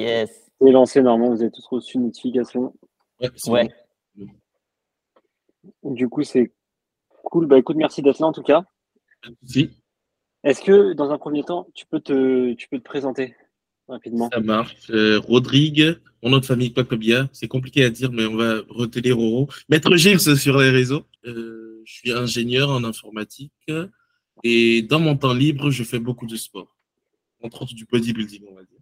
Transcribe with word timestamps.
Yes. 0.00 0.50
C'est 0.60 0.70
lancé 0.70 1.02
normalement, 1.02 1.34
vous 1.34 1.42
avez 1.42 1.50
tous 1.50 1.66
reçu 1.66 1.96
une 1.96 2.04
notification. 2.04 2.74
Ouais. 3.20 3.30
c'est 3.36 3.50
Ouais. 3.50 3.68
bon. 4.14 4.26
Du 5.94 6.08
coup, 6.08 6.22
c'est 6.22 6.52
cool. 7.24 7.46
Bah 7.46 7.58
écoute, 7.58 7.76
merci 7.76 8.02
d'être 8.02 8.18
là 8.18 8.26
en 8.26 8.32
tout 8.32 8.42
cas. 8.42 8.64
Souci. 9.42 9.70
Est-ce 10.44 10.62
que 10.62 10.94
dans 10.94 11.10
un 11.10 11.18
premier 11.18 11.44
temps, 11.44 11.68
tu 11.74 11.84
peux 11.86 12.00
te, 12.00 12.54
tu 12.54 12.68
peux 12.68 12.78
te 12.78 12.84
présenter 12.84 13.34
rapidement? 13.88 14.30
Ça 14.32 14.40
marche. 14.40 14.90
Euh, 14.90 15.18
Rodrigue, 15.20 15.98
mon 16.22 16.30
nom 16.30 16.38
de 16.38 16.46
famille 16.46 16.70
Papabia. 16.70 17.28
C'est 17.32 17.48
compliqué 17.48 17.84
à 17.84 17.90
dire, 17.90 18.10
mais 18.10 18.24
on 18.24 18.36
va 18.36 18.60
retenir 18.68 19.16
Roro. 19.16 19.48
Maître 19.68 19.94
Gilles 19.96 20.20
sur 20.20 20.58
les 20.58 20.70
réseaux. 20.70 21.04
Euh, 21.26 21.82
je 21.84 21.92
suis 21.92 22.12
ingénieur 22.12 22.70
en 22.70 22.84
informatique. 22.84 23.52
Et 24.42 24.82
dans 24.82 25.00
mon 25.00 25.16
temps 25.16 25.34
libre, 25.34 25.70
je 25.70 25.84
fais 25.84 25.98
beaucoup 25.98 26.26
de 26.26 26.36
sport. 26.36 26.74
Entre 27.42 27.62
autres 27.62 27.74
du 27.74 27.84
bodybuilding, 27.84 28.44
on 28.50 28.54
va 28.54 28.62
dire. 28.64 28.79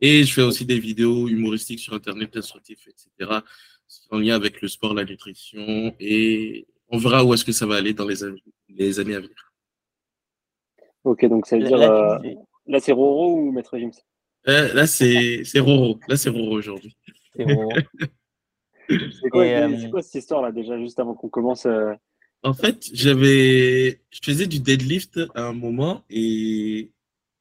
Et 0.00 0.24
je 0.24 0.32
fais 0.32 0.42
aussi 0.42 0.64
des 0.64 0.78
vidéos 0.78 1.28
humoristiques 1.28 1.80
sur 1.80 1.94
Internet, 1.94 2.36
instructifs, 2.36 2.86
etc. 2.86 3.40
En 4.10 4.18
lien 4.18 4.34
avec 4.36 4.60
le 4.60 4.68
sport, 4.68 4.94
la 4.94 5.04
nutrition. 5.04 5.94
Et 5.98 6.66
on 6.88 6.98
verra 6.98 7.24
où 7.24 7.34
est-ce 7.34 7.44
que 7.44 7.52
ça 7.52 7.66
va 7.66 7.76
aller 7.76 7.94
dans 7.94 8.06
les, 8.06 8.22
années- 8.24 8.42
les 8.68 9.00
années 9.00 9.14
à 9.16 9.20
venir. 9.20 9.52
Ok, 11.04 11.24
donc 11.26 11.46
ça 11.46 11.56
veut 11.56 11.62
Là, 11.62 11.68
dire. 11.68 11.78
là, 11.78 12.20
euh, 12.24 12.34
Là, 12.66 12.80
c'est 12.80 12.92
Roro 12.92 13.34
ou 13.40 13.50
Maître 13.52 13.78
James? 13.78 13.92
Euh, 14.46 14.72
là, 14.74 14.86
c'est 14.86 15.42
c'est 15.44 15.58
Roro. 15.60 15.98
Là, 16.06 16.16
c'est 16.16 16.28
Roro 16.30 16.52
aujourd'hui. 16.52 16.94
c'est 17.34 17.44
bon. 17.44 17.68
C'est 18.90 19.28
quoi, 19.28 19.44
euh, 19.44 19.76
c'est 19.78 19.90
quoi 19.90 20.00
cette 20.00 20.14
histoire 20.14 20.40
là 20.40 20.50
déjà, 20.50 20.78
juste 20.78 20.98
avant 20.98 21.12
qu'on 21.14 21.28
commence 21.28 21.66
euh, 21.66 21.92
En 22.42 22.54
fait, 22.54 22.88
j'avais, 22.94 24.00
je 24.08 24.18
faisais 24.24 24.46
du 24.46 24.60
deadlift 24.60 25.20
à 25.34 25.42
un 25.48 25.52
moment 25.52 26.04
et 26.08 26.90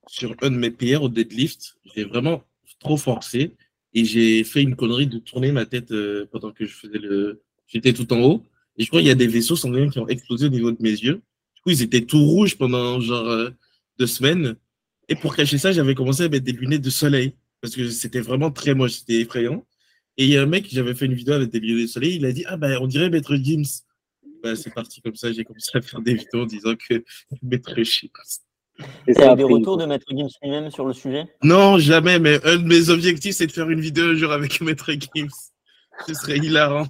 sur 0.07 0.35
un 0.41 0.51
de 0.51 0.57
mes 0.57 0.71
PR 0.71 1.03
au 1.03 1.09
deadlift, 1.09 1.77
j'ai 1.95 2.03
vraiment 2.03 2.43
trop 2.79 2.97
forcé 2.97 3.55
et 3.93 4.05
j'ai 4.05 4.43
fait 4.43 4.61
une 4.61 4.75
connerie 4.75 5.07
de 5.07 5.19
tourner 5.19 5.51
ma 5.51 5.65
tête 5.65 5.91
euh, 5.91 6.27
pendant 6.31 6.51
que 6.51 6.65
je 6.65 6.73
faisais 6.73 6.99
le, 6.99 7.41
j'étais 7.67 7.93
tout 7.93 8.11
en 8.13 8.21
haut 8.21 8.43
et 8.77 8.83
je 8.83 8.89
crois 8.89 8.99
qu'il 8.99 9.07
y 9.07 9.11
a 9.11 9.15
des 9.15 9.27
vaisseaux 9.27 9.55
sanguins 9.55 9.89
qui 9.89 9.99
ont 9.99 10.07
explosé 10.07 10.45
au 10.45 10.49
niveau 10.49 10.71
de 10.71 10.77
mes 10.79 10.91
yeux. 10.91 11.21
Du 11.55 11.61
coup, 11.63 11.71
ils 11.71 11.81
étaient 11.81 12.05
tout 12.05 12.23
rouges 12.23 12.57
pendant 12.57 12.99
genre 12.99 13.27
euh, 13.27 13.49
deux 13.97 14.07
semaines 14.07 14.55
et 15.09 15.15
pour 15.15 15.35
cacher 15.35 15.57
ça, 15.57 15.71
j'avais 15.71 15.95
commencé 15.95 16.23
à 16.23 16.29
mettre 16.29 16.45
des 16.45 16.51
lunettes 16.51 16.81
de 16.81 16.89
soleil 16.89 17.33
parce 17.61 17.75
que 17.75 17.89
c'était 17.89 18.21
vraiment 18.21 18.51
très 18.51 18.75
moche, 18.75 18.93
c'était 18.93 19.21
effrayant. 19.21 19.65
Et 20.17 20.25
il 20.25 20.31
y 20.31 20.37
a 20.37 20.43
un 20.43 20.47
mec, 20.47 20.67
j'avais 20.69 20.95
fait 20.95 21.05
une 21.05 21.13
vidéo 21.13 21.35
avec 21.35 21.49
des 21.49 21.59
lunettes 21.59 21.83
de 21.83 21.87
soleil, 21.87 22.15
il 22.15 22.25
a 22.25 22.31
dit 22.31 22.43
ah 22.47 22.57
ben 22.57 22.77
on 22.81 22.87
dirait 22.87 23.09
Maître 23.09 23.35
Gims. 23.35 23.83
Bah, 24.43 24.55
c'est 24.55 24.73
parti 24.73 25.01
comme 25.01 25.15
ça, 25.15 25.31
j'ai 25.31 25.43
commencé 25.43 25.71
à 25.73 25.81
faire 25.81 26.01
des 26.01 26.13
vidéos 26.13 26.43
en 26.43 26.45
disant 26.45 26.75
que 26.75 27.03
Maître 27.41 27.81
Gims. 27.81 28.09
Et 29.07 29.13
ça 29.13 29.31
a 29.31 29.35
des 29.35 29.43
pris, 29.43 29.53
retours 29.53 29.75
quoi. 29.77 29.83
de 29.85 29.89
Maître 29.89 30.05
Gims 30.09 30.27
lui-même 30.43 30.69
sur 30.71 30.85
le 30.85 30.93
sujet? 30.93 31.25
Non, 31.43 31.77
jamais, 31.79 32.19
mais 32.19 32.39
un 32.45 32.57
de 32.57 32.63
mes 32.67 32.89
objectifs, 32.89 33.35
c'est 33.35 33.47
de 33.47 33.51
faire 33.51 33.69
une 33.69 33.79
vidéo 33.81 34.05
un 34.11 34.15
jour 34.15 34.31
avec 34.31 34.61
Maître 34.61 34.91
Gims. 34.91 35.27
Ce 36.07 36.13
serait 36.13 36.37
hilarant. 36.37 36.85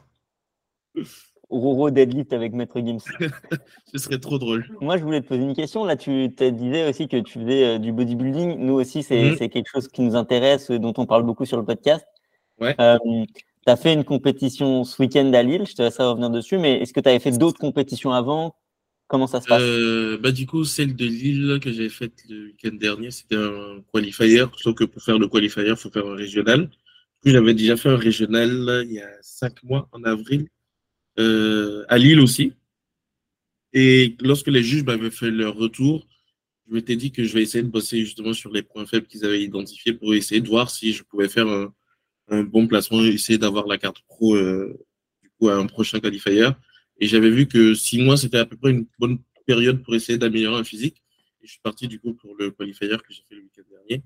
Roro 1.50 1.90
deadlift 1.92 2.34
avec 2.34 2.52
Maître 2.54 2.80
Gims. 2.82 3.00
Ce 3.94 3.98
serait 4.00 4.18
trop 4.20 4.38
drôle. 4.38 4.66
Moi, 4.82 4.98
je 4.98 5.04
voulais 5.04 5.22
te 5.22 5.28
poser 5.28 5.44
une 5.44 5.56
question. 5.56 5.86
Là, 5.86 5.96
tu 5.96 6.30
te 6.36 6.50
disais 6.50 6.90
aussi 6.90 7.08
que 7.08 7.16
tu 7.18 7.40
faisais 7.40 7.64
euh, 7.64 7.78
du 7.78 7.94
bodybuilding. 7.94 8.58
Nous 8.60 8.74
aussi, 8.74 9.02
c'est 9.02 9.24
Mhm. 9.32 9.36
c'est 9.38 9.48
quelque 9.48 9.70
chose 9.72 9.88
qui 9.88 10.02
nous 10.02 10.16
intéresse, 10.18 10.70
euh, 10.72 10.78
dont 10.80 10.94
on 10.98 11.06
parle 11.06 11.24
beaucoup 11.24 11.46
sur 11.46 11.56
le 11.58 11.64
podcast. 11.64 12.06
Ouais. 12.60 12.76
tu 12.76 13.72
as 13.72 13.76
fait 13.78 13.94
une 13.94 14.04
compétition 14.04 14.84
ce 14.84 15.02
week-end 15.02 15.32
à 15.34 15.42
Lille. 15.44 15.64
Je 15.66 15.74
te 15.74 15.82
laisserai 15.84 16.04
revenir 16.06 16.30
dessus. 16.30 16.58
Mais 16.58 16.82
est-ce 16.82 16.92
que 16.92 17.00
tu 17.00 17.08
avais 17.08 17.20
fait 17.20 17.32
d'autres 17.38 17.60
compétitions 17.60 18.12
avant? 18.12 18.56
Comment 19.08 19.28
ça 19.28 19.40
se 19.40 19.48
passe? 19.48 19.62
Euh, 19.62 20.18
bah, 20.18 20.32
du 20.32 20.46
coup, 20.46 20.66
celle 20.66 20.96
de 20.96 21.06
Lille 21.06 21.60
que 21.62 21.72
j'ai 21.72 21.90
faite 21.90 22.24
le 22.30 22.48
week-end 22.48 22.76
dernier, 22.76 23.12
c'était 23.12 23.38
un 23.38 23.82
qualifier. 23.94 24.46
Sauf 24.58 24.76
que 24.76 24.84
pour 24.84 25.02
faire 25.02 25.18
le 25.18 25.28
qualifier, 25.28 25.68
il 25.68 25.76
faut 25.76 25.90
faire 25.90 26.06
un 26.06 26.16
régional. 26.16 26.70
J'avais 27.24 27.54
déjà 27.54 27.78
fait 27.78 27.90
un 27.90 27.98
régional 27.98 28.86
il 28.86 28.94
y 28.94 29.00
a 29.00 29.10
cinq 29.22 29.64
mois, 29.64 29.90
en 29.92 30.04
avril, 30.04 30.48
euh, 31.20 31.86
à 31.88 31.98
Lille 31.98 32.20
aussi. 32.20 32.54
Et 33.74 34.16
lorsque 34.22 34.48
les 34.48 34.64
juges 34.64 34.84
m'avaient 34.84 35.12
fait 35.12 35.32
leur 35.32 35.56
retour, 35.56 36.08
je 36.68 36.74
m'étais 36.74 36.96
dit 36.96 37.12
que 37.12 37.24
je 37.24 37.34
vais 37.34 37.44
essayer 37.44 37.64
de 37.64 37.70
bosser 37.70 38.00
justement 38.00 38.34
sur 38.34 38.52
les 38.52 38.62
points 38.62 38.86
faibles 38.86 39.08
qu'ils 39.08 39.26
avaient 39.26 39.42
identifiés 39.42 39.94
pour 39.94 40.14
essayer 40.14 40.42
de 40.42 40.48
voir 40.48 40.70
si 40.70 40.94
je 40.94 41.04
pouvais 41.04 41.30
faire 41.30 41.48
un, 41.48 41.74
un 42.30 42.44
bon 42.44 42.68
placement, 42.68 43.04
essayer 43.04 43.38
d'avoir 43.38 43.68
la 43.68 43.78
carte 43.78 44.02
pro 44.08 44.36
euh, 44.36 44.78
du 45.22 45.30
coup, 45.40 45.50
à 45.50 45.56
un 45.56 45.66
prochain 45.66 46.00
qualifier. 46.00 46.50
Et 47.00 47.08
j'avais 47.08 47.30
vu 47.30 47.48
que 47.48 47.74
six 47.74 48.02
mois, 48.02 48.18
c'était 48.18 48.38
à 48.38 48.46
peu 48.46 48.58
près 48.58 48.72
une 48.72 48.88
bonne 49.00 49.20
période 49.46 49.84
pour 49.84 49.96
essayer 49.96 50.18
d'améliorer 50.18 50.60
un 50.60 50.64
physique. 50.64 51.04
Et 51.42 51.48
je 51.48 51.52
suis 51.52 51.62
parti 51.62 51.88
du 51.88 52.00
coup 52.00 52.14
pour 52.14 52.36
le 52.38 52.52
qualifier 52.52 52.90
que 52.90 52.96
j'ai 53.10 53.24
fait 53.30 53.36
le 53.36 53.42
week-end 53.42 53.64
dernier. 53.70 54.04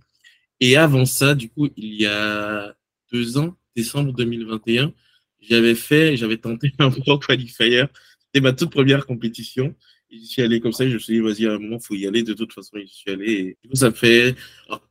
Et 0.59 0.77
avant 0.77 1.05
ça, 1.05 1.33
du 1.33 1.49
coup, 1.49 1.69
il 1.75 1.95
y 1.95 2.05
a 2.05 2.75
deux 3.11 3.37
ans, 3.37 3.57
décembre 3.75 4.13
2021, 4.13 4.93
j'avais 5.41 5.75
fait, 5.75 6.15
j'avais 6.17 6.37
tenté 6.37 6.71
un 6.79 6.91
pro 6.91 7.17
qualifier. 7.17 7.85
C'était 8.19 8.41
ma 8.41 8.53
toute 8.53 8.71
première 8.71 9.05
compétition. 9.05 9.75
Et 10.11 10.17
J'y 10.17 10.25
suis 10.27 10.41
allé 10.41 10.59
comme 10.59 10.73
ça, 10.73 10.87
je 10.87 10.93
me 10.93 10.99
suis 10.99 11.13
dit, 11.15 11.19
vas-y, 11.19 11.47
à 11.47 11.53
un 11.53 11.59
moment, 11.59 11.77
il 11.81 11.85
faut 11.85 11.95
y 11.95 12.05
aller. 12.05 12.21
De 12.21 12.33
toute 12.33 12.53
façon, 12.53 12.77
j'y 12.77 12.93
suis 12.93 13.11
allé. 13.11 13.31
Et 13.31 13.57
du 13.63 13.69
coup, 13.69 13.75
ça 13.75 13.91
fait. 13.91 14.35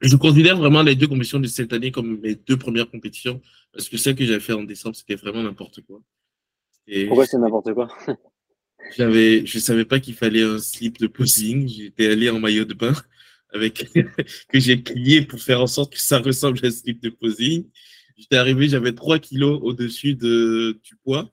je 0.00 0.16
considère 0.16 0.56
vraiment 0.56 0.82
les 0.82 0.96
deux 0.96 1.06
compétitions 1.06 1.40
de 1.40 1.46
cette 1.46 1.72
année 1.72 1.92
comme 1.92 2.18
mes 2.20 2.34
deux 2.34 2.56
premières 2.56 2.90
compétitions. 2.90 3.40
Parce 3.72 3.88
que 3.88 3.96
celle 3.96 4.16
que 4.16 4.24
j'avais 4.24 4.40
fait 4.40 4.54
en 4.54 4.64
décembre, 4.64 4.96
c'était 4.96 5.14
vraiment 5.14 5.42
n'importe 5.42 5.82
quoi. 5.82 6.02
Et 6.86 7.06
Pourquoi 7.06 7.26
c'est 7.26 7.38
n'importe 7.38 7.72
quoi? 7.74 7.88
J'avais, 8.96 9.46
je 9.46 9.58
savais 9.58 9.84
pas 9.84 10.00
qu'il 10.00 10.14
fallait 10.14 10.42
un 10.42 10.58
slip 10.58 10.98
de 10.98 11.06
posing. 11.06 11.68
J'étais 11.68 12.08
allé 12.08 12.30
en 12.30 12.40
maillot 12.40 12.64
de 12.64 12.74
bain 12.74 12.94
avec 13.52 13.88
que 14.48 14.58
j'ai 14.58 14.76
plié 14.76 15.22
pour 15.22 15.40
faire 15.40 15.60
en 15.60 15.66
sorte 15.66 15.92
que 15.92 16.00
ça 16.00 16.18
ressemble 16.18 16.58
à 16.62 16.68
un 16.68 16.70
slip 16.70 17.00
de 17.02 17.10
posing. 17.10 17.68
J'étais 18.16 18.36
arrivé, 18.36 18.68
j'avais 18.68 18.92
3 18.92 19.18
kilos 19.18 19.60
au-dessus 19.62 20.14
de, 20.14 20.78
du 20.82 20.96
poids. 20.96 21.30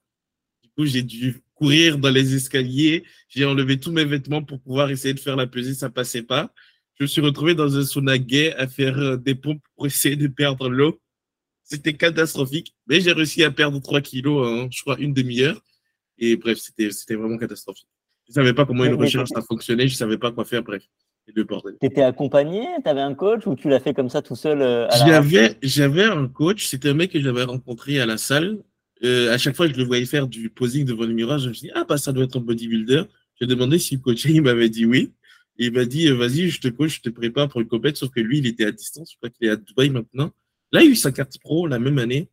Du 0.64 0.70
coup, 0.70 0.86
j'ai 0.86 1.02
dû 1.02 1.42
courir 1.56 1.98
dans 1.98 2.10
les 2.10 2.36
escaliers. 2.36 3.04
J'ai 3.28 3.46
enlevé 3.46 3.80
tous 3.80 3.92
mes 3.92 4.06
vêtements 4.06 4.44
pour 4.44 4.62
pouvoir 4.62 4.90
essayer 4.92 5.14
de 5.14 5.20
faire 5.20 5.36
la 5.36 5.48
pesée. 5.48 5.74
Ça 5.74 5.90
passait 5.90 6.22
pas. 6.22 6.54
Je 6.96 7.04
me 7.04 7.08
suis 7.08 7.22
retrouvé 7.22 7.56
dans 7.56 7.78
un 7.78 7.84
sauna 7.84 8.18
gay 8.18 8.54
à 8.56 8.68
faire 8.68 8.98
euh, 8.98 9.18
des 9.18 9.36
pompes 9.36 9.62
pour 9.76 9.86
essayer 9.86 10.16
de 10.16 10.28
perdre 10.28 10.70
l'eau. 10.70 11.00
C'était 11.70 11.94
catastrophique. 11.94 12.74
Mais 12.88 13.02
j'ai 13.02 13.12
réussi 13.12 13.44
à 13.44 13.52
perdre 13.52 13.80
3 13.80 14.00
kilos 14.02 14.48
en, 14.48 14.72
je 14.72 14.82
crois, 14.82 14.98
une 15.00 15.14
demi-heure. 15.14 15.62
Et 16.18 16.38
bref, 16.38 16.60
c'était, 16.60 17.16
vraiment 17.16 17.38
catastrophique. 17.38 17.88
Je 18.28 18.34
savais 18.34 18.54
pas 18.54 18.66
comment 18.66 18.86
une 18.86 18.96
recherche 18.96 19.30
ça 19.30 19.42
fonctionnait. 19.42 19.88
Je 19.88 19.96
savais 19.96 20.18
pas 20.18 20.32
quoi 20.32 20.46
faire. 20.46 20.64
Bref, 20.64 20.84
c'est 21.26 21.36
le 21.36 21.44
bordel. 21.44 21.76
Tu 21.82 21.88
étais 21.88 22.02
accompagné? 22.02 22.66
Tu 22.84 22.90
avais 22.90 23.02
un 23.02 23.14
coach 23.14 23.46
ou 23.48 23.56
tu 23.56 23.68
l'as 23.68 23.82
fait 23.82 23.94
comme 23.94 24.10
ça 24.10 24.22
tout 24.22 24.36
seul 24.36 24.62
euh, 24.62 24.88
j'avais 25.62 26.06
un 26.06 26.28
coach, 26.28 26.66
c'était 26.68 26.90
un 26.90 26.94
mec 26.94 27.12
que 27.12 27.22
j'avais 27.22 27.44
rencontré 27.44 28.00
à 28.00 28.06
la 28.06 28.18
salle. 28.18 28.60
Euh, 29.04 29.34
à 29.34 29.38
chaque 29.38 29.56
fois 29.56 29.68
que 29.68 29.74
je 29.74 29.80
le 29.80 29.86
voyais 29.86 30.06
faire 30.06 30.28
du 30.28 30.50
posing 30.50 30.86
devant 30.86 31.04
le 31.04 31.14
miroir, 31.14 31.38
je 31.38 31.50
me 31.50 31.54
suis 31.54 31.68
dit, 31.68 31.74
ah, 31.76 31.84
bah, 31.84 31.98
ça 31.98 32.14
doit 32.14 32.24
être 32.24 32.38
un 32.38 32.42
bodybuilder. 32.42 33.04
J'ai 33.40 33.46
demandé 33.46 33.78
s'il 33.78 34.00
coachait, 34.00 34.30
il 34.34 34.42
m'avait 34.42 34.70
dit 34.70 34.86
oui. 34.86 35.12
Et 35.60 35.66
il 35.66 35.74
m'a 35.74 35.86
dit, 35.86 36.08
euh, 36.08 36.16
vas-y, 36.16 36.50
je 36.50 36.62
te 36.62 36.70
coach, 36.70 36.98
je 36.98 37.02
te 37.02 37.10
prépare 37.10 37.50
pour 37.50 37.60
une 37.60 37.68
compète, 37.68 37.98
sauf 37.98 38.10
que 38.10 38.20
lui, 38.20 38.38
il 38.38 38.48
était 38.48 38.66
à 38.66 38.72
distance. 38.72 39.12
Je 39.12 39.18
crois 39.18 39.30
qu'il 39.30 39.48
est 39.48 39.52
à 39.52 39.58
Dubaï 39.58 39.90
maintenant. 39.90 40.32
Là, 40.72 40.84
il 40.84 40.90
a 40.90 40.92
eu 40.92 40.96
sa 40.96 41.12
carte 41.12 41.40
pro 41.40 41.68
la 41.68 41.80
même 41.80 41.98
année, 41.98 42.30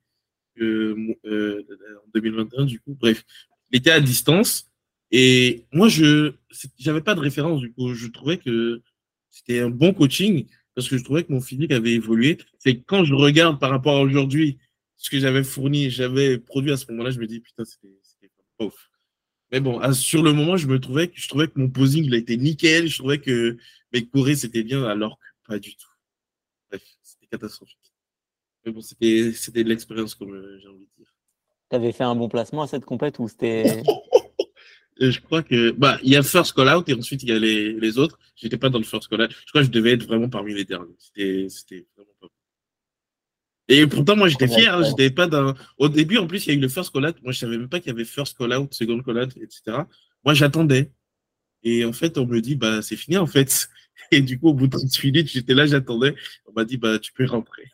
que, 0.56 0.96
euh, 1.26 1.66
en 2.04 2.10
2021, 2.14 2.64
du 2.64 2.80
coup. 2.80 2.96
Bref, 2.98 3.24
il 3.70 3.78
était 3.78 3.90
à 3.90 4.00
distance. 4.00 4.70
Et 5.10 5.64
moi, 5.72 5.88
je 5.88 6.32
j'avais 6.78 7.00
pas 7.00 7.14
de 7.14 7.20
référence, 7.20 7.60
du 7.60 7.72
coup. 7.72 7.94
Je 7.94 8.06
trouvais 8.08 8.38
que 8.38 8.82
c'était 9.30 9.60
un 9.60 9.70
bon 9.70 9.92
coaching 9.92 10.46
parce 10.74 10.88
que 10.88 10.98
je 10.98 11.04
trouvais 11.04 11.24
que 11.24 11.32
mon 11.32 11.40
physique 11.40 11.72
avait 11.72 11.92
évolué. 11.92 12.38
C'est 12.58 12.80
quand 12.82 13.04
je 13.04 13.14
regarde 13.14 13.60
par 13.60 13.70
rapport 13.70 13.96
à 13.96 14.00
aujourd'hui, 14.00 14.58
ce 14.96 15.10
que 15.10 15.18
j'avais 15.18 15.44
fourni, 15.44 15.90
j'avais 15.90 16.38
produit 16.38 16.72
à 16.72 16.76
ce 16.76 16.90
moment-là, 16.90 17.10
je 17.10 17.20
me 17.20 17.26
dis, 17.26 17.40
putain, 17.40 17.64
c'était 17.64 17.88
ouf. 18.60 18.90
Mais 19.52 19.60
bon, 19.60 19.80
sur 19.92 20.22
le 20.22 20.32
moment, 20.32 20.56
je 20.56 20.66
me 20.66 20.80
trouvais 20.80 21.08
que 21.08 21.14
je 21.16 21.28
trouvais 21.28 21.46
que 21.46 21.58
mon 21.58 21.70
posing, 21.70 22.04
il 22.04 22.14
a 22.14 22.16
été 22.16 22.36
nickel. 22.36 22.88
Je 22.88 22.98
trouvais 22.98 23.20
que 23.20 23.56
mes 23.92 24.06
chorés, 24.06 24.34
c'était 24.34 24.64
bien, 24.64 24.84
alors 24.84 25.18
que 25.18 25.24
pas 25.46 25.58
du 25.58 25.76
tout. 25.76 25.86
Bref, 26.70 26.82
c'était 27.02 27.26
catastrophique. 27.26 27.83
Mais 28.64 28.72
bon, 28.72 28.80
c'était 28.80 29.32
c'était 29.32 29.64
de 29.64 29.68
l'expérience, 29.68 30.14
comme 30.14 30.32
euh, 30.34 30.58
j'ai 30.60 30.68
envie 30.68 30.86
de 30.86 30.90
dire. 31.02 31.12
Tu 31.70 31.76
avais 31.76 31.92
fait 31.92 32.04
un 32.04 32.14
bon 32.14 32.28
placement 32.28 32.62
à 32.62 32.66
cette 32.66 32.84
compète 32.84 33.18
ou 33.18 33.28
c'était. 33.28 33.82
Euh, 35.00 35.10
je 35.10 35.18
crois 35.20 35.42
que 35.42 35.72
bah 35.72 35.98
il 36.04 36.10
y 36.12 36.16
a 36.16 36.22
first 36.22 36.52
call 36.52 36.68
out 36.68 36.88
et 36.88 36.94
ensuite 36.94 37.24
il 37.24 37.28
y 37.28 37.32
a 37.32 37.38
les, 37.40 37.72
les 37.72 37.98
autres. 37.98 38.16
J'étais 38.36 38.56
pas 38.56 38.68
dans 38.68 38.78
le 38.78 38.84
first 38.84 39.08
call 39.08 39.22
out. 39.22 39.30
Je 39.32 39.50
crois 39.50 39.62
que 39.62 39.66
je 39.66 39.72
devais 39.72 39.90
être 39.94 40.06
vraiment 40.06 40.28
parmi 40.28 40.54
les 40.54 40.64
derniers. 40.64 40.94
C'était 41.00 41.48
c'était 41.48 41.84
vraiment 41.96 42.12
pas. 42.20 42.28
bon. 42.28 42.32
Et 43.66 43.86
pourtant 43.88 44.14
moi 44.14 44.28
j'étais 44.28 44.46
fier. 44.46 44.72
hein. 44.72 44.82
J'étais 44.84 45.10
pas 45.10 45.26
dans. 45.26 45.52
Au 45.78 45.88
début 45.88 46.18
en 46.18 46.28
plus 46.28 46.46
il 46.46 46.50
y 46.50 46.52
a 46.52 46.54
eu 46.56 46.60
le 46.60 46.68
first 46.68 46.92
call 46.92 47.06
out. 47.06 47.16
Moi 47.24 47.32
je 47.32 47.40
savais 47.40 47.58
même 47.58 47.68
pas 47.68 47.80
qu'il 47.80 47.88
y 47.88 47.90
avait 47.90 48.04
first 48.04 48.38
call 48.38 48.54
out, 48.54 48.72
second 48.72 49.02
call 49.02 49.18
out, 49.18 49.36
etc. 49.36 49.78
Moi 50.24 50.34
j'attendais. 50.34 50.92
Et 51.64 51.84
en 51.84 51.92
fait 51.92 52.16
on 52.16 52.24
me 52.26 52.40
dit 52.40 52.54
bah 52.54 52.80
c'est 52.80 52.94
fini 52.96 53.16
en 53.16 53.26
fait. 53.26 53.68
Et 54.12 54.20
du 54.20 54.38
coup 54.38 54.50
au 54.50 54.54
bout 54.54 54.68
de 54.68 54.76
30 54.76 55.02
minutes 55.02 55.26
j'étais 55.28 55.54
là 55.54 55.66
j'attendais. 55.66 56.14
On 56.46 56.52
m'a 56.52 56.64
dit 56.64 56.76
bah 56.76 57.00
tu 57.00 57.12
peux 57.12 57.24
rentrer. 57.26 57.64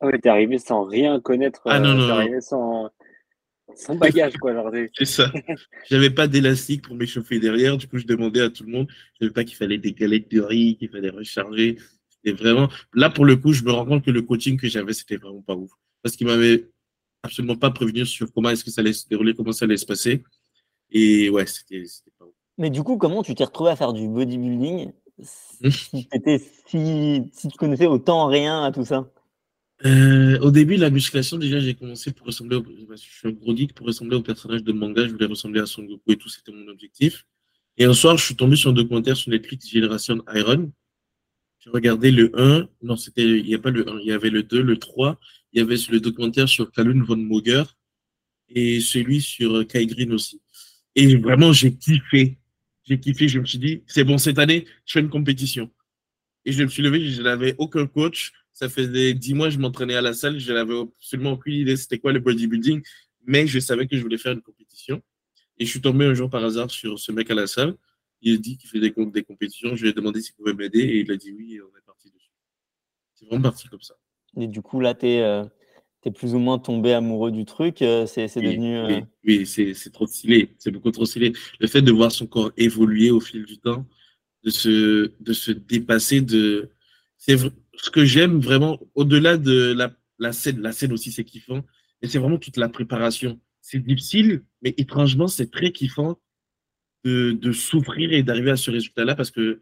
Ah 0.00 0.06
ouais, 0.06 0.18
t'es 0.18 0.28
arrivé 0.28 0.58
sans 0.58 0.84
rien 0.84 1.20
connaître. 1.20 1.60
Ah 1.66 1.78
non, 1.78 1.90
euh, 1.90 1.94
non, 1.94 2.06
T'es 2.06 2.12
arrivé 2.12 2.40
sans, 2.40 2.90
sans 3.74 3.94
bagage, 3.96 4.36
quoi. 4.38 4.52
C'est 4.96 5.04
ça. 5.04 5.32
J'avais 5.90 6.10
pas 6.10 6.26
d'élastique 6.26 6.82
pour 6.82 6.94
m'échauffer 6.94 7.38
derrière. 7.38 7.76
Du 7.76 7.86
coup 7.86 7.98
je 7.98 8.06
demandais 8.06 8.40
à 8.40 8.50
tout 8.50 8.64
le 8.64 8.72
monde. 8.72 8.88
Je 9.14 9.24
savais 9.26 9.32
pas 9.32 9.44
qu'il 9.44 9.56
fallait 9.56 9.78
des 9.78 9.92
galettes 9.92 10.30
de 10.30 10.40
riz, 10.40 10.76
qu'il 10.76 10.88
fallait 10.88 11.10
recharger. 11.10 11.76
C'était 12.08 12.32
vraiment. 12.36 12.68
Là, 12.94 13.10
pour 13.10 13.24
le 13.24 13.36
coup, 13.36 13.52
je 13.52 13.62
me 13.64 13.72
rends 13.72 13.86
compte 13.86 14.04
que 14.04 14.10
le 14.10 14.22
coaching 14.22 14.58
que 14.58 14.68
j'avais, 14.68 14.92
c'était 14.92 15.16
vraiment 15.16 15.42
pas 15.42 15.54
ouf. 15.54 15.70
Parce 16.02 16.16
qu'il 16.16 16.26
m'avait 16.26 16.68
absolument 17.22 17.56
pas 17.56 17.70
prévenu 17.70 18.06
sur 18.06 18.32
comment 18.32 18.50
est-ce 18.50 18.64
que 18.64 18.70
ça 18.70 18.80
allait 18.80 18.92
se 18.92 19.06
dérouler, 19.08 19.34
comment 19.34 19.52
ça 19.52 19.64
allait 19.66 19.76
se 19.76 19.86
passer. 19.86 20.22
Et 20.90 21.30
ouais, 21.30 21.46
c'était 21.46 21.82
pas 22.18 22.24
ouf. 22.24 22.32
Mais 22.58 22.70
du 22.70 22.82
coup, 22.82 22.96
comment 22.96 23.22
tu 23.22 23.34
t'es 23.34 23.44
retrouvé 23.44 23.70
à 23.70 23.76
faire 23.76 23.92
du 23.92 24.08
bodybuilding 24.08 24.92
Hmm. 25.62 25.70
si, 25.70 26.08
si, 26.66 27.30
si 27.32 27.48
tu 27.48 27.56
connaissais 27.58 27.86
autant 27.86 28.26
rien 28.26 28.64
à 28.64 28.72
tout 28.72 28.84
ça? 28.84 29.06
Euh, 29.84 30.38
Au 30.40 30.50
début, 30.50 30.76
la 30.76 30.90
musculation, 30.90 31.38
déjà, 31.38 31.60
j'ai 31.60 31.74
commencé 31.74 32.12
pour 32.12 32.26
ressembler 32.26 32.56
au. 32.56 32.64
Je 32.64 32.96
suis 32.96 33.28
un 33.28 33.32
gros 33.32 33.56
geek 33.56 33.74
pour 33.74 33.86
ressembler 33.86 34.16
au 34.16 34.22
personnage 34.22 34.62
de 34.62 34.72
manga. 34.72 35.06
Je 35.06 35.12
voulais 35.12 35.26
ressembler 35.26 35.60
à 35.60 35.66
Son 35.66 35.82
Goku 35.82 36.12
et 36.12 36.16
tout, 36.16 36.28
c'était 36.28 36.52
mon 36.52 36.68
objectif. 36.68 37.26
Et 37.76 37.84
un 37.84 37.94
soir, 37.94 38.16
je 38.18 38.24
suis 38.24 38.36
tombé 38.36 38.56
sur 38.56 38.70
un 38.70 38.72
documentaire 38.74 39.16
sur 39.16 39.30
Netflix, 39.30 39.68
Génération 39.68 40.22
Iron. 40.34 40.72
J'ai 41.60 41.70
regardé 41.70 42.10
le 42.10 42.30
1. 42.38 42.68
Non, 42.82 42.96
c'était, 42.96 43.24
il 43.24 43.44
n'y 43.44 43.54
a 43.54 43.58
pas 43.58 43.70
le 43.70 43.88
1. 43.88 44.00
Il 44.00 44.06
y 44.06 44.12
avait 44.12 44.30
le 44.30 44.42
2, 44.42 44.62
le 44.62 44.76
3. 44.76 45.18
Il 45.52 45.58
y 45.58 45.62
avait 45.62 45.76
le 45.90 46.00
documentaire 46.00 46.48
sur 46.48 46.70
Kalun 46.72 47.02
von 47.04 47.16
Moger 47.16 47.64
et 48.48 48.80
celui 48.80 49.20
sur 49.20 49.66
Kai 49.66 49.86
Green 49.86 50.12
aussi. 50.12 50.40
Et 50.96 51.16
vraiment, 51.16 51.52
j'ai 51.52 51.74
kiffé 51.74 52.40
j'ai 52.90 52.98
kiffé, 52.98 53.28
je 53.28 53.38
me 53.38 53.44
suis 53.44 53.58
dit, 53.58 53.84
c'est 53.86 54.02
bon, 54.02 54.18
cette 54.18 54.38
année, 54.40 54.66
je 54.84 54.94
fais 54.94 55.00
une 55.00 55.10
compétition. 55.10 55.70
Et 56.44 56.50
je 56.50 56.62
me 56.64 56.68
suis 56.68 56.82
levé, 56.82 57.08
je 57.08 57.22
n'avais 57.22 57.54
aucun 57.56 57.86
coach. 57.86 58.32
Ça 58.52 58.68
faisait 58.68 59.14
dix 59.14 59.34
mois 59.34 59.48
que 59.48 59.54
je 59.54 59.58
m'entraînais 59.58 59.94
à 59.94 60.02
la 60.02 60.12
salle, 60.12 60.38
je 60.38 60.52
n'avais 60.52 60.78
absolument 60.78 61.32
aucune 61.32 61.54
idée 61.54 61.76
c'était 61.76 61.98
quoi 61.98 62.12
le 62.12 62.20
bodybuilding, 62.20 62.82
mais 63.26 63.46
je 63.46 63.58
savais 63.58 63.86
que 63.86 63.96
je 63.96 64.02
voulais 64.02 64.18
faire 64.18 64.32
une 64.32 64.42
compétition. 64.42 65.02
Et 65.58 65.66
je 65.66 65.70
suis 65.70 65.80
tombé 65.80 66.06
un 66.06 66.14
jour 66.14 66.30
par 66.30 66.42
hasard 66.42 66.70
sur 66.70 66.98
ce 66.98 67.12
mec 67.12 67.30
à 67.30 67.34
la 67.34 67.46
salle. 67.46 67.76
Il 68.22 68.34
a 68.34 68.36
dit 68.38 68.56
qu'il 68.56 68.68
fait 68.68 68.80
des, 68.80 68.92
des 68.96 69.22
compétitions. 69.22 69.76
Je 69.76 69.82
lui 69.82 69.90
ai 69.90 69.92
demandé 69.92 70.20
s'il 70.20 70.34
pouvait 70.34 70.54
m'aider 70.54 70.80
et 70.80 71.00
il 71.00 71.12
a 71.12 71.16
dit 71.16 71.32
oui, 71.32 71.54
et 71.54 71.62
on 71.62 71.68
est 71.68 71.84
parti 71.86 72.10
dessus. 72.10 72.30
C'est 73.14 73.26
vraiment 73.26 73.42
parti 73.42 73.68
comme 73.68 73.82
ça. 73.82 73.94
Et 74.36 74.46
du 74.46 74.62
coup, 74.62 74.80
là, 74.80 74.94
tu 74.94 75.06
es, 75.06 75.22
euh, 75.22 75.44
es 76.04 76.10
plus 76.10 76.34
ou 76.34 76.38
moins 76.38 76.58
tombé 76.58 76.92
amoureux 76.92 77.30
du 77.30 77.44
truc. 77.44 77.82
Euh, 77.82 78.06
c'est 78.06 78.34
devenu. 78.36 78.76
Euh, 78.78 79.00
oui, 79.24 79.46
c'est 79.46 79.92
trop 79.92 80.06
stylé. 80.06 80.54
C'est 80.58 80.70
beaucoup 80.70 80.90
trop 80.90 81.04
stylé. 81.04 81.32
Le 81.58 81.66
fait 81.66 81.82
de 81.82 81.92
voir 81.92 82.12
son 82.12 82.26
corps 82.26 82.52
évoluer 82.56 83.10
au 83.10 83.20
fil 83.20 83.44
du 83.44 83.58
temps, 83.58 83.86
de 84.44 84.50
se, 84.50 85.12
de 85.20 85.32
se 85.32 85.50
dépasser, 85.50 86.20
de. 86.20 86.70
C'est 87.18 87.36
ce 87.82 87.90
que 87.90 88.04
j'aime 88.04 88.40
vraiment, 88.40 88.78
au-delà 88.94 89.36
de 89.36 89.76
la, 90.18 90.32
scène. 90.32 90.60
La 90.60 90.72
scène 90.72 90.92
aussi, 90.92 91.12
c'est 91.12 91.24
kiffant. 91.24 91.64
Et 92.02 92.08
c'est 92.08 92.18
vraiment 92.18 92.38
toute 92.38 92.56
la 92.56 92.68
préparation. 92.68 93.40
C'est 93.60 93.78
difficile, 93.78 94.44
mais 94.62 94.74
étrangement, 94.76 95.28
c'est 95.28 95.50
très 95.50 95.72
kiffant 95.72 96.18
de, 97.04 97.32
de 97.32 97.52
souffrir 97.52 98.12
et 98.12 98.22
d'arriver 98.22 98.50
à 98.50 98.56
ce 98.56 98.70
résultat-là 98.70 99.14
parce 99.14 99.30
que 99.30 99.60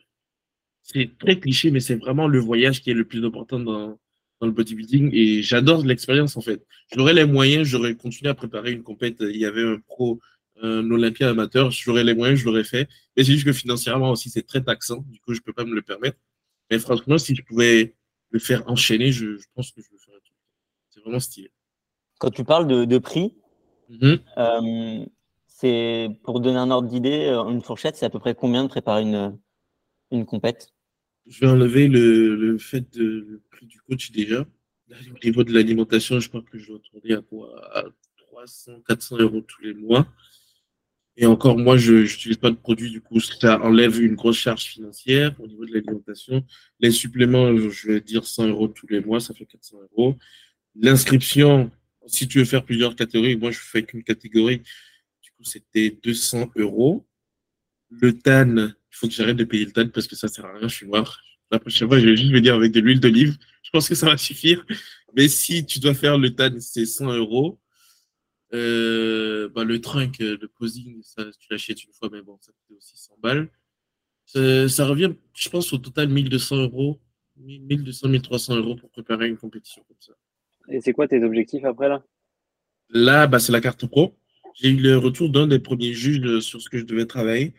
c'est 0.82 1.10
très 1.18 1.38
cliché, 1.38 1.70
mais 1.70 1.80
c'est 1.80 1.96
vraiment 1.96 2.28
le 2.28 2.38
voyage 2.38 2.80
qui 2.80 2.90
est 2.90 2.94
le 2.94 3.04
plus 3.04 3.24
important 3.24 3.60
dans, 3.60 3.98
dans 4.40 4.46
le 4.46 4.52
bodybuilding 4.52 5.10
et 5.12 5.42
j'adore 5.42 5.84
l'expérience 5.84 6.36
en 6.36 6.40
fait. 6.40 6.64
J'aurais 6.94 7.12
les 7.12 7.24
moyens, 7.24 7.66
j'aurais 7.66 7.94
continué 7.94 8.30
à 8.30 8.34
préparer 8.34 8.72
une 8.72 8.82
compète. 8.82 9.16
Il 9.20 9.36
y 9.36 9.44
avait 9.44 9.64
un 9.64 9.78
pro, 9.78 10.20
un 10.62 10.90
Olympia 10.90 11.28
amateur, 11.30 11.70
j'aurais 11.70 12.04
les 12.04 12.14
moyens, 12.14 12.40
je 12.40 12.44
l'aurais 12.44 12.64
fait. 12.64 12.88
Mais 13.16 13.24
c'est 13.24 13.32
juste 13.32 13.44
que 13.44 13.52
financièrement 13.52 14.12
aussi, 14.12 14.30
c'est 14.30 14.46
très 14.46 14.62
taxant. 14.62 15.04
Du 15.08 15.20
coup, 15.20 15.34
je 15.34 15.40
peux 15.40 15.52
pas 15.52 15.64
me 15.64 15.74
le 15.74 15.82
permettre. 15.82 16.18
Mais 16.70 16.78
franchement, 16.78 17.18
si 17.18 17.34
je 17.34 17.42
pouvais 17.42 17.94
le 18.30 18.38
faire 18.38 18.68
enchaîner, 18.68 19.12
je, 19.12 19.36
pense 19.54 19.72
que 19.72 19.80
je 19.80 19.88
le 19.92 19.98
ferais 19.98 20.18
tout. 20.24 20.34
C'est 20.90 21.00
vraiment 21.00 21.20
stylé. 21.20 21.50
Quand 22.18 22.30
tu 22.30 22.44
parles 22.44 22.66
de, 22.66 22.98
prix, 22.98 23.34
mm-hmm. 23.90 24.20
euh, 24.38 25.06
c'est 25.46 26.08
pour 26.24 26.40
donner 26.40 26.58
un 26.58 26.70
ordre 26.70 26.88
d'idée, 26.88 27.26
euh, 27.26 27.48
une 27.48 27.62
fourchette, 27.62 27.96
c'est 27.96 28.06
à 28.06 28.10
peu 28.10 28.18
près 28.18 28.34
combien 28.34 28.64
de 28.64 28.68
préparer 28.68 29.02
une, 29.02 29.38
une 30.10 30.26
compète? 30.26 30.72
Je 31.26 31.40
vais 31.40 31.46
enlever 31.46 31.88
le, 31.88 32.34
le 32.34 32.58
fait 32.58 32.92
de 32.96 33.04
le 33.04 33.42
prix 33.50 33.66
du 33.66 33.80
coach 33.82 34.10
déjà. 34.10 34.46
au 34.90 35.24
niveau 35.24 35.44
de 35.44 35.52
l'alimentation, 35.52 36.20
je 36.20 36.28
crois 36.28 36.42
que 36.42 36.58
je 36.58 36.68
dois 36.68 36.80
tourner 36.80 37.14
à 37.14 37.20
quoi? 37.20 37.76
À 37.76 37.84
300, 38.32 38.80
400 38.86 39.18
euros 39.18 39.40
tous 39.42 39.62
les 39.62 39.74
mois. 39.74 40.06
Et 41.20 41.26
encore, 41.26 41.58
moi, 41.58 41.76
je 41.76 41.94
n'utilise 41.94 42.36
pas 42.36 42.50
de 42.50 42.54
produits, 42.54 42.92
du 42.92 43.00
coup, 43.00 43.18
ça 43.18 43.60
enlève 43.60 44.00
une 44.00 44.14
grosse 44.14 44.36
charge 44.36 44.62
financière 44.62 45.34
au 45.40 45.48
niveau 45.48 45.66
de 45.66 45.74
l'alimentation. 45.74 46.44
Les 46.78 46.92
suppléments, 46.92 47.56
je 47.56 47.88
vais 47.88 48.00
dire 48.00 48.24
100 48.24 48.46
euros 48.46 48.68
tous 48.68 48.86
les 48.86 49.00
mois, 49.00 49.18
ça 49.18 49.34
fait 49.34 49.44
400 49.44 49.78
euros. 49.90 50.16
L'inscription, 50.80 51.72
si 52.06 52.28
tu 52.28 52.38
veux 52.38 52.44
faire 52.44 52.64
plusieurs 52.64 52.94
catégories, 52.94 53.34
moi, 53.34 53.50
je 53.50 53.58
fais 53.58 53.82
qu'une 53.82 54.04
catégorie. 54.04 54.58
Du 55.20 55.30
coup, 55.32 55.42
c'était 55.42 55.98
200 56.04 56.52
euros. 56.54 57.04
Le 57.90 58.16
TAN, 58.16 58.54
il 58.56 58.74
faut 58.92 59.08
que 59.08 59.14
j'arrête 59.14 59.36
de 59.36 59.44
payer 59.44 59.64
le 59.64 59.72
TAN 59.72 59.88
parce 59.88 60.06
que 60.06 60.14
ça 60.14 60.28
sert 60.28 60.44
à 60.44 60.52
rien, 60.52 60.68
je 60.68 60.74
suis 60.76 60.86
noir. 60.86 61.20
La 61.50 61.58
prochaine 61.58 61.88
fois, 61.88 61.98
je 61.98 62.06
vais 62.06 62.16
juste 62.16 62.30
venir 62.30 62.54
avec 62.54 62.70
de 62.70 62.78
l'huile 62.78 63.00
d'olive. 63.00 63.36
Je 63.64 63.70
pense 63.70 63.88
que 63.88 63.96
ça 63.96 64.06
va 64.06 64.16
suffire. 64.16 64.64
Mais 65.16 65.26
si 65.26 65.66
tu 65.66 65.80
dois 65.80 65.94
faire 65.94 66.16
le 66.16 66.30
TAN, 66.30 66.60
c'est 66.60 66.86
100 66.86 67.12
euros. 67.14 67.58
Euh, 68.54 69.48
bah, 69.50 69.64
le 69.64 69.80
trunk, 69.80 70.18
le 70.20 70.48
posing, 70.48 71.02
ça, 71.02 71.24
tu 71.38 71.48
l'achètes 71.50 71.84
une 71.84 71.92
fois, 71.92 72.08
mais 72.10 72.22
bon, 72.22 72.38
ça 72.40 72.52
coûte 72.52 72.76
aussi 72.76 72.96
100 72.96 73.14
balles. 73.22 73.48
Ça, 74.24 74.86
revient, 74.86 75.12
je 75.34 75.48
pense, 75.48 75.72
au 75.72 75.78
total 75.78 76.08
1200 76.08 76.56
euros, 76.56 77.00
1200, 77.36 78.08
1300 78.08 78.56
euros 78.56 78.76
pour 78.76 78.90
préparer 78.90 79.28
une 79.28 79.36
compétition 79.36 79.82
comme 79.86 79.96
ça. 80.00 80.12
Et 80.68 80.80
c'est 80.80 80.92
quoi 80.92 81.08
tes 81.08 81.22
objectifs 81.22 81.64
après 81.64 81.88
là? 81.88 82.04
Là, 82.90 83.26
bah, 83.26 83.38
c'est 83.38 83.52
la 83.52 83.60
carte 83.60 83.86
pro. 83.86 84.14
J'ai 84.54 84.70
eu 84.70 84.76
le 84.76 84.98
retour 84.98 85.30
d'un 85.30 85.46
des 85.46 85.58
premiers 85.58 85.92
juges 85.92 86.40
sur 86.40 86.60
ce 86.60 86.68
que 86.68 86.78
je 86.78 86.84
devais 86.84 87.06
travailler. 87.06 87.54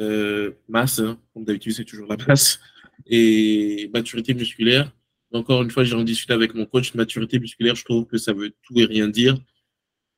Euh, 0.00 0.52
masse, 0.68 0.98
hein. 0.98 1.18
comme 1.32 1.44
d'habitude, 1.44 1.72
c'est 1.72 1.84
toujours 1.84 2.08
la 2.08 2.16
masse. 2.26 2.60
Et 3.06 3.90
maturité 3.92 4.34
musculaire. 4.34 4.92
Encore 5.32 5.62
une 5.62 5.70
fois, 5.70 5.84
j'ai 5.84 5.94
en 5.94 6.04
discuté 6.04 6.32
avec 6.32 6.54
mon 6.54 6.66
coach. 6.66 6.94
Maturité 6.94 7.38
musculaire, 7.38 7.74
je 7.74 7.84
trouve 7.84 8.06
que 8.06 8.18
ça 8.18 8.32
veut 8.32 8.54
tout 8.62 8.78
et 8.78 8.84
rien 8.84 9.08
dire. 9.08 9.36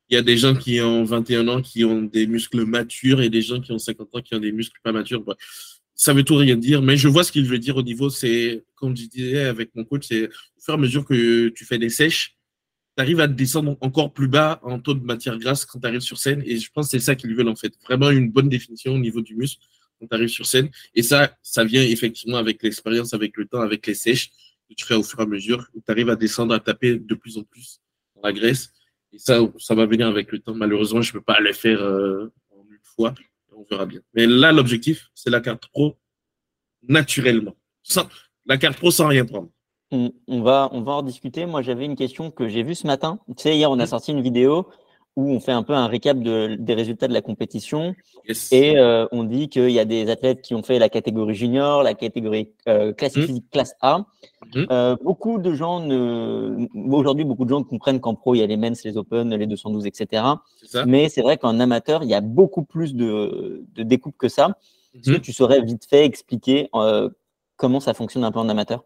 Il 0.09 0.15
y 0.15 0.17
a 0.17 0.21
des 0.21 0.37
gens 0.37 0.55
qui 0.55 0.79
ont 0.79 1.03
21 1.03 1.47
ans 1.49 1.61
qui 1.61 1.83
ont 1.83 2.01
des 2.01 2.27
muscles 2.27 2.65
matures 2.65 3.21
et 3.21 3.29
des 3.29 3.41
gens 3.41 3.59
qui 3.59 3.71
ont 3.71 3.79
50 3.79 4.15
ans 4.15 4.21
qui 4.21 4.35
ont 4.35 4.39
des 4.39 4.51
muscles 4.53 4.79
pas 4.83 4.91
matures. 4.93 5.23
ça 5.95 6.13
veut 6.13 6.23
tout 6.23 6.35
rien 6.35 6.55
dire, 6.55 6.81
mais 6.81 6.95
je 6.95 7.07
vois 7.07 7.23
ce 7.23 7.31
qu'il 7.31 7.45
veut 7.45 7.59
dire 7.59 7.75
au 7.75 7.83
niveau, 7.83 8.09
c'est, 8.09 8.63
comme 8.75 8.95
je 8.95 9.05
disais 9.05 9.45
avec 9.45 9.75
mon 9.75 9.83
coach, 9.83 10.05
c'est 10.07 10.27
au 10.27 10.61
fur 10.61 10.73
et 10.73 10.77
à 10.77 10.77
mesure 10.77 11.05
que 11.05 11.49
tu 11.49 11.65
fais 11.65 11.77
des 11.77 11.89
sèches, 11.89 12.37
tu 12.97 13.01
arrives 13.03 13.19
à 13.19 13.27
descendre 13.27 13.77
encore 13.81 14.11
plus 14.11 14.27
bas 14.27 14.59
en 14.63 14.79
taux 14.79 14.95
de 14.95 15.03
matière 15.03 15.37
grasse 15.37 15.65
quand 15.65 15.79
tu 15.79 15.87
arrives 15.87 16.01
sur 16.01 16.17
scène. 16.17 16.41
Et 16.45 16.57
je 16.57 16.71
pense 16.71 16.87
que 16.87 16.91
c'est 16.97 17.05
ça 17.05 17.15
qu'ils 17.15 17.35
veulent 17.35 17.49
en 17.49 17.55
fait. 17.55 17.73
Vraiment 17.83 18.09
une 18.09 18.31
bonne 18.31 18.49
définition 18.49 18.93
au 18.95 18.97
niveau 18.97 19.21
du 19.21 19.35
muscle 19.35 19.61
quand 19.99 20.07
tu 20.07 20.15
arrives 20.15 20.29
sur 20.29 20.45
scène. 20.47 20.69
Et 20.95 21.03
ça, 21.03 21.37
ça 21.43 21.63
vient 21.63 21.83
effectivement 21.83 22.37
avec 22.37 22.63
l'expérience, 22.63 23.13
avec 23.13 23.37
le 23.37 23.45
temps, 23.45 23.61
avec 23.61 23.85
les 23.85 23.93
sèches 23.93 24.29
que 24.67 24.73
tu 24.75 24.85
fais 24.85 24.95
au 24.95 25.03
fur 25.03 25.19
et 25.19 25.23
à 25.23 25.25
mesure. 25.27 25.67
Tu 25.73 25.91
arrives 25.91 26.09
à 26.09 26.15
descendre, 26.15 26.55
à 26.55 26.59
taper 26.59 26.97
de 26.97 27.15
plus 27.15 27.37
en 27.37 27.43
plus 27.43 27.81
dans 28.15 28.21
la 28.23 28.33
graisse. 28.33 28.71
Et 29.13 29.19
ça, 29.19 29.39
ça 29.57 29.75
va 29.75 29.85
venir 29.85 30.07
avec 30.07 30.31
le 30.31 30.39
temps. 30.39 30.53
Malheureusement, 30.53 31.01
je 31.01 31.11
ne 31.11 31.13
peux 31.13 31.23
pas 31.23 31.39
le 31.39 31.53
faire 31.53 31.81
euh, 31.81 32.31
en 32.51 32.63
une 32.69 32.79
fois. 32.83 33.13
On 33.55 33.65
verra 33.69 33.85
bien. 33.85 34.01
Mais 34.13 34.27
là, 34.27 34.51
l'objectif, 34.51 35.09
c'est 35.15 35.29
la 35.29 35.41
carte 35.41 35.67
pro 35.67 35.97
naturellement. 36.87 37.55
Sans, 37.83 38.07
la 38.45 38.57
carte 38.57 38.77
pro 38.77 38.91
sans 38.91 39.07
rien 39.07 39.25
prendre. 39.25 39.49
On, 39.91 40.11
va, 40.41 40.69
on 40.73 40.81
va 40.81 40.93
en 40.93 41.01
discuter. 41.01 41.45
Moi, 41.45 41.61
j'avais 41.61 41.85
une 41.85 41.95
question 41.95 42.29
que 42.29 42.49
j'ai 42.49 42.61
vue 42.61 42.75
ce 42.75 42.85
matin. 42.85 43.19
Tu 43.29 43.43
sais, 43.43 43.55
hier, 43.55 43.71
on 43.71 43.79
a 43.79 43.83
mm. 43.83 43.87
sorti 43.87 44.11
une 44.11 44.21
vidéo 44.21 44.67
où 45.17 45.31
on 45.31 45.39
fait 45.39 45.51
un 45.51 45.63
peu 45.63 45.73
un 45.73 45.87
récap 45.87 46.19
des 46.19 46.73
résultats 46.75 47.07
de 47.07 47.13
la 47.13 47.23
compétition. 47.23 47.95
Et 48.51 48.77
euh, 48.77 49.07
on 49.11 49.23
dit 49.23 49.49
qu'il 49.49 49.71
y 49.71 49.79
a 49.79 49.85
des 49.85 50.11
athlètes 50.11 50.43
qui 50.43 50.53
ont 50.53 50.61
fait 50.61 50.77
la 50.77 50.89
catégorie 50.89 51.33
junior, 51.33 51.81
la 51.81 51.95
catégorie 51.95 52.51
euh, 52.69 52.93
classique 52.93 53.23
mm. 53.23 53.25
physique 53.25 53.49
classe 53.51 53.73
A. 53.81 54.05
Mm. 54.53 54.65
Euh, 54.69 54.95
beaucoup 55.01 55.39
de 55.39 55.53
gens 55.53 55.79
ne, 55.79 56.67
aujourd'hui, 56.91 57.25
beaucoup 57.25 57.45
de 57.45 57.49
gens 57.49 57.63
comprennent 57.63 57.99
qu'en 57.99 58.13
pro, 58.13 58.35
il 58.35 58.39
y 58.39 58.43
a 58.43 58.45
les 58.45 58.57
men's, 58.57 58.83
les 58.85 58.95
open, 58.95 59.35
les 59.35 59.47
212, 59.47 59.87
etc. 59.87 60.23
Mais 60.85 61.09
c'est 61.09 61.23
vrai 61.23 61.37
qu'en 61.37 61.59
amateur, 61.59 62.03
il 62.03 62.09
y 62.09 62.13
a 62.13 62.21
beaucoup 62.21 62.63
plus 62.63 62.93
de, 62.93 63.65
de 63.73 63.83
découpes 63.83 64.17
que 64.19 64.29
ça. 64.29 64.55
Est-ce 64.93 65.13
que 65.13 65.17
tu 65.17 65.33
saurais 65.33 65.61
vite 65.61 65.87
fait 65.89 66.05
expliquer 66.05 66.69
comment 67.55 67.79
ça 67.79 67.95
fonctionne 67.95 68.23
un 68.23 68.31
peu 68.31 68.39
en 68.39 68.49
amateur? 68.49 68.83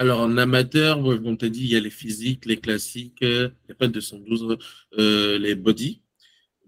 Alors, 0.00 0.20
en 0.20 0.36
amateur, 0.36 1.00
on 1.00 1.36
t'a 1.36 1.48
dit, 1.48 1.64
il 1.64 1.70
y 1.70 1.76
a 1.76 1.80
les 1.80 1.90
physiques, 1.90 2.46
les 2.46 2.58
classiques, 2.58 3.18
il 3.20 3.52
n'y 3.68 3.72
a 3.72 3.74
pas 3.74 3.88
de 3.88 3.94
212, 3.94 4.56
euh, 4.96 5.38
les 5.38 5.56
body. 5.56 6.02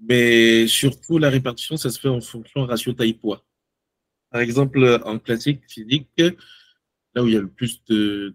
Mais 0.03 0.67
surtout, 0.67 1.17
la 1.17 1.31
répartition, 1.31 1.77
ça 1.77 1.91
se 1.91 2.01
fait 2.01 2.09
en 2.09 2.21
fonction 2.21 2.67
ratio 2.67 2.93
taille-poids. 2.93 3.47
Par 4.33 4.41
exemple, 4.41 5.01
en 5.05 5.21
classique 5.21 5.61
physique, 5.69 6.09
là 7.15 7.23
où 7.23 7.29
il 7.29 7.35
y 7.35 7.37
a 7.37 7.41
le 7.41 7.49
plus 7.49 7.85
de. 7.89 8.35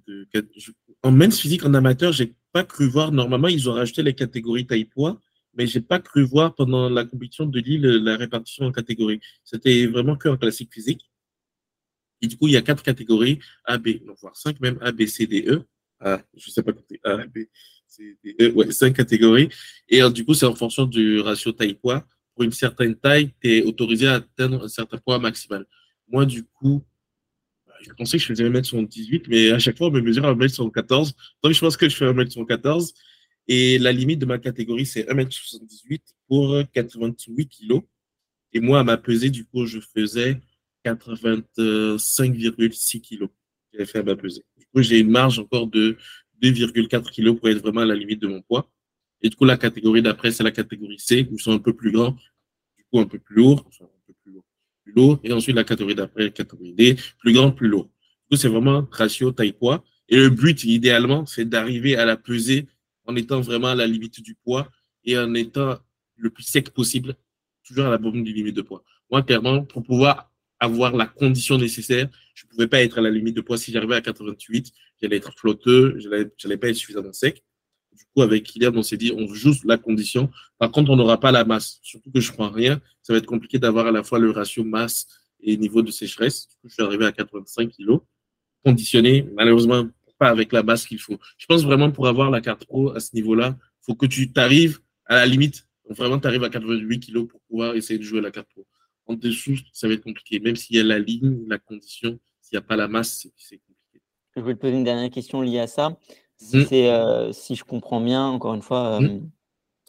en 1.03 1.11
men's 1.11 1.41
physique, 1.41 1.65
en 1.65 1.73
amateur, 1.73 2.13
j'ai 2.13 2.33
pas 2.53 2.63
cru 2.63 2.87
voir. 2.87 3.11
Normalement, 3.11 3.49
ils 3.49 3.69
ont 3.69 3.73
rajouté 3.73 4.01
les 4.01 4.15
catégories 4.15 4.65
taille-poids, 4.65 5.19
mais 5.55 5.67
j'ai 5.67 5.81
pas 5.81 5.99
cru 5.99 6.23
voir 6.23 6.55
pendant 6.55 6.89
la 6.89 7.03
compétition 7.03 7.45
de 7.45 7.59
Lille 7.59 7.81
la 7.81 8.15
répartition 8.15 8.65
en 8.67 8.71
catégories. 8.71 9.19
C'était 9.43 9.87
vraiment 9.87 10.15
que 10.15 10.33
classique 10.35 10.73
physique. 10.73 11.09
Et 12.25 12.27
du 12.27 12.37
coup, 12.37 12.47
il 12.47 12.53
y 12.53 12.57
a 12.57 12.63
quatre 12.63 12.81
catégories, 12.81 13.37
A, 13.65 13.77
B, 13.77 13.89
voire 14.19 14.35
cinq 14.35 14.59
même, 14.59 14.79
A, 14.81 14.91
B, 14.91 15.05
C, 15.05 15.27
D, 15.27 15.45
E. 15.47 15.61
Ah, 15.99 16.19
je 16.35 16.49
ne 16.49 16.51
sais 16.51 16.63
pas 16.63 16.73
compter, 16.73 16.99
A, 17.03 17.17
B, 17.17 17.37
C, 17.87 18.17
D, 18.23 18.35
E, 18.41 18.51
ouais, 18.53 18.71
cinq 18.71 18.95
catégories. 18.95 19.49
Et 19.87 19.99
alors, 19.99 20.11
du 20.11 20.25
coup, 20.25 20.33
c'est 20.33 20.47
en 20.47 20.55
fonction 20.55 20.87
du 20.87 21.19
ratio 21.19 21.51
taille-poids. 21.51 22.03
Pour 22.33 22.43
une 22.43 22.51
certaine 22.51 22.95
taille, 22.95 23.31
tu 23.39 23.51
es 23.51 23.61
autorisé 23.61 24.07
à 24.07 24.15
atteindre 24.15 24.63
un 24.63 24.67
certain 24.67 24.97
poids 24.97 25.19
maximal. 25.19 25.67
Moi, 26.07 26.25
du 26.25 26.43
coup, 26.43 26.83
Je 27.81 27.93
pensais 27.93 28.17
que 28.17 28.23
je 28.23 28.27
faisais 28.27 28.49
1m78, 28.49 29.25
mais 29.27 29.51
à 29.51 29.59
chaque 29.59 29.77
fois, 29.77 29.87
on 29.87 29.91
me 29.91 30.01
mesure 30.01 30.23
1m74. 30.25 31.13
Donc, 31.43 31.53
je 31.53 31.59
pense 31.59 31.77
que 31.77 31.87
je 31.87 31.95
fais 31.95 32.05
1m74. 32.05 32.93
Et 33.47 33.77
la 33.77 33.91
limite 33.91 34.17
de 34.19 34.25
ma 34.25 34.39
catégorie, 34.39 34.87
c'est 34.87 35.03
1m78 35.07 36.01
pour 36.27 36.57
88 36.73 37.47
kg. 37.47 37.81
Et 38.53 38.59
moi, 38.59 38.79
à 38.79 38.83
ma 38.83 38.97
pesée, 38.97 39.29
du 39.29 39.45
coup, 39.45 39.67
je 39.67 39.79
faisais 39.79 40.41
85,6 40.85 43.01
kg. 43.01 43.27
J'avais 43.73 43.85
fait 43.85 44.03
ma 44.03 44.15
pesée. 44.15 44.45
Du 44.57 44.65
coup, 44.67 44.81
j'ai 44.81 44.99
une 44.99 45.09
marge 45.09 45.39
encore 45.39 45.67
de 45.67 45.97
2,4 46.41 47.11
kg 47.11 47.37
pour 47.37 47.49
être 47.49 47.59
vraiment 47.59 47.81
à 47.81 47.85
la 47.85 47.95
limite 47.95 48.21
de 48.21 48.27
mon 48.27 48.41
poids. 48.41 48.71
Et 49.21 49.29
du 49.29 49.35
coup, 49.35 49.45
la 49.45 49.57
catégorie 49.57 50.01
d'après, 50.01 50.31
c'est 50.31 50.43
la 50.43 50.51
catégorie 50.51 50.99
C, 50.99 51.27
où 51.29 51.35
ils 51.35 51.41
sont 51.41 51.53
un 51.53 51.59
peu 51.59 51.73
plus 51.73 51.91
grands, 51.91 52.15
du 52.77 52.85
coup, 52.91 52.99
un 52.99 53.07
peu 53.07 53.17
plus 53.17 53.43
enfin, 53.43 53.85
un 53.85 54.07
peu 54.07 54.13
plus 54.23 54.33
lourd, 54.33 54.45
lourd. 54.85 55.19
Et 55.23 55.33
ensuite, 55.33 55.55
la 55.55 55.63
catégorie 55.63 55.95
d'après, 55.95 56.31
catégorie 56.31 56.73
D, 56.73 56.95
plus 57.19 57.33
grand, 57.33 57.51
plus 57.51 57.67
lourd. 57.67 57.85
Du 57.85 58.29
coup, 58.29 58.35
c'est 58.35 58.49
vraiment 58.49 58.87
ratio 58.91 59.31
taille-poids. 59.31 59.83
Et 60.09 60.17
le 60.17 60.29
but, 60.29 60.63
idéalement, 60.63 61.25
c'est 61.25 61.45
d'arriver 61.45 61.95
à 61.95 62.05
la 62.05 62.17
peser 62.17 62.67
en 63.05 63.15
étant 63.15 63.41
vraiment 63.41 63.69
à 63.69 63.75
la 63.75 63.87
limite 63.87 64.21
du 64.21 64.35
poids 64.35 64.69
et 65.03 65.17
en 65.17 65.33
étant 65.33 65.77
le 66.17 66.29
plus 66.29 66.43
sec 66.43 66.69
possible, 66.71 67.15
toujours 67.63 67.85
à 67.85 67.89
la 67.89 67.97
bonne 67.97 68.23
limite 68.23 68.55
de 68.55 68.61
poids. 68.61 68.83
Moi, 69.11 69.23
clairement, 69.23 69.63
pour 69.63 69.83
pouvoir 69.83 70.31
avoir 70.65 70.95
la 70.95 71.05
condition 71.05 71.57
nécessaire, 71.57 72.09
je 72.33 72.45
ne 72.45 72.49
pouvais 72.49 72.67
pas 72.67 72.81
être 72.81 72.97
à 72.97 73.01
la 73.01 73.09
limite 73.09 73.35
de 73.35 73.41
poids. 73.41 73.57
Si 73.57 73.71
j'arrivais 73.71 73.95
à 73.95 74.01
88, 74.01 74.71
j'allais 75.01 75.17
être 75.17 75.33
flotteux, 75.37 75.95
je 75.97 76.09
n'allais 76.09 76.57
pas 76.57 76.69
être 76.69 76.75
suffisamment 76.75 77.13
sec. 77.13 77.43
Du 77.97 78.03
coup, 78.13 78.21
avec 78.21 78.43
Kylian, 78.43 78.73
on 78.75 78.83
s'est 78.83 78.97
dit, 78.97 79.13
on 79.15 79.33
joue 79.33 79.53
la 79.63 79.77
condition. 79.77 80.29
Par 80.57 80.69
contre, 80.69 80.91
on 80.91 80.97
n'aura 80.97 81.17
pas 81.19 81.31
la 81.31 81.45
masse. 81.45 81.79
Surtout 81.81 82.11
que 82.11 82.19
je 82.19 82.31
prends 82.33 82.49
rien. 82.49 82.81
Ça 83.01 83.13
va 83.13 83.19
être 83.19 83.25
compliqué 83.25 83.57
d'avoir 83.57 83.87
à 83.87 83.91
la 83.91 84.03
fois 84.03 84.19
le 84.19 84.31
ratio 84.31 84.65
masse 84.65 85.07
et 85.39 85.55
niveau 85.55 85.81
de 85.81 85.91
sécheresse. 85.91 86.49
Je 86.65 86.73
suis 86.73 86.83
arrivé 86.83 87.05
à 87.05 87.13
85 87.13 87.71
kg. 87.71 87.99
Conditionné, 88.65 89.29
malheureusement, 89.33 89.87
pas 90.17 90.29
avec 90.29 90.51
la 90.51 90.63
masse 90.63 90.85
qu'il 90.85 90.99
faut. 90.99 91.17
Je 91.37 91.45
pense 91.45 91.63
vraiment 91.63 91.91
pour 91.91 92.07
avoir 92.07 92.29
la 92.31 92.41
carte 92.41 92.65
pro 92.65 92.91
à 92.91 92.99
ce 92.99 93.15
niveau-là, 93.15 93.57
il 93.59 93.85
faut 93.85 93.95
que 93.95 94.05
tu 94.05 94.31
t'arrives 94.31 94.79
à 95.05 95.15
la 95.15 95.25
limite. 95.25 95.67
Vraiment, 95.89 96.19
tu 96.19 96.27
arrives 96.27 96.43
à 96.43 96.49
88 96.49 96.99
kg 96.99 97.27
pour 97.27 97.39
pouvoir 97.41 97.75
essayer 97.75 97.99
de 97.99 98.03
jouer 98.03 98.21
la 98.21 98.31
carte 98.31 98.47
pro. 98.49 98.65
En 99.07 99.13
dessous, 99.13 99.57
ça 99.71 99.87
va 99.87 99.93
être 99.93 100.03
compliqué. 100.03 100.39
Même 100.39 100.55
s'il 100.55 100.75
y 100.75 100.79
a 100.79 100.83
la 100.83 100.99
ligne, 100.99 101.45
la 101.47 101.59
condition, 101.59 102.19
s'il 102.41 102.57
n'y 102.57 102.63
a 102.63 102.67
pas 102.67 102.75
la 102.75 102.87
masse, 102.87 103.27
c'est 103.37 103.57
compliqué. 103.57 104.01
Je 104.35 104.41
vais 104.41 104.55
te 104.55 104.59
poser 104.59 104.73
une 104.73 104.83
dernière 104.83 105.09
question 105.09 105.41
liée 105.41 105.59
à 105.59 105.67
ça. 105.67 105.97
Si, 106.37 106.57
mmh. 106.57 106.67
euh, 106.73 107.31
si 107.31 107.55
je 107.55 107.63
comprends 107.63 108.01
bien, 108.01 108.25
encore 108.25 108.53
une 108.53 108.61
fois, 108.61 108.95
euh, 108.95 108.99
mmh. 108.99 109.29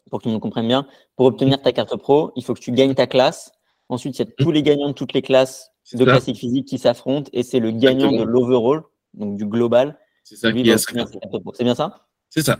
pour 0.09 0.19
que 0.19 0.23
tout 0.23 0.29
le 0.29 0.33
monde 0.33 0.41
comprenne 0.41 0.67
bien, 0.67 0.87
pour 1.15 1.25
obtenir 1.25 1.61
ta 1.61 1.73
carte 1.73 1.95
pro, 1.97 2.31
il 2.35 2.43
faut 2.45 2.53
que 2.53 2.59
tu 2.59 2.71
gagnes 2.71 2.95
ta 2.95 3.07
classe. 3.07 3.51
Ensuite, 3.89 4.17
il 4.17 4.19
y 4.19 4.21
a 4.21 4.29
mmh. 4.29 4.43
tous 4.43 4.51
les 4.51 4.63
gagnants 4.63 4.89
de 4.89 4.93
toutes 4.93 5.13
les 5.13 5.21
classes 5.21 5.71
de 5.93 6.03
classique 6.03 6.37
physique 6.37 6.67
qui 6.67 6.77
s'affrontent 6.77 7.29
et 7.33 7.43
c'est 7.43 7.59
le 7.59 7.71
gagnant 7.71 8.11
de 8.11 8.23
l'overall, 8.23 8.83
donc 9.13 9.37
du 9.37 9.45
global. 9.45 9.99
C'est 10.23 10.35
ça 10.35 10.51
qui 10.51 10.69
est 10.69 10.77
C'est 10.77 11.63
bien 11.63 11.75
ça? 11.75 12.07
C'est 12.29 12.43
ça. 12.43 12.59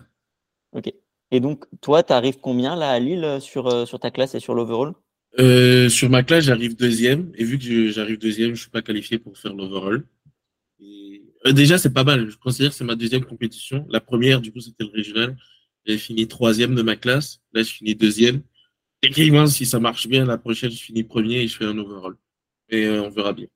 Ok. 0.74 0.92
Et 1.32 1.40
donc, 1.40 1.66
toi, 1.82 2.04
tu 2.04 2.14
arrives 2.14 2.40
combien 2.40 2.76
là 2.76 2.90
à 2.90 3.00
Lille 3.00 3.24
euh, 3.24 3.40
sur, 3.40 3.88
sur 3.88 4.00
ta 4.00 4.12
classe 4.12 4.34
et 4.34 4.40
sur 4.40 4.56
l'overall? 4.56 4.94
Sur 5.90 6.10
ma 6.10 6.24
classe, 6.24 6.46
j'arrive 6.46 6.76
deuxième. 6.76 7.32
Et 7.36 7.44
vu 7.44 7.60
que 7.60 7.90
j'arrive 7.90 8.18
deuxième, 8.18 8.48
je 8.48 8.52
ne 8.52 8.58
suis 8.58 8.70
pas 8.70 8.82
qualifié 8.82 9.20
pour 9.20 9.38
faire 9.38 9.54
l'overall. 9.54 10.04
Euh, 11.48 11.54
déjà, 11.54 11.78
c'est 11.78 11.94
pas 11.94 12.04
mal. 12.04 12.30
Je 12.30 12.38
considère 12.38 12.72
que 12.72 12.76
c'est 12.76 12.84
ma 12.84 12.96
deuxième 12.96 13.24
compétition. 13.24 13.86
La 13.90 14.02
première, 14.02 14.42
du 14.42 14.52
coup, 14.52 14.60
c'était 14.60 14.84
le 14.84 14.92
régional. 14.92 15.38
J'ai 15.86 15.98
fini 15.98 16.28
troisième 16.28 16.76
de 16.76 16.82
ma 16.82 16.96
classe. 16.96 17.40
Là, 17.54 17.64
je 17.64 17.72
finis 17.72 17.96
deuxième. 17.96 18.42
Techniquement, 19.02 19.46
si 19.48 19.66
ça 19.66 19.80
marche 19.80 20.08
bien, 20.08 20.26
la 20.26 20.38
prochaine, 20.38 20.72
je 20.72 20.82
finis 20.82 21.04
premier 21.04 21.42
et 21.42 21.48
je 21.48 21.56
fais 21.56 21.66
un 21.66 21.78
overall. 21.78 22.16
Et 22.70 22.86
euh, 22.86 23.04
on 23.04 23.10
verra 23.10 23.34
bien. 23.34 23.48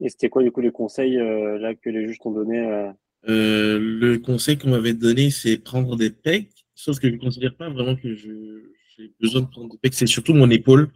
Et 0.00 0.08
c'était 0.08 0.28
quoi, 0.28 0.42
du 0.42 0.52
coup, 0.52 0.60
les 0.60 0.70
conseils 0.70 1.18
euh, 1.18 1.58
là, 1.58 1.74
que 1.74 1.90
les 1.90 2.06
juges 2.06 2.18
t'ont 2.18 2.32
donné 2.32 2.92
Le 3.24 4.16
conseil 4.18 4.56
qu'on 4.56 4.70
m'avait 4.70 4.94
donné, 4.94 5.30
c'est 5.30 5.58
prendre 5.58 5.96
des 5.96 6.10
pecs. 6.10 6.66
Sauf 6.74 6.98
que 6.98 7.08
je 7.08 7.14
ne 7.14 7.18
considère 7.18 7.54
pas 7.56 7.68
vraiment 7.68 7.96
que 7.96 8.14
j'ai 8.14 9.12
besoin 9.20 9.42
de 9.42 9.46
prendre 9.46 9.70
des 9.70 9.78
pecs. 9.78 9.94
C'est 9.94 10.06
surtout 10.06 10.34
mon 10.34 10.50
épaule. 10.50 10.90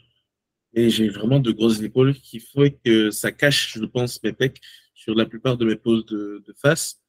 Et 0.74 0.90
j'ai 0.90 1.08
vraiment 1.08 1.38
de 1.38 1.52
grosses 1.52 1.80
épaules 1.80 2.14
qui 2.14 2.40
faut 2.40 2.66
que 2.84 3.10
ça 3.10 3.30
cache, 3.30 3.78
je 3.78 3.84
pense, 3.84 4.22
mes 4.22 4.32
pecs 4.32 4.60
sur 4.94 5.14
la 5.14 5.24
plupart 5.24 5.56
de 5.56 5.64
mes 5.64 5.76
poses 5.76 6.04
de, 6.06 6.42
face 6.56 7.00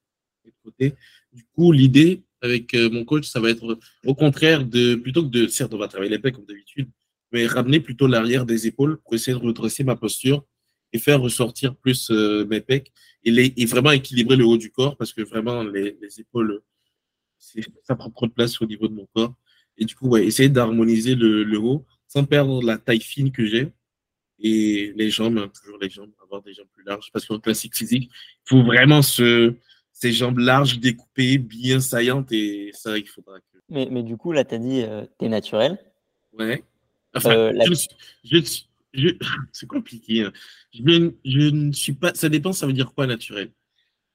et 0.45 0.49
de 0.49 0.55
côté. 0.63 0.93
Du 1.33 1.43
coup, 1.55 1.71
l'idée 1.71 2.23
avec 2.41 2.73
euh, 2.75 2.89
mon 2.91 3.05
coach, 3.05 3.27
ça 3.27 3.39
va 3.39 3.49
être 3.49 3.79
au 4.05 4.13
contraire 4.13 4.63
de, 4.65 4.95
plutôt 4.95 5.23
que 5.23 5.29
de, 5.29 5.47
certes, 5.47 5.73
on 5.73 5.79
va 5.79 5.87
travailler 5.87 6.11
les 6.11 6.19
pecs 6.19 6.35
comme 6.35 6.45
d'habitude, 6.45 6.89
mais 7.31 7.47
ramener 7.47 7.79
plutôt 7.79 8.05
l'arrière 8.05 8.45
des 8.45 8.67
épaules 8.67 8.99
pour 9.01 9.15
essayer 9.15 9.37
de 9.37 9.43
redresser 9.43 9.83
ma 9.83 9.95
posture 9.95 10.45
et 10.93 10.99
faire 10.99 11.19
ressortir 11.19 11.75
plus 11.75 12.11
euh, 12.11 12.45
mes 12.45 12.61
pecs 12.61 12.91
et, 13.23 13.65
vraiment 13.65 13.91
équilibrer 13.91 14.35
le 14.35 14.45
haut 14.45 14.57
du 14.57 14.71
corps 14.71 14.95
parce 14.95 15.11
que 15.11 15.23
vraiment, 15.23 15.63
les, 15.63 15.97
les 15.99 16.19
épaules, 16.19 16.61
ça 17.39 17.95
prend 17.95 18.11
trop 18.11 18.27
de 18.27 18.31
place 18.31 18.61
au 18.61 18.67
niveau 18.67 18.87
de 18.87 18.93
mon 18.93 19.07
corps. 19.15 19.33
Et 19.77 19.85
du 19.85 19.95
coup, 19.95 20.07
ouais, 20.07 20.25
essayer 20.25 20.49
d'harmoniser 20.49 21.15
le 21.15 21.57
haut 21.57 21.85
sans 22.07 22.23
perdre 22.23 22.63
la 22.63 22.77
taille 22.77 23.01
fine 23.01 23.31
que 23.31 23.45
j'ai 23.45 23.71
et 24.39 24.93
les 24.95 25.09
jambes, 25.09 25.37
hein, 25.37 25.51
toujours 25.61 25.77
les 25.79 25.89
jambes, 25.89 26.11
avoir 26.21 26.41
des 26.41 26.53
jambes 26.53 26.67
plus 26.73 26.83
larges. 26.83 27.09
Parce 27.11 27.25
qu'en 27.25 27.39
classique 27.39 27.75
physique, 27.75 28.11
il 28.11 28.49
faut 28.49 28.63
vraiment 28.63 29.01
ce, 29.01 29.53
ces 29.91 30.11
jambes 30.11 30.39
larges, 30.39 30.79
découpées, 30.79 31.37
bien 31.37 31.79
saillantes. 31.79 32.31
Et 32.31 32.71
ça, 32.73 32.97
il 32.97 33.07
faudra 33.07 33.39
que. 33.39 33.57
Mais, 33.69 33.87
mais 33.89 34.03
du 34.03 34.17
coup, 34.17 34.31
là, 34.31 34.43
tu 34.43 34.55
as 34.55 34.57
dit, 34.57 34.81
euh, 34.81 35.05
tu 35.19 35.25
es 35.25 35.29
naturel. 35.29 35.77
Ouais. 36.37 36.63
Enfin, 37.15 37.31
euh, 37.31 37.53
je, 38.23 38.39
je, 38.93 39.09
c'est 39.53 39.67
compliqué. 39.67 40.23
Hein. 40.23 40.33
Je, 40.73 41.11
je, 41.23 41.39
ne 41.49 41.71
suis 41.71 41.93
pas. 41.93 42.13
Ça 42.13 42.29
dépend, 42.29 42.51
ça 42.51 42.67
veut 42.67 42.73
dire 42.73 42.93
quoi 42.93 43.07
naturel? 43.07 43.51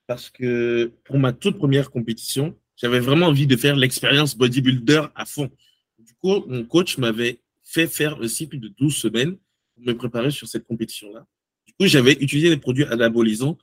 Parce 0.06 0.28
que 0.28 0.92
pour 1.04 1.18
ma 1.18 1.32
toute 1.32 1.56
première 1.56 1.90
compétition, 1.90 2.54
j'avais 2.76 3.00
vraiment 3.00 3.26
envie 3.26 3.46
de 3.46 3.56
faire 3.56 3.76
l'expérience 3.76 4.36
bodybuilder 4.36 5.02
à 5.14 5.24
fond. 5.24 5.50
Du 5.98 6.14
coup, 6.14 6.44
mon 6.46 6.64
coach 6.64 6.98
m'avait 6.98 7.40
fait 7.70 7.86
faire 7.86 8.20
un 8.20 8.28
cycle 8.28 8.58
de 8.58 8.68
12 8.68 8.94
semaines 8.94 9.36
me 9.80 9.92
préparer 9.92 10.30
sur 10.30 10.48
cette 10.48 10.66
compétition-là. 10.66 11.26
Du 11.66 11.72
coup, 11.74 11.86
j'avais 11.86 12.12
utilisé 12.12 12.50
les 12.50 12.56
produits 12.56 12.84
anabolisants 12.84 13.58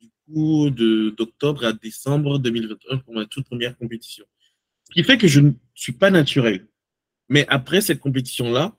du 0.00 0.10
coup 0.26 0.70
d'octobre 0.70 1.64
à 1.64 1.72
décembre 1.72 2.38
2021 2.38 2.98
pour 2.98 3.14
ma 3.14 3.26
toute 3.26 3.46
première 3.46 3.76
compétition. 3.76 4.24
Ce 4.88 4.94
qui 4.94 5.04
fait 5.04 5.18
que 5.18 5.28
je 5.28 5.40
ne 5.40 5.52
suis 5.74 5.92
pas 5.92 6.10
naturel. 6.10 6.66
Mais 7.28 7.46
après 7.48 7.80
cette 7.80 8.00
compétition-là, 8.00 8.76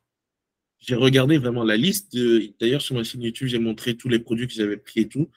j'ai 0.79 0.95
regardé 0.95 1.37
vraiment 1.37 1.63
la 1.63 1.77
liste. 1.77 2.17
D'ailleurs, 2.59 2.81
sur 2.81 2.95
ma 2.95 3.03
chaîne 3.03 3.21
YouTube, 3.21 3.47
j'ai 3.47 3.59
montré 3.59 3.95
tous 3.95 4.09
les 4.09 4.19
produits 4.19 4.47
que 4.47 4.53
j'avais 4.53 4.77
pris 4.77 5.01
et 5.01 5.07
tout. 5.07 5.29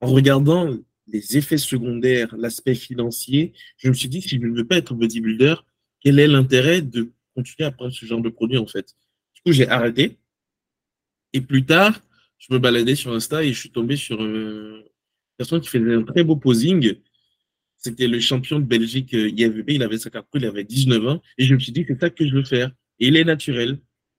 En 0.00 0.08
regardant 0.08 0.76
les 1.06 1.36
effets 1.36 1.58
secondaires, 1.58 2.34
l'aspect 2.36 2.74
financier, 2.74 3.54
je 3.78 3.88
me 3.88 3.94
suis 3.94 4.08
dit, 4.08 4.22
si 4.22 4.28
je 4.28 4.46
ne 4.46 4.54
veux 4.54 4.66
pas 4.66 4.76
être 4.76 4.94
bodybuilder, 4.94 5.54
quel 6.00 6.18
est 6.18 6.28
l'intérêt 6.28 6.82
de 6.82 7.10
continuer 7.34 7.66
à 7.66 7.72
prendre 7.72 7.92
ce 7.92 8.04
genre 8.06 8.20
de 8.20 8.28
produit 8.28 8.58
en 8.58 8.66
fait 8.66 8.94
Du 9.34 9.42
coup, 9.42 9.52
j'ai 9.52 9.68
arrêté. 9.68 10.18
Et 11.32 11.40
plus 11.40 11.64
tard, 11.64 12.00
je 12.38 12.52
me 12.52 12.58
baladais 12.58 12.94
sur 12.94 13.12
Insta 13.12 13.44
et 13.44 13.52
je 13.52 13.58
suis 13.58 13.70
tombé 13.70 13.96
sur 13.96 14.20
une 14.20 14.82
personne 15.36 15.60
qui 15.60 15.68
faisait 15.68 15.94
un 15.94 16.02
très 16.02 16.24
beau 16.24 16.36
posing. 16.36 16.94
C'était 17.76 18.08
le 18.08 18.20
champion 18.20 18.58
de 18.58 18.64
Belgique 18.64 19.12
IFBB. 19.12 19.70
Il 19.70 19.82
avait 19.82 19.98
sa 19.98 20.10
carte 20.10 20.26
il 20.34 20.44
avait 20.44 20.64
19 20.64 21.06
ans. 21.06 21.22
Et 21.38 21.44
je 21.44 21.54
me 21.54 21.60
suis 21.60 21.72
dit, 21.72 21.84
c'est 21.86 21.98
ça 21.98 22.10
que 22.10 22.26
je 22.26 22.34
veux 22.34 22.44
faire. 22.44 22.70
Et 22.98 23.08
il 23.08 23.16
est 23.16 23.24
naturel. 23.24 23.78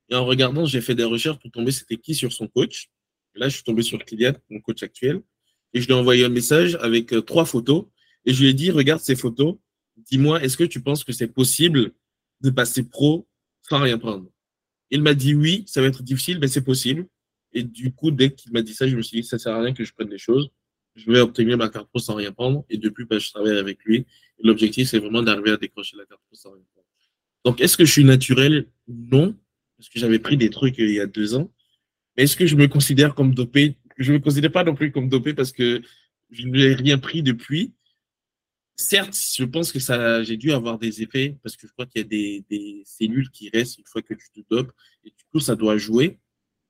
Et 0.09 0.15
en 0.15 0.25
regardant, 0.25 0.65
j'ai 0.65 0.81
fait 0.81 0.95
des 0.95 1.03
recherches 1.03 1.39
pour 1.39 1.51
tomber 1.51 1.71
c'était 1.71 1.97
qui 1.97 2.15
sur 2.15 2.31
son 2.31 2.47
coach. 2.47 2.89
Là, 3.35 3.49
je 3.49 3.55
suis 3.55 3.63
tombé 3.63 3.81
sur 3.81 4.03
Kylian, 4.03 4.33
mon 4.49 4.59
coach 4.59 4.83
actuel. 4.83 5.21
Et 5.73 5.81
je 5.81 5.87
lui 5.87 5.93
ai 5.93 5.95
envoyé 5.95 6.25
un 6.25 6.29
message 6.29 6.77
avec 6.81 7.13
euh, 7.13 7.21
trois 7.21 7.45
photos. 7.45 7.85
Et 8.25 8.33
je 8.33 8.41
lui 8.41 8.49
ai 8.49 8.53
dit, 8.53 8.71
regarde 8.71 9.01
ces 9.01 9.15
photos. 9.15 9.55
Dis-moi, 9.97 10.43
est-ce 10.43 10.57
que 10.57 10.63
tu 10.63 10.81
penses 10.81 11.03
que 11.03 11.13
c'est 11.13 11.27
possible 11.27 11.93
de 12.41 12.49
passer 12.49 12.83
pro 12.83 13.27
sans 13.61 13.79
rien 13.79 13.97
prendre 13.97 14.31
il 14.91 15.01
m'a 15.01 15.13
dit 15.13 15.33
oui, 15.33 15.63
ça 15.67 15.81
va 15.81 15.87
être 15.87 16.03
difficile, 16.03 16.37
mais 16.39 16.47
c'est 16.47 16.63
possible. 16.63 17.07
Et 17.53 17.63
du 17.63 17.93
coup, 17.93 18.11
dès 18.11 18.31
qu'il 18.31 18.51
m'a 18.51 18.61
dit 18.61 18.73
ça, 18.73 18.87
je 18.87 18.95
me 18.95 19.01
suis 19.01 19.21
dit, 19.21 19.27
ça 19.27 19.39
sert 19.39 19.55
à 19.55 19.61
rien 19.61 19.73
que 19.73 19.83
je 19.83 19.93
prenne 19.93 20.09
des 20.09 20.17
choses. 20.17 20.49
Je 20.95 21.09
vais 21.09 21.21
obtenir 21.21 21.57
ma 21.57 21.69
carte 21.69 21.87
pro 21.87 21.99
sans 21.99 22.15
rien 22.15 22.31
prendre. 22.31 22.65
Et 22.69 22.77
depuis, 22.77 23.05
ben, 23.05 23.19
je 23.19 23.29
travaille 23.29 23.57
avec 23.57 23.83
lui. 23.85 24.05
L'objectif, 24.43 24.89
c'est 24.89 24.99
vraiment 24.99 25.21
d'arriver 25.21 25.51
à 25.51 25.57
décrocher 25.57 25.95
la 25.97 26.05
carte 26.05 26.21
pro 26.27 26.35
sans 26.35 26.51
rien 26.51 26.63
prendre. 26.73 26.87
Donc, 27.45 27.61
est-ce 27.61 27.77
que 27.77 27.85
je 27.85 27.91
suis 27.91 28.03
naturel? 28.03 28.67
Non, 28.87 29.35
parce 29.77 29.89
que 29.89 29.99
j'avais 29.99 30.19
pris 30.19 30.37
des 30.37 30.49
trucs 30.49 30.79
euh, 30.79 30.85
il 30.85 30.95
y 30.95 30.99
a 30.99 31.07
deux 31.07 31.35
ans. 31.35 31.49
Mais 32.15 32.23
est-ce 32.23 32.35
que 32.35 32.45
je 32.45 32.55
me 32.57 32.67
considère 32.67 33.15
comme 33.15 33.33
dopé? 33.33 33.77
Je 33.97 34.11
ne 34.11 34.17
me 34.17 34.23
considère 34.23 34.51
pas 34.51 34.65
non 34.65 34.75
plus 34.75 34.91
comme 34.91 35.07
dopé 35.07 35.33
parce 35.33 35.53
que 35.53 35.81
je 36.29 36.47
n'ai 36.47 36.73
rien 36.73 36.97
pris 36.97 37.23
depuis 37.23 37.73
certes, 38.81 39.17
je 39.37 39.43
pense 39.43 39.71
que 39.71 39.79
ça, 39.79 40.23
j'ai 40.23 40.37
dû 40.37 40.51
avoir 40.51 40.77
des 40.77 41.01
effets 41.01 41.37
parce 41.43 41.55
que 41.55 41.67
je 41.67 41.73
crois 41.73 41.85
qu'il 41.85 42.01
y 42.01 42.05
a 42.05 42.41
des, 42.49 42.83
cellules 42.85 43.29
qui 43.29 43.49
restent 43.49 43.77
une 43.77 43.85
fois 43.85 44.01
que 44.01 44.13
tu 44.13 44.29
te 44.31 44.41
dopes 44.49 44.71
et 45.03 45.09
du 45.09 45.23
coup, 45.31 45.39
ça 45.39 45.55
doit 45.55 45.77
jouer. 45.77 46.19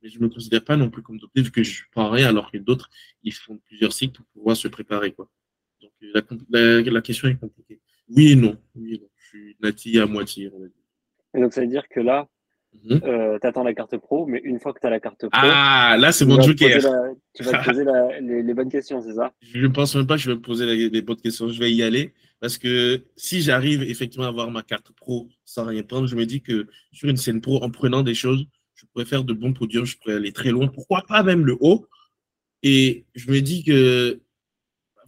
Mais 0.01 0.09
je 0.09 0.19
ne 0.19 0.23
me 0.23 0.29
considère 0.29 0.63
pas 0.63 0.77
non 0.77 0.89
plus 0.89 1.03
comme 1.03 1.19
dopé 1.19 1.41
vu 1.41 1.51
que 1.51 1.63
je 1.63 1.83
prends 1.91 2.09
rien 2.09 2.29
alors 2.29 2.51
que 2.51 2.57
d'autres, 2.57 2.89
ils 3.23 3.33
font 3.33 3.59
plusieurs 3.67 3.93
cycles 3.93 4.13
pour 4.13 4.25
pouvoir 4.27 4.57
se 4.57 4.67
préparer. 4.67 5.11
Quoi. 5.11 5.29
Donc, 5.81 5.91
la, 6.01 6.81
la, 6.81 7.01
question 7.01 7.27
est 7.27 7.35
compliquée. 7.35 7.79
Oui 8.09 8.31
et 8.31 8.35
non. 8.35 8.57
Oui 8.75 8.95
et 8.95 8.97
non. 8.99 9.09
Je 9.15 9.27
suis 9.27 9.57
nati 9.59 9.99
à 9.99 10.07
moitié. 10.07 10.51
Et 11.35 11.39
donc, 11.39 11.53
ça 11.53 11.61
veut 11.61 11.67
dire 11.67 11.87
que 11.87 11.99
là, 11.99 12.27
Mhm. 12.73 13.01
Euh, 13.03 13.37
tu 13.39 13.47
attends 13.47 13.63
la 13.63 13.73
carte 13.73 13.97
pro, 13.97 14.25
mais 14.25 14.41
une 14.43 14.59
fois 14.59 14.73
que 14.73 14.79
tu 14.79 14.87
as 14.87 14.89
la 14.89 14.99
carte 14.99 15.19
pro. 15.19 15.29
Ah, 15.33 15.97
là, 15.99 16.11
c'est 16.11 16.25
mon 16.25 16.41
joker. 16.41 16.79
tu 17.33 17.43
vas 17.43 17.59
te 17.59 17.65
poser 17.65 17.83
les, 18.21 18.53
bonnes 18.53 18.69
questions, 18.69 19.01
c'est 19.01 19.13
ça? 19.13 19.33
Je 19.41 19.59
ne 19.59 19.67
pense 19.67 19.95
même 19.95 20.07
pas 20.07 20.15
que 20.15 20.21
je 20.21 20.29
vais 20.29 20.35
me 20.35 20.41
poser 20.41 20.65
les, 20.89 21.01
bonnes 21.01 21.19
questions. 21.19 21.49
Je 21.49 21.59
vais 21.59 21.71
y 21.71 21.83
aller 21.83 22.13
parce 22.39 22.57
que 22.57 23.03
si 23.15 23.41
j'arrive 23.41 23.83
effectivement 23.83 24.25
à 24.25 24.29
avoir 24.29 24.49
ma 24.49 24.63
carte 24.63 24.91
pro 24.93 25.27
sans 25.45 25.65
rien 25.65 25.83
prendre, 25.83 26.07
je 26.07 26.15
me 26.15 26.25
dis 26.25 26.41
que 26.41 26.67
sur 26.91 27.09
une 27.09 27.17
scène 27.17 27.41
pro, 27.41 27.61
en 27.61 27.69
prenant 27.69 28.01
des 28.01 28.15
choses, 28.15 28.45
je 28.73 28.85
pourrais 28.87 29.05
faire 29.05 29.23
de 29.23 29.33
bons 29.33 29.53
podiums, 29.53 29.85
je 29.85 29.97
pourrais 29.97 30.15
aller 30.15 30.31
très 30.31 30.49
loin. 30.49 30.67
Pourquoi 30.67 31.03
pas 31.07 31.23
même 31.23 31.45
le 31.45 31.57
haut 31.59 31.85
Et 32.63 33.05
je 33.15 33.29
me 33.29 33.41
dis 33.41 33.63
que 33.63 34.21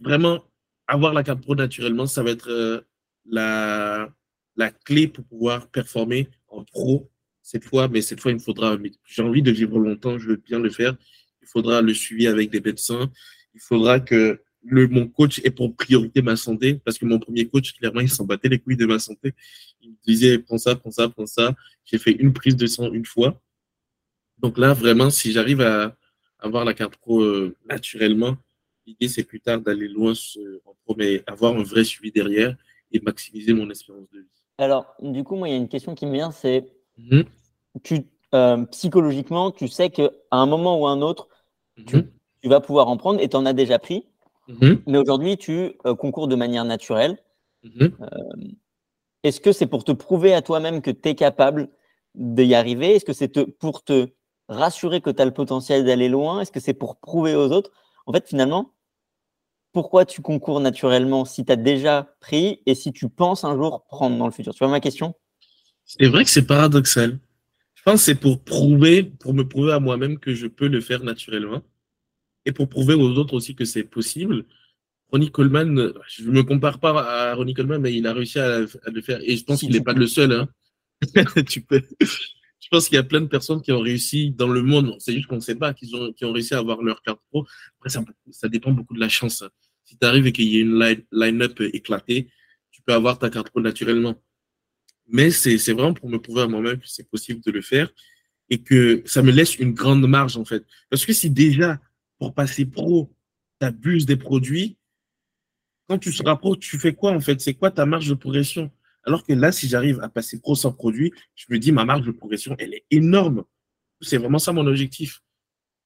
vraiment, 0.00 0.44
avoir 0.86 1.14
la 1.14 1.24
carte 1.24 1.40
pro 1.40 1.54
naturellement, 1.54 2.06
ça 2.06 2.22
va 2.22 2.30
être 2.30 2.50
euh, 2.50 2.82
la, 3.26 4.10
la 4.54 4.70
clé 4.70 5.08
pour 5.08 5.24
pouvoir 5.24 5.68
performer 5.68 6.28
en 6.48 6.62
pro 6.62 7.10
cette 7.44 7.64
fois, 7.66 7.88
mais 7.88 8.00
cette 8.00 8.20
fois, 8.20 8.30
il 8.30 8.36
me 8.36 8.40
faudra, 8.40 8.76
j'ai 9.04 9.22
envie 9.22 9.42
de 9.42 9.50
vivre 9.50 9.78
longtemps, 9.78 10.18
je 10.18 10.28
veux 10.28 10.36
bien 10.36 10.58
le 10.58 10.70
faire. 10.70 10.96
Il 11.42 11.46
faudra 11.46 11.82
le 11.82 11.92
suivi 11.92 12.26
avec 12.26 12.50
des 12.50 12.60
médecins. 12.62 13.12
Il 13.54 13.60
faudra 13.60 14.00
que 14.00 14.40
le, 14.62 14.88
mon 14.88 15.06
coach 15.06 15.42
ait 15.44 15.50
pour 15.50 15.76
priorité 15.76 16.22
ma 16.22 16.36
santé, 16.36 16.80
parce 16.82 16.96
que 16.96 17.04
mon 17.04 17.18
premier 17.18 17.46
coach, 17.46 17.74
clairement, 17.74 18.00
il 18.00 18.08
s'en 18.08 18.24
battait 18.24 18.48
les 18.48 18.58
couilles 18.58 18.78
de 18.78 18.86
ma 18.86 18.98
santé. 18.98 19.34
Il 19.82 19.90
me 19.90 19.96
disait, 20.06 20.38
prends 20.38 20.56
ça, 20.56 20.74
prends 20.74 20.90
ça, 20.90 21.06
prends 21.10 21.26
ça. 21.26 21.54
J'ai 21.84 21.98
fait 21.98 22.12
une 22.12 22.32
prise 22.32 22.56
de 22.56 22.66
sang 22.66 22.90
une 22.90 23.04
fois. 23.04 23.38
Donc 24.38 24.56
là, 24.56 24.72
vraiment, 24.72 25.10
si 25.10 25.30
j'arrive 25.30 25.60
à 25.60 25.94
avoir 26.38 26.64
la 26.64 26.72
carte 26.72 26.96
pro 26.96 27.20
euh, 27.20 27.54
naturellement, 27.68 28.38
l'idée, 28.86 29.08
c'est 29.08 29.24
plus 29.24 29.40
tard 29.40 29.60
d'aller 29.60 29.88
loin 29.88 30.14
en 30.64 30.74
pro, 30.82 30.96
mais 30.96 31.22
avoir 31.26 31.54
un 31.54 31.62
vrai 31.62 31.84
suivi 31.84 32.10
derrière 32.10 32.56
et 32.90 33.00
maximiser 33.00 33.52
mon 33.52 33.68
espérance 33.68 34.08
de 34.14 34.20
vie. 34.20 34.42
Alors, 34.56 34.94
du 35.02 35.22
coup, 35.24 35.36
moi, 35.36 35.50
il 35.50 35.52
y 35.52 35.54
a 35.54 35.58
une 35.58 35.68
question 35.68 35.94
qui 35.94 36.06
me 36.06 36.12
vient, 36.12 36.30
c'est 36.30 36.72
Mhm. 36.98 37.24
tu, 37.82 38.06
euh, 38.34 38.64
psychologiquement, 38.66 39.50
tu 39.50 39.68
sais 39.68 39.90
qu'à 39.90 40.10
un 40.30 40.46
moment 40.46 40.80
ou 40.80 40.86
un 40.86 41.02
autre, 41.02 41.28
tu, 41.86 41.96
mhm. 41.96 42.10
vas 42.44 42.60
pouvoir 42.60 42.88
en 42.88 42.96
prendre 42.96 43.20
et 43.20 43.28
tu 43.28 43.36
en 43.36 43.46
as 43.46 43.52
déjà 43.52 43.78
pris. 43.78 44.06
Mhm. 44.48 44.82
Mais 44.86 44.98
aujourd'hui, 44.98 45.36
tu 45.36 45.72
euh, 45.86 45.94
concours 45.94 46.28
de 46.28 46.36
manière 46.36 46.64
naturelle. 46.64 47.18
Euh, 47.64 48.08
est-ce 49.22 49.40
que 49.40 49.52
c'est 49.52 49.66
pour 49.66 49.84
te 49.84 49.92
prouver 49.92 50.34
à 50.34 50.42
toi-même 50.42 50.82
que 50.82 50.90
tu 50.90 51.08
es 51.08 51.14
capable 51.14 51.70
d'y 52.14 52.54
arriver? 52.54 52.96
Est-ce 52.96 53.04
que 53.04 53.12
c'est 53.14 53.28
pour 53.58 53.82
te 53.82 54.08
rassurer 54.48 55.00
que 55.00 55.10
tu 55.10 55.22
as 55.22 55.24
le 55.24 55.32
potentiel 55.32 55.84
d'aller 55.84 56.08
loin? 56.08 56.40
Est-ce 56.40 56.52
que 56.52 56.60
c'est 56.60 56.74
pour 56.74 56.96
prouver 56.96 57.34
aux 57.34 57.50
autres? 57.50 57.70
En 58.06 58.12
fait, 58.12 58.28
finalement, 58.28 58.74
pourquoi 59.72 60.04
tu 60.04 60.22
concours 60.22 60.60
naturellement 60.60 61.24
si 61.24 61.44
tu 61.44 61.52
as 61.52 61.56
déjà 61.56 62.14
pris 62.20 62.62
et 62.66 62.74
si 62.74 62.92
tu 62.92 63.08
penses 63.08 63.44
un 63.44 63.56
jour 63.56 63.84
prendre 63.86 64.16
dans 64.18 64.26
le 64.26 64.32
futur? 64.32 64.52
Tu 64.54 64.58
vois 64.58 64.68
ma 64.68 64.80
question? 64.80 65.14
C'est 65.84 66.06
vrai 66.06 66.24
que 66.24 66.30
c'est 66.30 66.46
paradoxal. 66.46 67.18
Je 67.74 67.82
pense 67.82 68.00
que 68.00 68.04
c'est 68.06 68.14
pour 68.14 68.42
prouver, 68.42 69.04
pour 69.04 69.34
me 69.34 69.46
prouver 69.46 69.72
à 69.72 69.80
moi-même 69.80 70.18
que 70.18 70.34
je 70.34 70.46
peux 70.46 70.68
le 70.68 70.80
faire 70.80 71.04
naturellement 71.04 71.62
et 72.46 72.52
pour 72.52 72.68
prouver 72.68 72.94
aux 72.94 73.10
autres 73.18 73.34
aussi 73.34 73.54
que 73.54 73.64
c'est 73.64 73.84
possible. 73.84 74.44
Ronnie 75.08 75.30
Coleman, 75.30 75.92
je 76.08 76.24
ne 76.24 76.30
me 76.30 76.42
compare 76.42 76.80
pas 76.80 77.30
à 77.30 77.34
Ronnie 77.34 77.54
Coleman, 77.54 77.80
mais 77.80 77.94
il 77.94 78.06
a 78.06 78.12
réussi 78.12 78.38
à, 78.38 78.60
le 78.60 79.02
faire 79.02 79.20
et 79.22 79.36
je 79.36 79.44
pense 79.44 79.60
qu'il 79.60 79.70
n'est 79.70 79.82
pas 79.82 79.92
le 79.92 80.06
seul. 80.06 80.32
Hein. 80.32 80.48
tu 81.48 81.60
peux... 81.60 81.82
Je 82.00 82.68
pense 82.70 82.88
qu'il 82.88 82.96
y 82.96 82.98
a 82.98 83.02
plein 83.02 83.20
de 83.20 83.26
personnes 83.26 83.60
qui 83.60 83.72
ont 83.72 83.80
réussi 83.80 84.30
dans 84.30 84.48
le 84.48 84.62
monde. 84.62 84.96
C'est 84.98 85.12
juste 85.12 85.26
qu'on 85.26 85.36
ne 85.36 85.40
sait 85.40 85.54
pas 85.54 85.74
qu'ils 85.74 85.94
ont, 85.94 86.12
qui 86.14 86.24
ont 86.24 86.32
réussi 86.32 86.54
à 86.54 86.58
avoir 86.58 86.82
leur 86.82 87.02
carte 87.02 87.20
pro. 87.28 87.46
Après, 87.78 87.90
ça, 87.90 88.02
ça 88.30 88.48
dépend 88.48 88.72
beaucoup 88.72 88.94
de 88.94 89.00
la 89.00 89.10
chance. 89.10 89.44
Si 89.84 89.98
tu 89.98 90.06
arrives 90.06 90.26
et 90.26 90.32
qu'il 90.32 90.48
y 90.48 90.56
a 90.56 90.60
une 90.60 91.04
line-up 91.12 91.60
éclatée, 91.60 92.30
tu 92.70 92.80
peux 92.80 92.94
avoir 92.94 93.18
ta 93.18 93.28
carte 93.28 93.50
pro 93.50 93.60
naturellement. 93.60 94.14
Mais 95.08 95.30
c'est 95.30 95.72
vraiment 95.72 95.94
pour 95.94 96.08
me 96.08 96.18
prouver 96.18 96.42
à 96.42 96.46
moi-même 96.46 96.78
que 96.78 96.88
c'est 96.88 97.08
possible 97.08 97.40
de 97.42 97.50
le 97.50 97.60
faire 97.60 97.90
et 98.50 98.62
que 98.62 99.02
ça 99.06 99.22
me 99.22 99.30
laisse 99.30 99.56
une 99.58 99.72
grande 99.72 100.06
marge, 100.06 100.36
en 100.36 100.44
fait. 100.44 100.64
Parce 100.90 101.04
que 101.04 101.12
si 101.12 101.30
déjà, 101.30 101.80
pour 102.18 102.34
passer 102.34 102.64
pro, 102.66 103.14
tu 103.60 103.66
abuses 103.66 104.06
des 104.06 104.16
produits, 104.16 104.76
quand 105.88 105.98
tu 105.98 106.12
seras 106.12 106.36
pro, 106.36 106.56
tu 106.56 106.78
fais 106.78 106.94
quoi, 106.94 107.12
en 107.12 107.20
fait? 107.20 107.40
C'est 107.40 107.54
quoi 107.54 107.70
ta 107.70 107.84
marge 107.86 108.08
de 108.08 108.14
progression? 108.14 108.70
Alors 109.04 109.24
que 109.24 109.34
là, 109.34 109.52
si 109.52 109.68
j'arrive 109.68 110.00
à 110.00 110.08
passer 110.08 110.40
pro 110.40 110.54
sans 110.54 110.72
produit, 110.72 111.12
je 111.34 111.44
me 111.50 111.58
dis, 111.58 111.72
ma 111.72 111.84
marge 111.84 112.06
de 112.06 112.10
progression, 112.10 112.56
elle 112.58 112.72
est 112.72 112.84
énorme. 112.90 113.44
C'est 114.00 114.16
vraiment 114.16 114.38
ça 114.38 114.52
mon 114.52 114.66
objectif. 114.66 115.20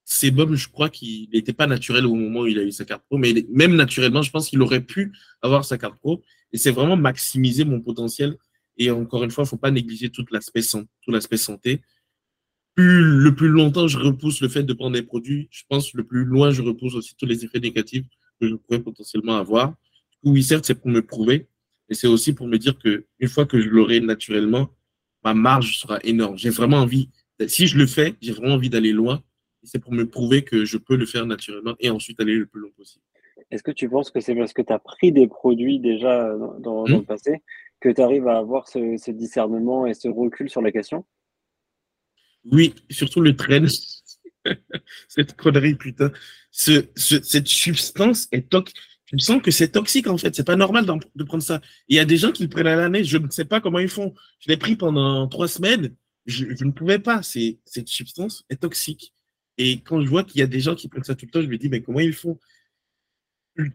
C'est 0.05 0.31
Bob, 0.31 0.55
je 0.55 0.69
crois 0.69 0.89
qu'il 0.89 1.29
n'était 1.31 1.53
pas 1.53 1.67
naturel 1.67 2.07
au 2.07 2.15
moment 2.15 2.41
où 2.41 2.47
il 2.47 2.59
a 2.59 2.63
eu 2.63 2.73
sa 2.73 2.85
carte 2.85 3.05
pro, 3.09 3.19
mais 3.19 3.35
même 3.51 3.75
naturellement, 3.75 4.23
je 4.23 4.31
pense 4.31 4.49
qu'il 4.49 4.63
aurait 4.63 4.85
pu 4.85 5.13
avoir 5.43 5.65
sa 5.65 5.77
carte 5.77 5.99
pro. 5.99 6.23
Et 6.53 6.59
c'est 6.59 6.71
vraiment 6.71 6.97
maximiser 6.97 7.65
mon 7.65 7.81
potentiel 7.81 8.37
et 8.79 8.91
encore 8.91 9.25
une 9.25 9.31
fois, 9.31 9.43
il 9.43 9.47
ne 9.47 9.51
faut 9.51 9.57
pas 9.57 9.71
négliger 9.71 10.09
tout 10.09 10.25
l'aspect 10.33 10.63
santé. 11.37 11.81
Plus, 12.75 13.03
le 13.03 13.35
plus 13.35 13.49
longtemps 13.49 13.89
je 13.89 13.99
repousse 13.99 14.41
le 14.41 14.49
fait 14.49 14.63
de 14.63 14.73
prendre 14.73 14.95
des 14.95 15.03
produits, 15.03 15.49
je 15.51 15.65
pense 15.69 15.93
le 15.95 16.05
plus 16.05 16.25
loin 16.25 16.53
je 16.53 16.63
repousse 16.63 16.95
aussi 16.95 17.17
tous 17.17 17.27
les 17.27 17.45
effets 17.45 17.59
négatifs 17.59 18.07
que 18.41 18.49
je 18.49 18.55
pourrais 18.55 18.79
potentiellement 18.79 19.37
avoir. 19.37 19.75
Oui, 20.23 20.43
certes, 20.45 20.65
c'est 20.65 20.77
pour 20.77 20.89
me 20.89 21.03
prouver, 21.03 21.49
mais 21.89 21.97
c'est 21.97 22.07
aussi 22.07 22.33
pour 22.33 22.47
me 22.47 22.57
dire 22.57 22.79
que 22.79 23.05
une 23.19 23.29
fois 23.29 23.47
que 23.47 23.61
je 23.61 23.69
l'aurai 23.69 23.99
naturellement, 24.01 24.71
ma 25.25 25.35
marge 25.35 25.79
sera 25.79 25.99
énorme. 26.05 26.39
J'ai 26.39 26.51
vraiment 26.51 26.79
envie, 26.79 27.11
si 27.49 27.67
je 27.67 27.77
le 27.77 27.87
fais, 27.87 28.15
j'ai 28.21 28.33
vraiment 28.33 28.55
envie 28.55 28.71
d'aller 28.71 28.93
loin. 28.93 29.23
C'est 29.65 29.81
pour 29.81 29.93
me 29.93 30.09
prouver 30.09 30.43
que 30.43 30.65
je 30.65 30.79
peux 30.79 30.97
le 30.97 31.05
faire 31.05 31.27
naturellement 31.27 31.75
et 31.81 31.91
ensuite 31.91 32.21
aller 32.21 32.37
le 32.37 32.47
plus 32.47 32.61
loin 32.61 32.71
possible. 32.77 33.05
Est-ce 33.51 33.63
que 33.63 33.73
tu 33.73 33.89
penses 33.89 34.11
que 34.11 34.21
c'est 34.21 34.35
parce 34.35 34.53
que 34.53 34.63
tu 34.63 34.73
as 34.73 34.79
pris 34.79 35.11
des 35.11 35.27
produits 35.27 35.81
déjà 35.81 36.37
dans, 36.37 36.59
dans 36.61 36.85
le 36.85 36.99
hmm? 36.99 37.05
passé 37.05 37.43
que 37.81 37.89
tu 37.89 38.01
arrives 38.01 38.29
à 38.29 38.39
avoir 38.39 38.69
ce, 38.69 39.11
discernement 39.11 39.87
et 39.87 39.95
ce 39.95 40.09
recul 40.09 40.51
sur 40.51 40.63
la 40.63 40.73
question? 40.73 41.05
Oui, 42.51 42.75
surtout 42.91 43.21
le 43.21 43.37
train. 43.37 43.65
cette 45.09 45.37
connerie, 45.37 45.75
putain. 45.75 46.11
cette 46.51 47.49
substance 47.49 48.29
est 48.33 48.49
toxique. 48.49 48.77
Je 49.13 49.25
sens 49.25 49.41
que 49.41 49.51
c'est 49.51 49.69
toxique 49.69 50.07
en 50.07 50.19
fait. 50.19 50.35
C'est 50.35 50.45
pas 50.45 50.57
normal 50.57 50.85
de 51.15 51.25
prendre 51.25 51.43
ça. 51.43 51.61
Il 51.89 51.97
y 51.97 51.99
a 51.99 52.05
des 52.05 52.19
gens 52.19 52.31
qui 52.31 52.43
le 52.43 52.49
prennent 52.49 52.67
à 52.67 52.77
l'année. 52.77 53.05
Je 53.05 53.17
ne 53.17 53.31
sais 53.31 53.47
pas 53.47 53.61
comment 53.61 53.79
ils 53.79 53.89
font. 53.89 54.15
Je 54.41 54.49
l'ai 54.49 54.59
pris 54.59 54.77
pendant 54.77 55.27
trois 55.29 55.49
semaines. 55.49 55.95
Je, 56.27 56.45
ne 56.63 56.71
pouvais 56.71 56.99
pas. 56.99 57.23
cette 57.23 57.89
substance 57.89 58.45
est 58.51 58.61
toxique. 58.61 59.15
Et 59.57 59.81
quand 59.81 60.03
je 60.03 60.09
vois 60.09 60.25
qu'il 60.25 60.41
y 60.41 60.43
a 60.43 60.47
des 60.47 60.61
gens 60.61 60.75
qui 60.75 60.89
prennent 60.89 61.05
ça 61.05 61.15
tout 61.15 61.25
le 61.25 61.31
temps, 61.31 61.41
je 61.41 61.47
me 61.47 61.57
dis 61.57 61.69
mais 61.69 61.81
comment 61.81 62.01
ils 62.01 62.13
font? 62.13 62.39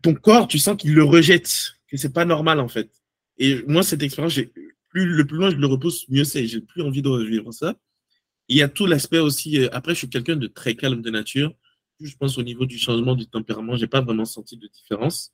Ton 0.02 0.14
corps, 0.14 0.48
tu 0.48 0.60
sens 0.60 0.78
qu'il 0.78 0.94
le 0.94 1.04
rejette. 1.04 1.74
Que 1.88 1.98
c'est 1.98 2.14
pas 2.14 2.26
normal 2.26 2.60
en 2.60 2.68
fait. 2.68 2.90
Et 3.38 3.64
moi, 3.68 3.84
cette 3.84 4.04
expérience, 4.04 4.40
plus, 4.90 5.06
le 5.06 5.26
plus 5.26 5.38
loin 5.38 5.50
je 5.50 5.56
le 5.56 5.68
repousse, 5.68 6.08
mieux 6.10 6.24
c'est. 6.24 6.46
J'ai 6.48 6.62
plus 6.62 6.82
envie 6.82 7.02
de 7.02 7.10
revivre 7.10 7.54
ça. 7.54 7.76
Il 8.48 8.58
y 8.58 8.62
a 8.62 8.70
tout 8.70 8.86
l'aspect 8.86 9.20
aussi. 9.20 9.60
Euh, 9.60 9.70
après, 9.72 9.94
je 9.94 10.00
suis 10.00 10.10
quelqu'un 10.10 10.36
de 10.36 10.48
très 10.48 10.76
calme 10.76 11.02
de 11.02 11.10
nature. 11.10 11.54
Je 12.00 12.16
pense 12.16 12.38
au 12.38 12.44
niveau 12.44 12.66
du 12.66 12.78
changement 12.78 13.16
du 13.16 13.28
tempérament, 13.28 13.76
j'ai 13.78 13.88
pas 13.88 14.02
vraiment 14.02 14.26
senti 14.26 14.58
de 14.58 14.68
différence. 14.68 15.34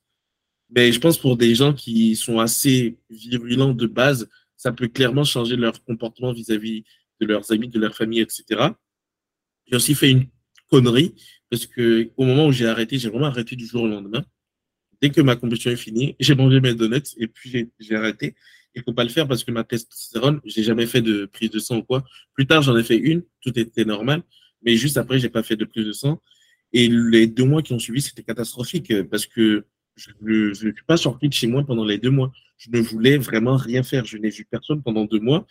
Mais 0.70 0.92
je 0.92 1.00
pense 1.00 1.18
pour 1.18 1.36
des 1.36 1.54
gens 1.54 1.74
qui 1.74 2.14
sont 2.14 2.38
assez 2.38 2.96
virulents 3.10 3.74
de 3.74 3.86
base, 3.86 4.28
ça 4.56 4.70
peut 4.70 4.88
clairement 4.88 5.24
changer 5.24 5.56
leur 5.56 5.82
comportement 5.84 6.32
vis-à-vis 6.32 6.84
de 7.20 7.26
leurs 7.26 7.50
amis, 7.50 7.68
de 7.68 7.80
leur 7.80 7.94
famille, 7.94 8.20
etc. 8.20 8.70
J'ai 9.66 9.76
aussi 9.76 9.94
fait 9.94 10.10
une 10.10 10.26
connerie 10.70 11.14
parce 11.50 11.66
que 11.66 12.10
au 12.16 12.24
moment 12.24 12.46
où 12.46 12.52
j'ai 12.52 12.66
arrêté, 12.66 12.98
j'ai 12.98 13.08
vraiment 13.08 13.26
arrêté 13.26 13.56
du 13.56 13.66
jour 13.66 13.82
au 13.82 13.88
lendemain 13.88 14.24
dès 15.00 15.10
que 15.10 15.20
ma 15.20 15.36
compétition 15.36 15.70
est 15.70 15.76
finie, 15.76 16.16
j'ai 16.20 16.34
mangé 16.34 16.60
mes 16.60 16.74
donuts 16.74 17.14
et 17.16 17.26
puis 17.26 17.70
j'ai 17.78 17.94
arrêté. 17.94 18.34
Il 18.74 18.80
ne 18.80 18.84
faut 18.84 18.92
pas 18.92 19.02
le 19.02 19.10
faire 19.10 19.26
parce 19.26 19.42
que 19.42 19.50
ma 19.50 19.64
testostérone, 19.64 20.40
j'ai 20.44 20.62
jamais 20.62 20.86
fait 20.86 21.02
de 21.02 21.26
prise 21.26 21.50
de 21.50 21.58
sang 21.58 21.78
ou 21.78 21.82
quoi. 21.82 22.04
Plus 22.34 22.46
tard, 22.46 22.62
j'en 22.62 22.76
ai 22.76 22.84
fait 22.84 22.96
une, 22.96 23.22
tout 23.40 23.58
était 23.58 23.84
normal, 23.84 24.22
mais 24.62 24.76
juste 24.76 24.96
après, 24.96 25.18
j'ai 25.18 25.28
pas 25.28 25.42
fait 25.42 25.56
de 25.56 25.64
prise 25.64 25.86
de 25.86 25.92
sang. 25.92 26.22
Et 26.72 26.88
les 26.88 27.26
deux 27.26 27.44
mois 27.44 27.62
qui 27.62 27.72
ont 27.72 27.78
suivi, 27.78 28.00
c'était 28.00 28.22
catastrophique 28.22 28.92
parce 29.10 29.26
que 29.26 29.64
je 29.96 30.10
ne 30.22 30.54
suis 30.54 30.84
pas 30.86 30.96
sorti 30.96 31.28
de 31.28 31.34
chez 31.34 31.48
moi 31.48 31.64
pendant 31.64 31.84
les 31.84 31.98
deux 31.98 32.10
mois. 32.10 32.30
Je 32.58 32.70
ne 32.70 32.80
voulais 32.80 33.18
vraiment 33.18 33.56
rien 33.56 33.82
faire. 33.82 34.04
Je 34.04 34.18
n'ai 34.18 34.30
vu 34.30 34.44
personne 34.44 34.82
pendant 34.82 35.04
deux 35.04 35.18
mois 35.18 35.46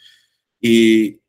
et 0.62 1.20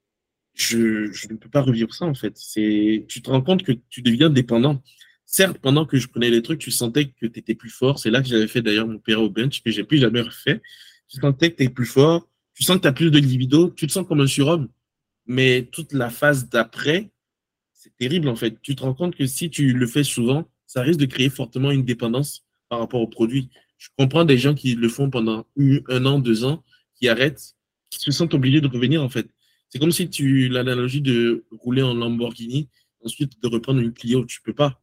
je, 0.54 1.10
je 1.12 1.28
ne 1.28 1.36
peux 1.36 1.48
pas 1.48 1.62
revivre 1.62 1.92
ça 1.94 2.04
en 2.04 2.14
fait. 2.14 2.32
C'est, 2.36 3.04
tu 3.08 3.20
te 3.20 3.30
rends 3.30 3.42
compte 3.42 3.62
que 3.64 3.72
tu 3.88 4.02
deviens 4.02 4.30
dépendant 4.30 4.82
certes, 5.30 5.58
pendant 5.58 5.86
que 5.86 5.96
je 5.96 6.08
prenais 6.08 6.28
les 6.28 6.42
trucs, 6.42 6.58
tu 6.58 6.72
sentais 6.72 7.06
que 7.06 7.26
tu 7.26 7.38
étais 7.38 7.54
plus 7.54 7.70
fort. 7.70 7.98
C'est 8.00 8.10
là 8.10 8.20
que 8.20 8.28
j'avais 8.28 8.48
fait 8.48 8.62
d'ailleurs 8.62 8.88
mon 8.88 8.98
père 8.98 9.22
au 9.22 9.30
bench, 9.30 9.62
que 9.62 9.70
j'ai 9.70 9.84
plus 9.84 9.98
jamais 9.98 10.20
refait. 10.20 10.60
Tu 11.08 11.20
sentais 11.20 11.52
que 11.52 11.56
tu 11.56 11.62
es 11.64 11.68
plus 11.68 11.86
fort, 11.86 12.28
tu 12.52 12.64
sens 12.64 12.76
que 12.76 12.82
tu 12.82 12.88
as 12.88 12.92
plus 12.92 13.10
de 13.10 13.18
libido, 13.18 13.70
tu 13.70 13.86
te 13.86 13.92
sens 13.92 14.06
comme 14.06 14.20
un 14.20 14.26
surhomme. 14.26 14.68
Mais 15.26 15.68
toute 15.70 15.92
la 15.92 16.10
phase 16.10 16.48
d'après, 16.48 17.10
c'est 17.72 17.96
terrible 17.96 18.28
en 18.28 18.34
fait. 18.34 18.60
Tu 18.60 18.74
te 18.74 18.82
rends 18.82 18.94
compte 18.94 19.14
que 19.14 19.26
si 19.26 19.50
tu 19.50 19.72
le 19.72 19.86
fais 19.86 20.02
souvent, 20.02 20.50
ça 20.66 20.82
risque 20.82 20.98
de 20.98 21.06
créer 21.06 21.30
fortement 21.30 21.70
une 21.70 21.84
dépendance 21.84 22.44
par 22.68 22.80
rapport 22.80 23.00
au 23.00 23.06
produit. 23.06 23.50
Je 23.78 23.88
comprends 23.96 24.24
des 24.24 24.36
gens 24.36 24.54
qui 24.54 24.74
le 24.74 24.88
font 24.88 25.10
pendant 25.10 25.46
un 25.88 26.06
an, 26.06 26.18
deux 26.18 26.44
ans, 26.44 26.64
qui 26.96 27.08
arrêtent, 27.08 27.54
qui 27.88 28.00
se 28.00 28.10
sentent 28.10 28.34
obligés 28.34 28.60
de 28.60 28.66
revenir 28.66 29.02
en 29.02 29.08
fait. 29.08 29.28
C'est 29.68 29.78
comme 29.78 29.92
si 29.92 30.10
tu 30.10 30.48
l'analogie 30.48 31.00
de 31.00 31.44
rouler 31.52 31.82
en 31.82 31.94
Lamborghini, 31.94 32.68
ensuite 33.04 33.40
de 33.40 33.46
reprendre 33.46 33.80
une 33.80 33.92
Clio, 33.92 34.24
tu 34.24 34.42
peux 34.42 34.52
pas 34.52 34.79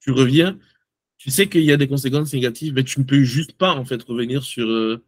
tu 0.00 0.10
reviens, 0.10 0.58
tu 1.18 1.30
sais 1.30 1.48
qu'il 1.48 1.62
y 1.62 1.72
a 1.72 1.76
des 1.76 1.88
conséquences 1.88 2.32
négatives, 2.32 2.72
mais 2.74 2.84
tu 2.84 3.00
ne 3.00 3.04
peux 3.04 3.22
juste 3.22 3.52
pas 3.52 3.74
en 3.74 3.84
fait 3.84 4.02
revenir 4.02 4.42
sur 4.42 4.66
euh, 4.66 5.04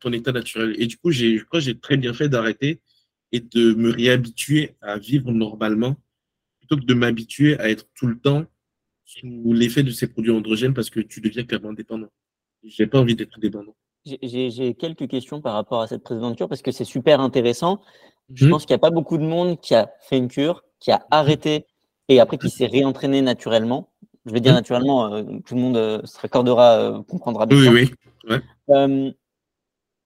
ton 0.00 0.12
état 0.12 0.32
naturel. 0.32 0.74
Et 0.78 0.86
du 0.86 0.96
coup, 0.96 1.10
je 1.10 1.42
crois 1.44 1.60
que 1.60 1.64
j'ai 1.64 1.78
très 1.78 1.96
bien 1.96 2.12
fait 2.12 2.28
d'arrêter 2.28 2.80
et 3.32 3.40
de 3.40 3.74
me 3.74 3.90
réhabituer 3.90 4.74
à 4.80 4.98
vivre 4.98 5.30
normalement 5.30 5.96
plutôt 6.58 6.76
que 6.76 6.84
de 6.84 6.94
m'habituer 6.94 7.58
à 7.58 7.70
être 7.70 7.86
tout 7.94 8.06
le 8.06 8.18
temps 8.18 8.44
sous 9.04 9.52
l'effet 9.52 9.82
de 9.82 9.90
ces 9.90 10.06
produits 10.06 10.32
androgènes 10.32 10.74
parce 10.74 10.90
que 10.90 11.00
tu 11.00 11.20
deviens 11.20 11.44
clairement 11.44 11.72
dépendant. 11.72 12.08
J'ai 12.62 12.86
pas 12.86 13.00
envie 13.00 13.14
d'être 13.14 13.38
dépendant. 13.40 13.74
J'ai 14.04 14.74
quelques 14.74 15.08
questions 15.08 15.40
par 15.40 15.54
rapport 15.54 15.82
à 15.82 15.86
cette 15.86 16.04
cure 16.04 16.48
parce 16.48 16.62
que 16.62 16.72
c'est 16.72 16.84
super 16.84 17.20
intéressant. 17.20 17.80
Je 18.32 18.44
mhm. 18.44 18.50
pense 18.50 18.66
qu'il 18.66 18.74
n'y 18.74 18.78
a 18.78 18.80
pas 18.80 18.90
beaucoup 18.90 19.18
de 19.18 19.22
monde 19.22 19.60
qui 19.60 19.74
a 19.74 19.90
fait 20.08 20.18
une 20.18 20.28
cure, 20.28 20.64
qui 20.80 20.90
a 20.90 21.06
arrêté 21.10 21.66
et 22.08 22.20
après 22.20 22.38
qui 22.38 22.50
s'est 22.50 22.66
réentraîné 22.66 23.22
naturellement. 23.22 23.90
Je 24.26 24.32
vais 24.32 24.40
dire 24.40 24.52
mhm. 24.52 24.58
naturellement, 24.58 25.14
euh, 25.14 25.22
tout 25.46 25.54
le 25.54 25.60
monde 25.60 25.76
euh, 25.76 26.00
se 26.04 26.18
raccordera, 26.18 26.78
euh, 26.78 27.02
comprendra 27.02 27.46
bien. 27.46 27.72
Oui, 27.72 27.90
oui. 28.28 29.14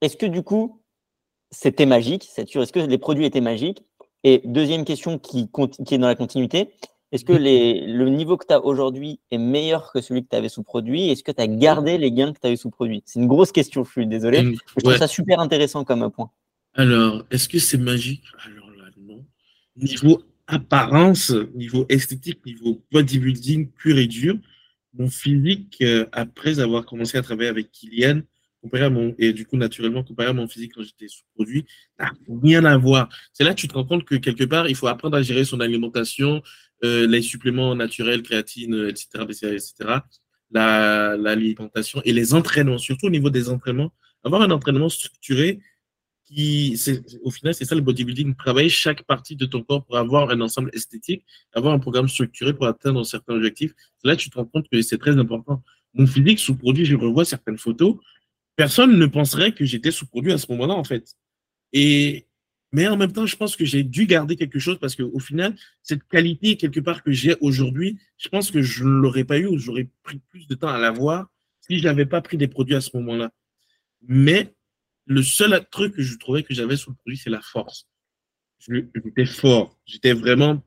Est-ce 0.01 0.17
que 0.17 0.25
du 0.25 0.43
coup, 0.43 0.81
c'était 1.51 1.85
magique, 1.85 2.29
Est-ce 2.37 2.73
que 2.73 2.79
les 2.79 2.97
produits 2.97 3.25
étaient 3.25 3.41
magiques? 3.41 3.83
Et 4.23 4.41
deuxième 4.45 4.85
question 4.85 5.17
qui, 5.19 5.49
qui, 5.85 5.95
est 5.95 5.97
dans 5.97 6.07
la 6.07 6.15
continuité, 6.15 6.73
est-ce 7.11 7.25
que 7.25 7.33
les, 7.33 7.85
le 7.85 8.09
niveau 8.09 8.37
que 8.37 8.45
tu 8.45 8.53
as 8.53 8.63
aujourd'hui 8.63 9.19
est 9.31 9.37
meilleur 9.37 9.91
que 9.91 10.01
celui 10.01 10.23
que 10.23 10.29
tu 10.29 10.35
avais 10.35 10.49
sous 10.49 10.63
produit? 10.63 11.09
Est-ce 11.09 11.23
que 11.23 11.31
tu 11.31 11.41
as 11.41 11.47
gardé 11.47 11.97
les 11.97 12.11
gains 12.11 12.33
que 12.33 12.39
tu 12.39 12.47
avais 12.47 12.55
sous 12.55 12.69
produit? 12.69 13.03
C'est 13.05 13.19
une 13.19 13.27
grosse 13.27 13.51
question, 13.51 13.83
je 13.83 13.91
suis 13.91 14.07
désolé. 14.07 14.55
Je 14.75 14.81
trouve 14.81 14.97
ça 14.97 15.07
super 15.07 15.39
intéressant 15.39 15.83
comme 15.83 16.09
point. 16.09 16.31
Alors, 16.73 17.23
est-ce 17.29 17.47
que 17.47 17.59
c'est 17.59 17.77
magique? 17.77 18.23
Alors 18.45 18.71
là, 18.71 18.85
non. 18.97 19.23
Niveau 19.75 20.21
apparence, 20.47 21.31
niveau 21.55 21.85
esthétique, 21.89 22.45
niveau 22.45 22.83
bodybuilding 22.91 23.71
pur 23.71 23.97
et 23.97 24.07
dur, 24.07 24.37
mon 24.93 25.09
physique, 25.09 25.77
euh, 25.81 26.05
après 26.11 26.59
avoir 26.59 26.85
commencé 26.85 27.17
à 27.17 27.21
travailler 27.21 27.49
avec 27.49 27.71
Kylian, 27.71 28.21
comparé 28.61 28.83
à 28.83 28.89
mon, 28.89 29.13
et 29.17 29.33
du 29.33 29.45
coup, 29.45 29.57
naturellement, 29.57 30.03
comparé 30.03 30.29
à 30.29 30.33
mon 30.33 30.47
physique 30.47 30.73
quand 30.75 30.83
j'étais 30.83 31.07
sous-produit, 31.07 31.65
n'a 31.99 32.11
rien 32.41 32.63
à 32.65 32.77
voir. 32.77 33.09
C'est 33.33 33.43
là 33.43 33.53
que 33.53 33.59
tu 33.59 33.67
te 33.67 33.73
rends 33.73 33.85
compte 33.85 34.05
que 34.05 34.15
quelque 34.15 34.43
part, 34.43 34.69
il 34.69 34.75
faut 34.75 34.87
apprendre 34.87 35.17
à 35.17 35.21
gérer 35.21 35.43
son 35.43 35.59
alimentation, 35.59 36.41
euh, 36.83 37.07
les 37.07 37.21
suppléments 37.21 37.75
naturels, 37.75 38.21
créatine, 38.21 38.87
etc., 38.87 39.25
etc., 39.29 39.99
l'alimentation 40.51 42.01
et 42.05 42.13
les 42.13 42.33
entraînements, 42.35 42.77
surtout 42.77 43.07
au 43.07 43.09
niveau 43.09 43.29
des 43.29 43.49
entraînements. 43.49 43.91
Avoir 44.23 44.43
un 44.43 44.51
entraînement 44.51 44.87
structuré, 44.87 45.59
au 47.23 47.31
final, 47.31 47.53
c'est 47.53 47.65
ça 47.65 47.75
le 47.75 47.81
bodybuilding, 47.81 48.35
travailler 48.35 48.69
chaque 48.69 49.03
partie 49.03 49.35
de 49.35 49.45
ton 49.45 49.61
corps 49.61 49.85
pour 49.85 49.97
avoir 49.97 50.29
un 50.29 50.41
ensemble 50.41 50.69
esthétique, 50.73 51.25
avoir 51.53 51.73
un 51.73 51.79
programme 51.79 52.07
structuré 52.07 52.53
pour 52.53 52.65
atteindre 52.65 53.03
certains 53.05 53.33
objectifs. 53.33 53.73
Là, 54.03 54.15
tu 54.15 54.29
te 54.29 54.37
rends 54.37 54.45
compte 54.45 54.67
que 54.69 54.81
c'est 54.81 54.97
très 54.97 55.17
important. 55.17 55.63
Mon 55.93 56.07
physique 56.07 56.39
sous-produit, 56.39 56.85
je 56.85 56.95
revois 56.95 57.25
certaines 57.25 57.57
photos, 57.57 57.97
personne 58.55 58.97
ne 58.97 59.05
penserait 59.05 59.53
que 59.53 59.65
j'étais 59.65 59.91
sous-produit 59.91 60.31
à 60.31 60.37
ce 60.37 60.51
moment-là, 60.51 60.73
en 60.73 60.83
fait. 60.83 61.15
Et, 61.71 62.27
mais 62.71 62.87
en 62.87 62.97
même 62.97 63.11
temps, 63.11 63.25
je 63.25 63.35
pense 63.35 63.55
que 63.55 63.65
j'ai 63.65 63.83
dû 63.83 64.05
garder 64.05 64.35
quelque 64.35 64.59
chose 64.59 64.79
parce 64.79 64.95
qu'au 64.95 65.19
final, 65.19 65.55
cette 65.83 66.03
qualité, 66.07 66.57
quelque 66.57 66.79
part, 66.79 67.03
que 67.03 67.11
j'ai 67.11 67.35
aujourd'hui, 67.41 67.99
je 68.17 68.29
pense 68.29 68.49
que 68.49 68.61
je 68.61 68.83
ne 68.83 68.89
l'aurais 68.89 69.23
pas 69.23 69.37
eu 69.37 69.45
ou 69.45 69.57
j'aurais 69.57 69.87
pris 70.01 70.19
plus 70.29 70.47
de 70.47 70.55
temps 70.55 70.69
à 70.69 70.79
l'avoir 70.79 71.27
si 71.61 71.77
je 71.79 71.83
n'avais 71.83 72.05
pas 72.05 72.21
pris 72.21 72.37
des 72.37 72.47
produits 72.47 72.75
à 72.75 72.81
ce 72.81 72.89
moment-là. 72.97 73.31
Mais 74.07 74.53
le 75.05 75.23
seul 75.23 75.65
truc 75.71 75.95
que 75.95 76.01
je 76.01 76.17
trouvais 76.17 76.43
que 76.43 76.53
j'avais 76.53 76.77
sous 76.77 76.91
le 76.91 76.95
produit, 76.95 77.17
c'est 77.17 77.29
la 77.29 77.41
force. 77.41 77.87
J'étais 78.59 79.25
fort. 79.25 79.77
J'étais 79.85 80.13
vraiment 80.13 80.63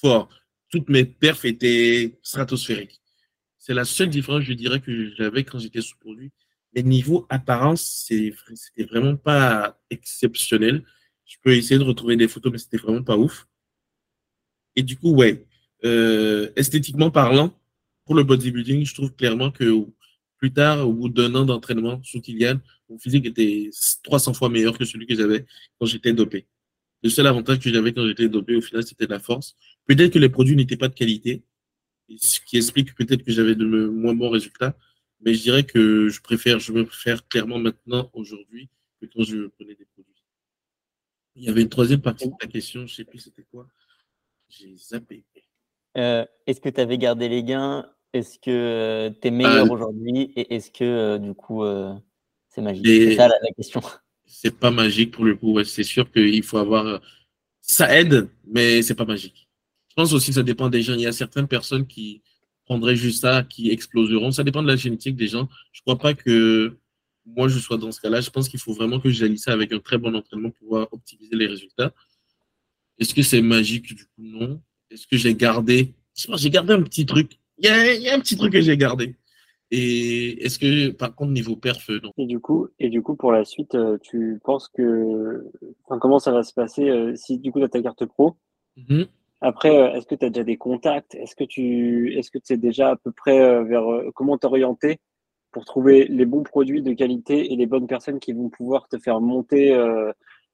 fort. 0.00 0.28
Toutes 0.70 0.88
mes 0.88 1.04
perfs 1.04 1.44
étaient 1.44 2.18
stratosphériques. 2.22 3.00
C'est 3.58 3.74
la 3.74 3.84
seule 3.84 4.10
différence, 4.10 4.42
je 4.42 4.52
dirais, 4.52 4.80
que 4.80 5.14
j'avais 5.14 5.44
quand 5.44 5.58
j'étais 5.58 5.80
sous 5.80 5.96
produit. 5.98 6.30
Mais 6.74 6.82
niveau 6.82 7.26
apparence, 7.30 8.04
c'était 8.06 8.84
vraiment 8.84 9.16
pas 9.16 9.80
exceptionnel. 9.90 10.84
Je 11.24 11.36
peux 11.42 11.54
essayer 11.54 11.78
de 11.78 11.84
retrouver 11.84 12.16
des 12.16 12.28
photos, 12.28 12.52
mais 12.52 12.58
c'était 12.58 12.76
vraiment 12.76 13.02
pas 13.02 13.16
ouf. 13.16 13.46
Et 14.76 14.82
du 14.82 14.96
coup, 14.96 15.14
ouais, 15.14 15.46
euh, 15.84 16.50
esthétiquement 16.56 17.10
parlant, 17.10 17.58
pour 18.04 18.14
le 18.14 18.24
bodybuilding, 18.24 18.84
je 18.84 18.94
trouve 18.94 19.14
clairement 19.14 19.50
que 19.50 19.86
plus 20.38 20.52
tard, 20.52 20.88
au 20.88 20.92
bout 20.92 21.08
d'un 21.08 21.34
an 21.34 21.44
d'entraînement 21.44 22.00
sous 22.02 22.20
Kylian, 22.20 22.60
mon 22.88 22.98
physique 22.98 23.26
était 23.26 23.70
300 24.04 24.32
fois 24.34 24.48
meilleur 24.48 24.78
que 24.78 24.84
celui 24.84 25.06
que 25.06 25.14
j'avais 25.14 25.44
quand 25.78 25.86
j'étais 25.86 26.12
dopé. 26.12 26.46
Le 27.02 27.10
seul 27.10 27.26
avantage 27.26 27.58
que 27.60 27.70
j'avais 27.70 27.92
quand 27.92 28.06
j'étais 28.06 28.28
dopé, 28.28 28.56
au 28.56 28.60
final, 28.60 28.82
c'était 28.82 29.06
la 29.06 29.18
force. 29.18 29.56
Peut-être 29.86 30.12
que 30.12 30.18
les 30.18 30.28
produits 30.28 30.56
n'étaient 30.56 30.76
pas 30.76 30.88
de 30.88 30.94
qualité, 30.94 31.42
ce 32.16 32.40
qui 32.40 32.56
explique 32.56 32.94
peut-être 32.94 33.22
que 33.22 33.32
j'avais 33.32 33.54
de 33.54 33.64
moins 33.64 34.14
bons 34.14 34.30
résultats. 34.30 34.76
Mais 35.20 35.34
je 35.34 35.42
dirais 35.42 35.64
que 35.64 36.08
je 36.08 36.20
préfère, 36.20 36.60
je 36.60 36.72
me 36.72 36.84
préfère 36.84 37.26
clairement 37.28 37.58
maintenant, 37.58 38.10
aujourd'hui, 38.12 38.68
que 39.00 39.06
quand 39.06 39.24
je 39.24 39.48
prenais 39.48 39.74
des 39.74 39.84
produits. 39.84 40.24
Il 41.34 41.44
y 41.44 41.48
avait 41.48 41.62
une 41.62 41.68
troisième 41.68 42.00
partie 42.00 42.26
de 42.26 42.34
la 42.40 42.48
question, 42.48 42.80
je 42.80 42.92
ne 42.92 42.96
sais 42.96 43.04
plus 43.04 43.18
c'était 43.18 43.44
quoi. 43.44 43.68
J'ai 44.48 44.74
zappé. 44.76 45.24
Euh, 45.96 46.24
est-ce 46.46 46.60
que 46.60 46.68
tu 46.68 46.80
avais 46.80 46.98
gardé 46.98 47.28
les 47.28 47.42
gains 47.42 47.88
Est-ce 48.12 48.38
que 48.38 48.50
euh, 48.50 49.10
tu 49.20 49.28
es 49.28 49.30
meilleur 49.30 49.66
euh, 49.66 49.70
aujourd'hui 49.70 50.32
Et 50.34 50.54
est-ce 50.54 50.70
que 50.70 51.18
du 51.18 51.34
coup, 51.34 51.64
c'est 52.48 52.62
magique? 52.62 52.86
C'est 52.86 53.16
ça 53.16 53.28
la, 53.28 53.50
question. 53.56 53.80
C'est 54.26 54.58
pas 54.58 54.70
magique 54.70 55.12
pour 55.12 55.24
le 55.24 55.36
coup. 55.36 55.62
c'est 55.64 55.84
sûr 55.84 56.10
qu'il 56.10 56.42
faut 56.42 56.58
avoir. 56.58 57.00
Ça 57.60 57.94
aide, 57.98 58.28
mais 58.46 58.82
c'est 58.82 58.94
pas 58.94 59.04
magique. 59.04 59.48
Je 59.88 59.94
pense 59.94 60.12
aussi 60.12 60.28
que 60.28 60.34
ça 60.34 60.42
dépend 60.42 60.68
des 60.68 60.82
gens. 60.82 60.94
Il 60.94 61.00
y 61.00 61.06
a 61.06 61.12
certaines 61.12 61.48
personnes 61.48 61.86
qui 61.86 62.22
prendrait 62.64 62.96
juste 62.96 63.22
ça, 63.22 63.42
qui 63.42 63.70
exploseront. 63.70 64.30
Ça 64.30 64.44
dépend 64.44 64.62
de 64.62 64.68
la 64.68 64.76
génétique 64.76 65.16
des 65.16 65.28
gens. 65.28 65.48
Je 65.72 65.80
ne 65.80 65.82
crois 65.82 65.98
pas 65.98 66.14
que 66.14 66.76
moi, 67.26 67.48
je 67.48 67.58
sois 67.58 67.76
dans 67.76 67.92
ce 67.92 68.00
cas-là. 68.00 68.20
Je 68.20 68.30
pense 68.30 68.48
qu'il 68.48 68.60
faut 68.60 68.72
vraiment 68.72 69.00
que 69.00 69.10
j'allie 69.10 69.38
ça 69.38 69.52
avec 69.52 69.72
un 69.72 69.80
très 69.80 69.98
bon 69.98 70.14
entraînement 70.14 70.50
pour 70.50 70.58
pouvoir 70.60 70.88
optimiser 70.92 71.36
les 71.36 71.46
résultats. 71.46 71.92
Est-ce 72.98 73.14
que 73.14 73.22
c'est 73.22 73.42
magique? 73.42 73.94
Du 73.94 74.04
coup, 74.04 74.10
non. 74.18 74.60
Est-ce 74.90 75.06
que 75.06 75.16
j'ai 75.16 75.34
gardé? 75.34 75.94
J'ai 76.14 76.50
gardé 76.50 76.72
un 76.74 76.82
petit 76.82 77.06
truc. 77.06 77.38
Il 77.58 77.66
y, 77.66 78.08
a, 78.08 78.14
un 78.14 78.20
petit 78.20 78.36
truc 78.36 78.52
que 78.52 78.60
j'ai 78.60 78.76
gardé. 78.76 79.16
Et 79.70 80.44
est-ce 80.44 80.58
que, 80.58 80.90
par 80.90 81.14
contre, 81.14 81.32
niveau 81.32 81.56
perf, 81.56 81.90
non 81.90 82.12
Et 82.16 82.26
du 82.26 82.40
coup, 82.40 82.68
et 82.78 82.88
du 82.88 83.02
coup 83.02 83.16
pour 83.16 83.32
la 83.32 83.44
suite, 83.44 83.74
euh, 83.74 83.98
tu 84.00 84.40
penses 84.42 84.68
que. 84.68 85.44
Enfin, 85.84 85.98
comment 85.98 86.18
ça 86.18 86.32
va 86.32 86.42
se 86.42 86.54
passer 86.54 86.88
euh, 86.88 87.14
si 87.16 87.38
du 87.38 87.52
coup 87.52 87.58
tu 87.58 87.64
as 87.64 87.68
ta 87.68 87.82
carte 87.82 88.06
pro? 88.06 88.36
Mm-hmm. 88.78 89.08
Après, 89.40 89.76
euh, 89.76 89.92
est-ce 89.94 90.06
que 90.06 90.14
tu 90.14 90.24
as 90.24 90.30
déjà 90.30 90.44
des 90.44 90.56
contacts? 90.56 91.14
Est-ce 91.14 91.36
que 91.36 91.44
tu 91.44 92.16
est-ce 92.16 92.30
que 92.30 92.38
sais 92.42 92.56
déjà 92.56 92.90
à 92.90 92.96
peu 92.96 93.12
près 93.12 93.40
euh, 93.40 93.62
vers 93.62 93.90
euh, 93.90 94.10
comment 94.14 94.36
t'orienter 94.36 94.98
pour 95.52 95.64
trouver 95.64 96.06
les 96.08 96.26
bons 96.26 96.42
produits 96.42 96.82
de 96.82 96.92
qualité 96.92 97.52
et 97.52 97.56
les 97.56 97.66
bonnes 97.66 97.86
personnes 97.86 98.18
qui 98.18 98.32
vont 98.32 98.48
pouvoir 98.48 98.88
te 98.88 98.98
faire 98.98 99.20
monter 99.20 99.70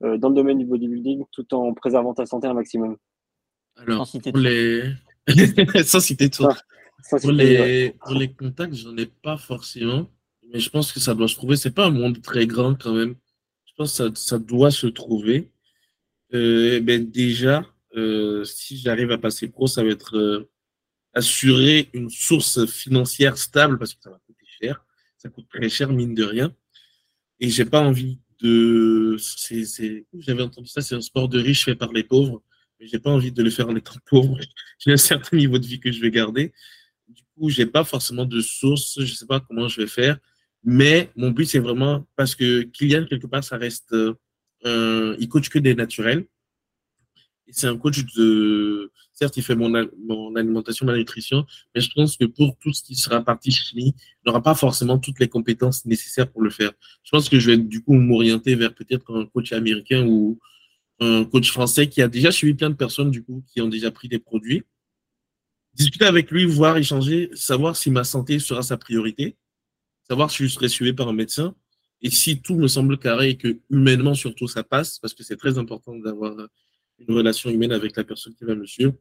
dans 0.01 0.29
le 0.29 0.35
domaine 0.35 0.59
du 0.59 0.67
bodybuilding 0.67 1.25
tout 1.33 1.53
en 1.53 1.75
préservant 1.75 2.15
ta 2.15 2.27
santé 2.27 2.47
un 2.47 2.55
maximum? 2.55 2.97
Alors, 3.77 4.09
pour 4.09 4.39
les... 4.39 4.85
sans 5.85 5.99
citer 5.99 6.31
tout. 6.31 6.47
Pour, 7.11 7.33
les... 7.33 7.95
pour 8.01 8.15
les 8.15 8.33
contacts, 8.33 8.75
j'en 8.75 8.97
ai 8.97 9.07
pas 9.07 9.37
forcément, 9.37 10.11
mais 10.53 10.61
je 10.61 10.71
pense 10.71 10.93
que 10.93 11.01
ça 11.01 11.15
doit 11.15 11.29
se 11.29 11.35
trouver. 11.35 11.57
C'est 11.57 11.75
pas 11.75 11.87
un 11.87 11.91
monde 11.91 12.21
très 12.23 12.47
grand 12.47 12.75
quand 12.75 12.95
même. 12.95 13.15
Je 13.67 13.73
pense 13.77 13.91
que 13.91 13.97
ça, 13.97 14.11
ça 14.15 14.39
doit 14.39 14.71
se 14.71 14.87
trouver. 14.87 15.51
Euh, 16.35 16.81
ben 16.81 17.09
déjà, 17.11 17.65
euh, 17.97 18.45
si 18.45 18.77
j'arrive 18.77 19.11
à 19.13 19.19
passer 19.19 19.49
pro, 19.49 19.67
ça 19.67 19.83
va 19.83 19.91
être 19.91 20.17
euh, 20.17 20.51
assurer 21.13 21.91
une 21.93 22.11
source 22.11 22.67
financière 22.67 23.39
stable 23.39 23.79
parce 23.79 23.95
que 23.95 24.03
ça 24.03 24.11
va 24.11 24.19
coûter 24.27 24.47
cher. 24.61 24.85
Ça 25.17 25.29
coûte 25.29 25.47
très 25.49 25.69
cher, 25.69 25.93
mine 25.93 26.15
de 26.15 26.25
rien. 26.25 26.55
Et 27.41 27.49
j'ai 27.51 27.65
pas 27.65 27.81
envie 27.81 28.19
de. 28.41 29.17
J'avais 30.19 30.43
entendu 30.43 30.69
ça, 30.69 30.81
c'est 30.83 30.95
un 30.95 31.01
sport 31.01 31.29
de 31.29 31.41
riche 31.41 31.65
fait 31.65 31.77
par 31.77 31.93
les 31.93 32.05
pauvres. 32.05 32.43
Mais 32.81 32.87
j'ai 32.89 32.99
pas 32.99 33.11
envie 33.11 33.33
de 33.33 33.43
le 33.43 33.51
faire 33.51 33.69
en 33.69 33.77
étant 33.77 33.95
pauvre. 34.07 34.39
J'ai 34.79 34.93
un 34.93 34.97
certain 34.97 35.37
niveau 35.37 35.59
de 35.59 35.67
vie 35.67 35.81
que 35.81 35.93
je 35.93 36.01
vais 36.01 36.11
garder. 36.11 36.53
Coup, 37.39 37.49
j'ai 37.51 37.67
pas 37.67 37.85
forcément 37.85 38.25
de 38.25 38.41
source. 38.41 39.01
Je 39.01 39.15
sais 39.15 39.27
pas 39.27 39.41
comment 39.41 39.69
je 39.69 39.81
vais 39.81 39.87
faire. 39.87 40.19
Mais 40.63 41.11
mon 41.17 41.31
but, 41.31 41.47
c'est 41.47 41.59
vraiment 41.59 42.07
parce 42.17 42.35
que 42.35 42.63
Kylian, 42.63 43.07
quelque 43.07 43.27
part, 43.27 43.45
ça 43.45 43.57
reste. 43.57 43.95
Euh, 44.65 45.17
il 45.19 45.29
coach 45.29 45.51
que 45.51 45.59
des 45.59 45.75
naturels 45.75 46.27
c'est 47.51 47.67
un 47.67 47.77
coach 47.77 48.05
de. 48.17 48.91
Certes, 49.13 49.37
il 49.37 49.43
fait 49.43 49.55
mon, 49.55 49.71
mon, 50.05 50.35
alimentation, 50.35 50.87
ma 50.87 50.97
nutrition, 50.97 51.47
mais 51.75 51.81
je 51.81 51.91
pense 51.95 52.17
que 52.17 52.25
pour 52.25 52.59
tout 52.59 52.73
ce 52.73 52.83
qui 52.83 52.97
sera 52.97 53.23
partie 53.23 53.53
chimie, 53.53 53.95
il 53.97 54.27
n'aura 54.27 54.43
pas 54.43 54.55
forcément 54.55 54.99
toutes 54.99 55.21
les 55.21 55.29
compétences 55.29 55.85
nécessaires 55.85 56.31
pour 56.31 56.43
le 56.43 56.51
faire. 56.51 56.73
Je 57.05 57.11
pense 57.11 57.29
que 57.29 57.39
je 57.39 57.53
vais 57.53 57.57
du 57.57 57.83
coup 57.83 57.95
m'orienter 57.95 58.57
vers 58.57 58.75
peut-être 58.75 59.15
un 59.15 59.27
coach 59.27 59.53
américain 59.53 60.05
ou 60.05 60.41
un 61.01 61.25
coach 61.25 61.51
français 61.51 61.89
qui 61.89 62.03
a 62.03 62.09
déjà 62.09 62.33
suivi 62.33 62.55
plein 62.55 62.71
de 62.71 62.75
personnes 62.75 63.11
du 63.11 63.23
coup 63.23 63.45
qui 63.53 63.61
ont 63.61 63.69
déjà 63.69 63.91
pris 63.91 64.09
des 64.09 64.19
produits. 64.19 64.63
Discuter 65.75 66.05
avec 66.05 66.31
lui, 66.31 66.45
voir, 66.45 66.77
échanger, 66.77 67.31
savoir 67.35 67.77
si 67.77 67.91
ma 67.91 68.05
santé 68.05 68.39
sera 68.39 68.63
sa 68.63 68.77
priorité, 68.77 69.37
savoir 70.09 70.31
si 70.31 70.45
je 70.45 70.49
serai 70.49 70.69
suivi 70.69 70.93
par 70.93 71.09
un 71.09 71.13
médecin 71.13 71.55
et 72.01 72.11
si 72.11 72.41
tout 72.41 72.57
me 72.57 72.69
semble 72.69 72.99
carré 72.99 73.31
et 73.31 73.37
que 73.37 73.59
humainement 73.71 74.15
surtout 74.15 74.47
ça 74.47 74.63
passe, 74.63 74.99
parce 74.99 75.15
que 75.15 75.25
c'est 75.25 75.37
très 75.37 75.59
important 75.59 75.97
d'avoir 75.97 76.37
une 76.99 77.15
relation 77.15 77.51
humaine 77.51 77.73
avec 77.73 77.97
la 77.97 78.05
personne 78.05 78.35
qui 78.35 78.45
va 78.45 78.55
me 78.55 78.67
suivre. 78.67 78.95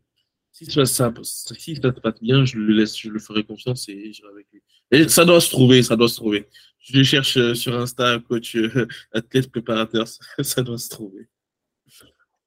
Si 0.51 0.65
ça, 0.65 0.85
ça, 0.85 1.11
si 1.23 1.75
ça 1.75 1.93
se 1.93 1.99
passe 1.99 2.21
bien, 2.21 2.45
je 2.45 2.57
le 2.57 2.73
laisse, 2.73 2.97
je 2.97 3.09
le 3.09 3.19
ferai 3.19 3.43
confiance 3.43 3.89
et 3.89 4.13
j'irai 4.13 4.29
avec 4.29 4.47
lui. 4.51 4.61
Et 4.91 5.09
ça 5.09 5.25
doit 5.25 5.41
se 5.41 5.49
trouver, 5.49 5.81
ça 5.81 5.95
doit 5.95 6.07
se 6.07 6.15
trouver. 6.15 6.47
Je 6.79 7.01
cherche 7.01 7.37
euh, 7.37 7.55
sur 7.55 7.75
Insta, 7.75 8.19
coach 8.19 8.55
euh, 8.55 8.87
athlète 9.13 9.49
préparateur, 9.49 10.07
ça, 10.07 10.61
doit 10.63 10.77
se 10.77 10.89
trouver. 10.89 11.27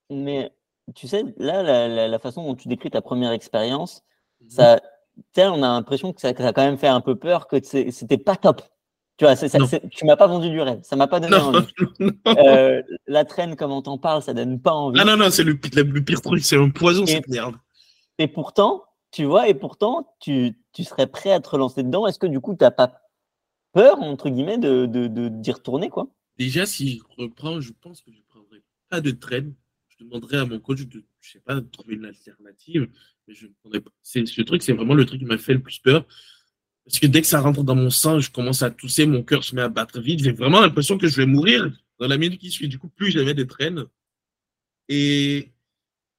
Mais 0.09 0.53
tu 0.95 1.09
sais, 1.09 1.25
là, 1.37 2.07
la, 2.07 2.19
façon 2.21 2.45
dont 2.45 2.55
tu 2.55 2.69
décris 2.69 2.91
ta 2.91 3.03
première 3.03 3.33
expérience, 3.33 4.05
ça, 4.49 4.81
on 5.39 5.63
a 5.63 5.69
l'impression 5.69 6.13
que 6.13 6.21
ça, 6.21 6.29
a 6.29 6.33
quand 6.35 6.65
même 6.65 6.79
fait 6.79 6.89
un 6.89 7.01
peu 7.01 7.17
peur, 7.17 7.49
que 7.49 7.57
c'était 7.63 8.19
pas 8.19 8.37
top. 8.37 8.63
Tu 9.17 9.25
vois, 9.25 9.35
tu 9.35 10.05
m'as 10.05 10.17
pas 10.17 10.27
vendu 10.27 10.51
du 10.51 10.61
rêve, 10.61 10.81
ça 10.83 10.95
m'a 10.95 11.07
pas 11.07 11.21
donné 11.21 11.37
envie. 11.37 11.67
Euh, 12.27 12.83
la 13.07 13.25
traîne, 13.25 13.57
comme 13.57 13.73
on 13.73 13.81
t'en 13.81 13.97
parle, 13.97 14.23
ça 14.23 14.35
donne 14.35 14.61
pas 14.61 14.73
envie. 14.73 15.01
Ah 15.01 15.05
non, 15.05 15.17
non, 15.17 15.31
c'est 15.31 15.45
le, 15.45 15.57
pire 15.57 16.21
truc, 16.21 16.45
c'est 16.45 16.59
un 16.59 16.69
poison, 16.69 17.07
cette 17.07 17.29
merde. 17.29 17.57
Et 18.19 18.29
pourtant, 18.29 18.85
tu 19.13 19.25
vois, 19.25 19.49
et 19.49 19.55
pourtant, 19.55 20.15
tu, 20.21 20.59
tu 20.73 20.85
serais 20.85 21.07
prêt 21.07 21.33
à 21.33 21.41
te 21.41 21.49
relancer 21.49 21.83
dedans. 21.83 22.07
Est-ce 22.07 22.19
que 22.19 22.27
du 22.27 22.41
coup, 22.41 22.55
tu 22.55 22.65
n'as 22.65 22.71
pas 22.71 23.01
peur, 23.73 24.03
entre 24.03 24.29
guillemets, 24.29 24.59
de, 24.59 24.87
de, 24.87 25.07
de, 25.07 25.29
d'y 25.29 25.53
retourner, 25.53 25.89
quoi? 25.89 26.09
Déjà, 26.39 26.67
si 26.67 26.99
je 26.99 27.23
reprends, 27.23 27.61
je 27.61 27.73
pense 27.81 28.03
que 28.03 28.11
je 28.13 28.19
ne 28.19 28.23
prendrai 28.29 28.63
pas 28.91 29.01
de 29.01 29.11
traîne. 29.11 29.55
Je 29.99 30.05
demanderai 30.05 30.39
à 30.39 30.45
mon 30.45 30.61
coach 30.61 30.83
de, 30.83 31.05
je 31.21 31.31
sais 31.33 31.41
pas, 31.41 31.55
de 31.55 31.61
trouver 31.61 31.95
une 31.95 32.05
alternative. 32.05 32.89
Mais 33.27 33.35
je 33.35 33.47
ne 33.47 33.79
pas. 33.79 33.91
Ce 34.03 34.43
truc, 34.43 34.63
c'est 34.63 34.73
vraiment 34.73 34.95
le 34.95 35.05
truc 35.05 35.21
qui 35.21 35.27
m'a 35.27 35.39
fait 35.39 35.55
le 35.55 35.63
plus 35.63 35.79
peur. 35.79 36.07
Parce 36.85 37.01
que 37.01 37.07
dès 37.07 37.21
que 37.21 37.27
ça 37.27 37.41
rentre 37.41 37.65
dans 37.65 37.75
mon 37.75 37.91
sang, 37.91 38.21
je 38.21 38.31
commence 38.31 38.63
à 38.63 38.71
tousser, 38.71 39.07
mon 39.07 39.23
cœur 39.23 39.43
se 39.43 39.55
met 39.55 39.63
à 39.63 39.69
battre 39.69 40.01
vite. 40.01 40.23
J'ai 40.23 40.33
vraiment 40.33 40.61
l'impression 40.61 40.99
que 40.99 41.09
je 41.09 41.17
vais 41.17 41.27
mourir 41.27 41.71
dans 41.99 42.07
la 42.07 42.17
minute 42.17 42.41
qui 42.41 42.51
suit. 42.51 42.69
Du 42.69 42.79
coup, 42.79 42.89
plus 42.89 43.11
j'avais 43.11 43.35
des 43.35 43.47
traînes. 43.47 43.87
Et 44.89 45.51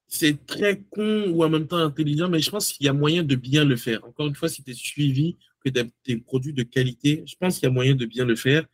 c'est 0.06 0.44
très 0.46 0.82
con 0.90 1.30
ou 1.30 1.44
en 1.44 1.48
même 1.48 1.66
temps 1.66 1.78
intelligent, 1.78 2.28
mais 2.28 2.40
je 2.40 2.50
pense 2.50 2.72
qu'il 2.72 2.86
y 2.86 2.88
a 2.88 2.92
moyen 2.92 3.22
de 3.22 3.34
bien 3.34 3.64
le 3.64 3.76
faire. 3.76 4.04
Encore 4.04 4.26
une 4.26 4.34
fois, 4.34 4.48
si 4.48 4.62
tu 4.62 4.70
es 4.72 4.74
suivi, 4.74 5.36
que 5.64 5.70
tu 5.70 5.80
as 5.80 5.84
des 6.04 6.16
produits 6.18 6.52
de 6.52 6.62
qualité, 6.62 7.22
je 7.26 7.34
pense 7.36 7.58
qu'il 7.58 7.64
y 7.64 7.70
a 7.70 7.72
moyen 7.72 7.94
de 7.94 8.06
bien 8.06 8.24
le 8.24 8.36
faire. 8.36 8.66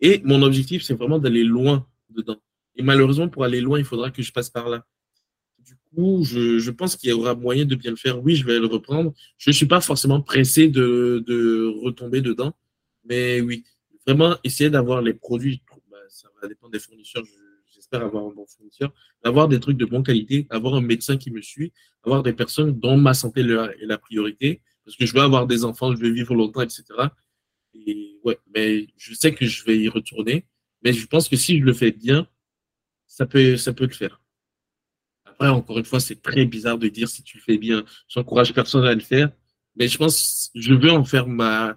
Et 0.00 0.20
mon 0.24 0.42
objectif, 0.42 0.82
c'est 0.82 0.94
vraiment 0.94 1.18
d'aller 1.18 1.44
loin 1.44 1.86
dedans. 2.10 2.40
Et 2.76 2.82
malheureusement, 2.82 3.28
pour 3.28 3.44
aller 3.44 3.60
loin, 3.60 3.78
il 3.78 3.84
faudra 3.84 4.10
que 4.10 4.22
je 4.22 4.32
passe 4.32 4.50
par 4.50 4.68
là. 4.68 4.86
Du 5.58 5.76
coup, 5.94 6.24
je, 6.24 6.70
pense 6.70 6.96
qu'il 6.96 7.10
y 7.10 7.12
aura 7.12 7.34
moyen 7.34 7.64
de 7.64 7.74
bien 7.74 7.90
le 7.90 7.96
faire. 7.96 8.22
Oui, 8.22 8.34
je 8.36 8.44
vais 8.44 8.58
le 8.58 8.66
reprendre. 8.66 9.12
Je 9.38 9.50
ne 9.50 9.54
suis 9.54 9.66
pas 9.66 9.80
forcément 9.80 10.20
pressé 10.20 10.68
de, 10.68 11.22
de, 11.26 11.72
retomber 11.82 12.20
dedans. 12.20 12.52
Mais 13.04 13.40
oui, 13.40 13.64
vraiment 14.06 14.36
essayer 14.44 14.70
d'avoir 14.70 15.02
les 15.02 15.14
produits. 15.14 15.62
Bah, 15.90 15.98
ça 16.08 16.28
va 16.40 16.48
dépendre 16.48 16.72
des 16.72 16.78
fournisseurs 16.78 17.24
j'espère 17.82 18.02
avoir 18.02 18.24
un 18.24 18.30
bon 18.30 18.46
fournisseur, 18.46 18.92
avoir 19.24 19.48
des 19.48 19.60
trucs 19.60 19.76
de 19.76 19.84
bonne 19.84 20.02
qualité, 20.02 20.46
avoir 20.50 20.74
un 20.74 20.80
médecin 20.80 21.16
qui 21.16 21.30
me 21.30 21.42
suit, 21.42 21.72
avoir 22.04 22.22
des 22.22 22.32
personnes 22.32 22.78
dont 22.78 22.96
ma 22.96 23.12
santé 23.12 23.40
est 23.40 23.86
la 23.86 23.98
priorité, 23.98 24.62
parce 24.84 24.96
que 24.96 25.04
je 25.04 25.14
veux 25.14 25.20
avoir 25.20 25.46
des 25.46 25.64
enfants, 25.64 25.94
je 25.94 26.00
veux 26.00 26.10
vivre 26.10 26.34
longtemps, 26.34 26.60
etc. 26.60 26.84
Et 27.74 28.18
ouais, 28.24 28.38
mais 28.54 28.86
je 28.96 29.14
sais 29.14 29.34
que 29.34 29.46
je 29.46 29.64
vais 29.64 29.78
y 29.78 29.88
retourner, 29.88 30.46
mais 30.82 30.92
je 30.92 31.06
pense 31.06 31.28
que 31.28 31.36
si 31.36 31.58
je 31.58 31.64
le 31.64 31.72
fais 31.72 31.92
bien, 31.92 32.28
ça 33.12 33.26
peut, 33.26 33.58
ça 33.58 33.74
peut 33.74 33.84
le 33.84 33.92
faire. 33.92 34.22
Après, 35.26 35.48
encore 35.48 35.78
une 35.78 35.84
fois, 35.84 36.00
c'est 36.00 36.22
très 36.22 36.46
bizarre 36.46 36.78
de 36.78 36.88
dire 36.88 37.08
si 37.08 37.22
tu 37.22 37.36
le 37.36 37.42
fais 37.42 37.58
bien. 37.58 37.84
J'encourage 38.08 38.54
personne 38.54 38.86
à 38.86 38.94
le 38.94 39.00
faire, 39.00 39.30
mais 39.76 39.86
je 39.86 39.98
pense, 39.98 40.50
je 40.54 40.72
veux 40.72 40.90
en 40.90 41.04
faire 41.04 41.26
ma, 41.26 41.76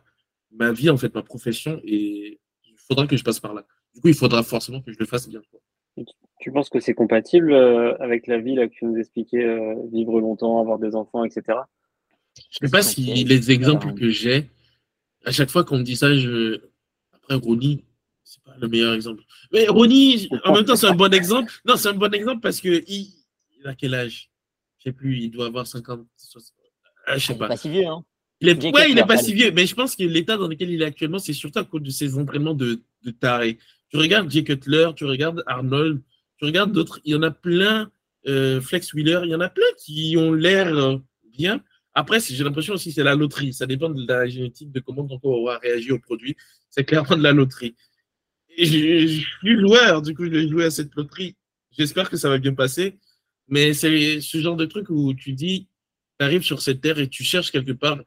ma 0.51 0.71
vie, 0.71 0.89
en 0.89 0.95
fait, 0.95 1.13
ma 1.13 1.23
profession, 1.23 1.81
et 1.83 2.39
il 2.63 2.75
faudra 2.87 3.05
que 3.05 3.17
je 3.17 3.23
passe 3.23 3.41
par 3.41 3.53
là. 3.53 3.65
Du 3.93 3.99
coup, 3.99 4.07
il 4.07 4.13
faudra 4.13 4.43
forcément 4.43 4.81
que 4.81 4.93
je 4.93 4.97
le 4.97 5.05
fasse 5.05 5.27
bien. 5.27 5.41
Tu 6.39 6.51
penses 6.53 6.69
que 6.69 6.79
c'est 6.79 6.93
compatible 6.93 7.51
euh, 7.51 7.97
avec 7.99 8.27
la 8.27 8.39
vie 8.39 8.55
là, 8.55 8.67
que 8.67 8.73
tu 8.73 8.85
nous 8.85 8.97
expliquais, 8.97 9.43
euh, 9.43 9.75
vivre 9.91 10.21
longtemps, 10.21 10.61
avoir 10.61 10.79
des 10.79 10.95
enfants, 10.95 11.25
etc. 11.25 11.59
Je 12.49 12.59
ne 12.61 12.67
sais 12.67 12.71
pas 12.71 12.81
si 12.81 13.01
les 13.25 13.51
exemples 13.51 13.93
que 13.93 14.09
j'ai, 14.09 14.49
à 15.25 15.31
chaque 15.31 15.49
fois 15.49 15.65
qu'on 15.65 15.79
me 15.79 15.83
dit 15.83 15.97
ça, 15.97 16.13
je... 16.15 16.61
après 17.13 17.35
Ronnie, 17.35 17.83
c'est 18.35 18.43
pas 18.43 18.57
le 18.59 18.67
meilleur 18.67 18.93
exemple. 18.93 19.23
Mais 19.51 19.67
Ronnie, 19.67 20.27
en 20.43 20.53
même 20.53 20.65
temps, 20.65 20.75
c'est 20.75 20.87
un 20.87 20.95
bon 20.95 21.13
exemple. 21.13 21.51
Non, 21.65 21.77
c'est 21.77 21.89
un 21.89 21.93
bon 21.93 22.13
exemple 22.13 22.41
parce 22.41 22.59
que 22.59 22.83
il, 22.87 23.13
a 23.65 23.73
quel 23.73 23.93
âge? 23.95 24.29
Je 24.79 24.89
ne 24.89 24.93
sais 24.93 24.97
plus, 24.97 25.17
il 25.17 25.31
doit 25.31 25.47
avoir 25.47 25.65
50, 25.65 26.05
60. 26.17 26.53
Ah, 27.07 27.17
je 27.17 27.25
sais 27.25 27.35
pas. 27.35 27.45
Il 27.45 27.49
n'est 27.49 27.55
pas 27.55 27.57
si 27.57 27.69
vieux, 27.69 27.87
hein. 27.87 28.03
Il 28.41 28.49
est, 28.49 28.65
ouais, 28.65 28.89
il 28.89 28.95
n'est 28.95 29.05
pas 29.05 29.17
si 29.17 29.33
vieux, 29.33 29.51
mais 29.51 29.65
je 29.65 29.73
pense 29.73 29.95
que 29.95 30.03
l'état 30.03 30.35
dans 30.35 30.49
lequel 30.49 30.69
il 30.69 30.81
est 30.81 30.85
actuellement, 30.85 31.19
c'est 31.19 31.33
surtout 31.33 31.59
à 31.59 31.63
cause 31.63 31.81
de 31.81 31.89
ses 31.89 32.17
entraînements 32.17 32.53
de, 32.53 32.81
de 33.03 33.11
taré. 33.11 33.57
Tu 33.89 33.97
regardes 33.97 34.29
Jay 34.29 34.43
Cutler, 34.43 34.89
tu 34.95 35.05
regardes 35.05 35.41
Arnold, 35.47 36.01
tu 36.37 36.45
regardes 36.45 36.73
d'autres, 36.73 36.99
il 37.05 37.13
y 37.13 37.15
en 37.15 37.23
a 37.23 37.31
plein, 37.31 37.89
euh, 38.27 38.59
Flex 38.59 38.93
Wheeler, 38.93 39.21
il 39.23 39.29
y 39.29 39.35
en 39.35 39.39
a 39.39 39.47
plein 39.49 39.65
qui 39.77 40.15
ont 40.17 40.33
l'air 40.33 40.67
euh, 40.67 40.97
bien. 41.31 41.63
Après, 41.93 42.19
j'ai 42.19 42.43
l'impression 42.43 42.73
aussi 42.73 42.89
que 42.89 42.95
c'est 42.95 43.03
la 43.03 43.15
loterie. 43.15 43.53
Ça 43.53 43.65
dépend 43.65 43.89
de 43.89 44.05
la 44.05 44.27
génétique, 44.27 44.69
de 44.69 44.81
comment 44.81 45.07
ton 45.07 45.17
corps 45.17 45.45
va 45.45 45.57
réagir 45.59 45.95
au 45.95 45.99
produit. 45.99 46.35
C'est 46.69 46.83
clairement 46.83 47.15
de 47.15 47.23
la 47.23 47.31
loterie. 47.31 47.73
Et 48.57 49.07
je 49.07 49.25
suis 49.39 49.59
joueur, 49.59 50.01
du 50.01 50.15
coup, 50.15 50.25
je 50.25 50.29
vais 50.29 50.47
jouer 50.47 50.65
à 50.65 50.71
cette 50.71 50.93
loterie. 50.95 51.35
J'espère 51.71 52.09
que 52.09 52.17
ça 52.17 52.29
va 52.29 52.37
bien 52.37 52.53
passer. 52.53 52.97
Mais 53.47 53.73
c'est 53.73 54.21
ce 54.21 54.39
genre 54.39 54.55
de 54.55 54.65
truc 54.65 54.89
où 54.89 55.13
tu 55.13 55.33
dis, 55.33 55.67
tu 56.19 56.25
arrives 56.25 56.43
sur 56.43 56.61
cette 56.61 56.81
terre 56.81 56.99
et 56.99 57.09
tu 57.09 57.23
cherches 57.23 57.51
quelque 57.51 57.73
part 57.73 57.99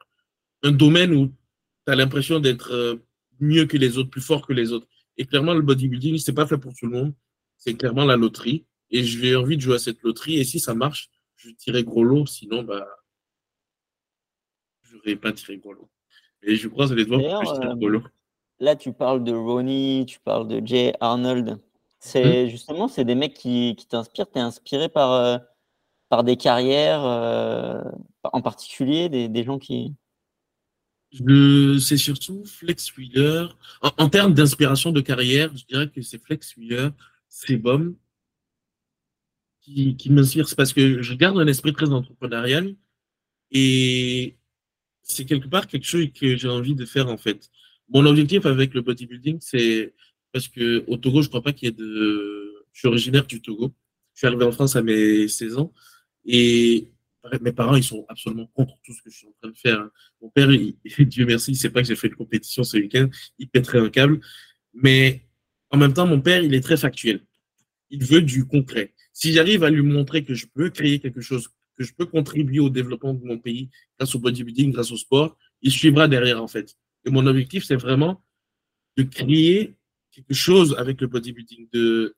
un 0.62 0.72
domaine 0.72 1.14
où 1.14 1.28
tu 1.28 1.92
as 1.92 1.94
l'impression 1.94 2.40
d'être 2.40 2.72
euh, 2.72 2.96
mieux 3.40 3.66
que 3.66 3.76
les 3.76 3.98
autres, 3.98 4.10
plus 4.10 4.20
fort 4.20 4.46
que 4.46 4.52
les 4.52 4.72
autres. 4.72 4.88
Et 5.16 5.26
clairement, 5.26 5.54
le 5.54 5.62
bodybuilding, 5.62 6.18
c'est 6.18 6.32
pas 6.32 6.46
fait 6.46 6.58
pour 6.58 6.74
tout 6.74 6.86
le 6.86 6.92
monde. 6.92 7.14
C'est 7.56 7.74
clairement 7.74 8.04
la 8.04 8.16
loterie. 8.16 8.64
Et 8.90 9.04
j'ai 9.04 9.36
envie 9.36 9.56
de 9.56 9.62
jouer 9.62 9.74
à 9.76 9.78
cette 9.78 10.02
loterie. 10.02 10.38
Et 10.38 10.44
si 10.44 10.60
ça 10.60 10.74
marche, 10.74 11.10
je 11.36 11.50
tirerai 11.50 11.84
gros 11.84 12.04
lot. 12.04 12.26
Sinon, 12.26 12.62
bah, 12.62 12.86
je 14.82 14.96
n'aurais 14.96 15.16
pas 15.16 15.32
tiré 15.32 15.58
gros 15.58 15.72
lot. 15.72 15.90
Et 16.42 16.56
je 16.56 16.68
croise 16.68 16.92
les 16.92 17.04
doigts 17.04 17.18
pour 17.18 17.40
que 17.40 17.46
je 17.46 17.60
tire 17.60 17.76
gros 17.76 17.88
lot. 17.88 18.04
Là, 18.60 18.76
tu 18.76 18.92
parles 18.92 19.24
de 19.24 19.32
Ronnie, 19.32 20.04
tu 20.06 20.18
parles 20.20 20.48
de 20.48 20.64
Jay 20.64 20.94
Arnold. 21.00 21.58
C'est 22.00 22.46
hmm. 22.46 22.48
justement, 22.48 22.88
c'est 22.88 23.04
des 23.04 23.14
mecs 23.14 23.34
qui, 23.34 23.74
qui 23.76 23.86
t'inspirent. 23.86 24.30
Tu 24.30 24.38
es 24.38 24.42
inspiré 24.42 24.88
par, 24.88 25.12
euh, 25.12 25.38
par 26.08 26.24
des 26.24 26.36
carrières, 26.36 27.04
euh, 27.04 27.82
en 28.24 28.40
particulier, 28.42 29.08
des, 29.08 29.28
des 29.28 29.44
gens 29.44 29.58
qui, 29.58 29.94
c'est 31.80 31.96
surtout 31.96 32.44
Flex 32.44 32.94
Wheeler. 32.96 33.46
En, 33.80 34.08
termes 34.08 34.34
d'inspiration 34.34 34.92
de 34.92 35.00
carrière, 35.00 35.50
je 35.56 35.64
dirais 35.64 35.88
que 35.88 36.02
c'est 36.02 36.22
Flex 36.22 36.56
Wheeler, 36.56 36.90
c'est 37.28 37.56
Bom 37.56 37.94
qui, 39.60 39.96
qui 39.96 40.10
m'inspire. 40.10 40.48
C'est 40.48 40.56
parce 40.56 40.72
que 40.72 41.02
je 41.02 41.14
garde 41.14 41.38
un 41.38 41.46
esprit 41.46 41.72
très 41.72 41.90
entrepreneurial 41.90 42.74
et 43.50 44.36
c'est 45.02 45.24
quelque 45.24 45.48
part 45.48 45.66
quelque 45.66 45.86
chose 45.86 46.08
que 46.12 46.36
j'ai 46.36 46.48
envie 46.48 46.74
de 46.74 46.84
faire 46.84 47.08
en 47.08 47.16
fait. 47.16 47.50
Mon 47.88 48.04
objectif 48.06 48.46
avec 48.46 48.74
le 48.74 48.82
bodybuilding, 48.82 49.38
c'est 49.40 49.94
parce 50.32 50.48
que 50.48 50.84
au 50.86 50.96
Togo, 50.96 51.22
je 51.22 51.28
crois 51.28 51.42
pas 51.42 51.52
qu'il 51.52 51.66
y 51.66 51.68
ait 51.70 51.74
de. 51.74 52.66
Je 52.72 52.80
suis 52.80 52.88
originaire 52.88 53.26
du 53.26 53.40
Togo. 53.40 53.74
Je 54.14 54.20
suis 54.20 54.26
arrivé 54.26 54.44
en 54.44 54.52
France 54.52 54.76
à 54.76 54.82
mes 54.82 55.28
16 55.28 55.58
ans 55.58 55.72
et 56.24 56.88
mes 57.40 57.52
parents, 57.52 57.76
ils 57.76 57.84
sont 57.84 58.04
absolument 58.08 58.46
contre 58.54 58.74
tout 58.84 58.92
ce 58.92 59.02
que 59.02 59.10
je 59.10 59.16
suis 59.16 59.26
en 59.26 59.32
train 59.40 59.50
de 59.50 59.56
faire. 59.56 59.80
Hein. 59.80 59.90
Mon 60.22 60.30
père, 60.30 60.48
Dieu 60.98 61.26
merci, 61.26 61.52
il 61.52 61.56
sait 61.56 61.70
pas 61.70 61.82
que 61.82 61.88
j'ai 61.88 61.96
fait 61.96 62.08
une 62.08 62.14
compétition 62.14 62.64
ce 62.64 62.76
week-end. 62.76 63.08
Il 63.38 63.48
pèterait 63.48 63.78
un 63.78 63.90
câble. 63.90 64.20
Mais 64.74 65.22
en 65.70 65.76
même 65.76 65.92
temps, 65.92 66.06
mon 66.06 66.20
père, 66.20 66.42
il 66.42 66.54
est 66.54 66.60
très 66.60 66.76
factuel. 66.76 67.20
Il 67.90 68.04
veut 68.04 68.22
du 68.22 68.46
concret. 68.46 68.94
Si 69.12 69.32
j'arrive 69.32 69.64
à 69.64 69.70
lui 69.70 69.82
montrer 69.82 70.24
que 70.24 70.34
je 70.34 70.46
peux 70.46 70.70
créer 70.70 71.00
quelque 71.00 71.20
chose, 71.20 71.48
que 71.76 71.84
je 71.84 71.92
peux 71.94 72.06
contribuer 72.06 72.60
au 72.60 72.70
développement 72.70 73.14
de 73.14 73.24
mon 73.24 73.38
pays 73.38 73.70
grâce 73.98 74.14
au 74.14 74.18
bodybuilding, 74.18 74.72
grâce 74.72 74.90
au 74.90 74.96
sport, 74.96 75.36
il 75.62 75.72
suivra 75.72 76.08
derrière, 76.08 76.42
en 76.42 76.48
fait. 76.48 76.76
Mon 77.10 77.26
objectif, 77.26 77.64
c'est 77.64 77.76
vraiment 77.76 78.22
de 78.96 79.02
créer 79.04 79.76
quelque 80.10 80.34
chose 80.34 80.74
avec 80.78 81.00
le 81.00 81.06
bodybuilding, 81.06 81.68
de, 81.72 82.14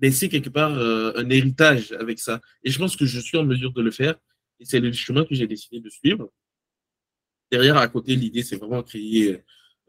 laisser 0.00 0.28
quelque 0.28 0.50
part 0.50 0.74
euh, 0.78 1.12
un 1.16 1.28
héritage 1.30 1.92
avec 1.92 2.18
ça. 2.18 2.40
Et 2.62 2.70
je 2.70 2.78
pense 2.78 2.96
que 2.96 3.06
je 3.06 3.18
suis 3.18 3.38
en 3.38 3.44
mesure 3.44 3.72
de 3.72 3.80
le 3.80 3.90
faire. 3.90 4.14
Et 4.60 4.64
c'est 4.64 4.80
le 4.80 4.92
chemin 4.92 5.24
que 5.24 5.34
j'ai 5.34 5.46
décidé 5.46 5.80
de 5.80 5.88
suivre. 5.88 6.30
Derrière, 7.50 7.76
à 7.76 7.88
côté, 7.88 8.14
l'idée, 8.14 8.42
c'est 8.42 8.56
vraiment 8.56 8.82
créer, 8.82 9.42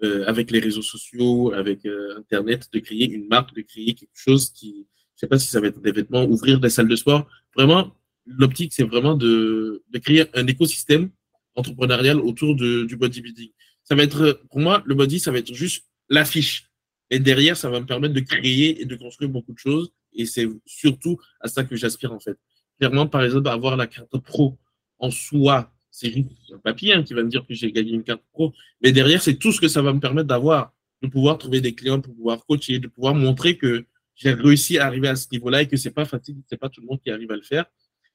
euh, 0.04 0.26
avec 0.26 0.52
les 0.52 0.60
réseaux 0.60 0.82
sociaux, 0.82 1.52
avec 1.54 1.86
euh, 1.86 2.18
Internet, 2.18 2.70
de 2.72 2.80
créer 2.80 3.10
une 3.10 3.28
marque, 3.28 3.54
de 3.54 3.62
créer 3.62 3.96
quelque 3.96 4.16
chose 4.16 4.50
qui, 4.52 4.88
je 5.16 5.22
sais 5.22 5.28
pas 5.28 5.40
si 5.40 5.48
ça 5.48 5.60
va 5.60 5.68
être 5.68 5.82
des 5.82 5.92
vêtements, 5.92 6.24
ouvrir 6.24 6.60
des 6.60 6.70
salles 6.70 6.88
de 6.88 6.96
sport. 6.96 7.28
Vraiment, 7.56 7.94
l'optique, 8.26 8.74
c'est 8.74 8.84
vraiment 8.84 9.16
de, 9.16 9.84
créer 10.04 10.26
un 10.38 10.48
écosystème 10.48 11.10
entrepreneurial 11.56 12.20
autour 12.20 12.56
du 12.56 12.96
bodybuilding. 12.96 13.50
Ça 13.88 13.96
va 13.96 14.04
être, 14.04 14.42
pour 14.50 14.60
moi, 14.60 14.84
le 14.86 14.96
body, 14.96 15.20
ça 15.20 15.32
va 15.32 15.40
être 15.40 15.54
juste 15.54 15.86
l'affiche. 16.10 16.70
Et 17.10 17.20
derrière, 17.20 17.56
ça 17.56 17.70
va 17.70 17.80
me 17.80 17.86
permettre 17.86 18.14
de 18.14 18.20
créer 18.20 18.82
et 18.82 18.86
de 18.86 18.96
construire 18.96 19.30
beaucoup 19.30 19.54
de 19.54 19.60
choses. 19.60 19.92
Et 20.14 20.26
c'est 20.26 20.48
surtout 20.66 21.20
à 21.40 21.48
ça 21.48 21.64
que 21.64 21.76
j'aspire, 21.76 22.12
en 22.12 22.20
fait 22.20 22.38
clairement, 22.78 23.08
par 23.08 23.24
exemple, 23.24 23.48
avoir 23.50 23.76
la 23.76 23.88
carte 23.88 24.18
pro 24.20 24.58
en 25.00 25.12
soi, 25.12 25.72
c'est 25.92 26.12
juste 26.12 26.30
un 26.54 26.58
papier 26.58 26.94
hein, 26.94 27.04
qui 27.04 27.14
va 27.14 27.24
me 27.24 27.30
dire 27.30 27.46
que 27.46 27.54
j'ai 27.54 27.72
gagné 27.72 27.92
une 27.92 28.04
carte 28.04 28.24
pro. 28.32 28.54
Mais 28.82 28.92
derrière, 28.92 29.22
c'est 29.22 29.36
tout 29.36 29.52
ce 29.52 29.60
que 29.60 29.68
ça 29.68 29.82
va 29.82 29.94
me 29.94 30.00
permettre 30.00 30.28
d'avoir, 30.28 30.74
de 31.02 31.08
pouvoir 31.08 31.38
trouver 31.38 31.62
des 31.62 31.74
clients, 31.74 32.02
pour 32.02 32.16
pouvoir 32.16 32.46
coacher, 32.46 32.80
de 32.80 32.88
pouvoir 32.88 33.16
montrer 33.16 33.58
que 33.58 33.86
j'ai 34.16 34.34
réussi 34.34 34.78
à 34.78 34.86
arriver 34.86 35.08
à 35.08 35.16
ce 35.16 35.28
niveau-là 35.32 35.64
et 35.64 35.68
que 35.68 35.78
c'est 35.78 35.92
pas 35.92 36.06
facile, 36.06 36.38
c'est 36.50 36.58
pas 36.58 36.70
tout 36.70 36.82
le 36.82 36.88
monde 36.88 37.02
qui 37.02 37.12
arrive 37.12 37.32
à 37.32 37.36
le 37.36 37.44
faire. 37.44 37.66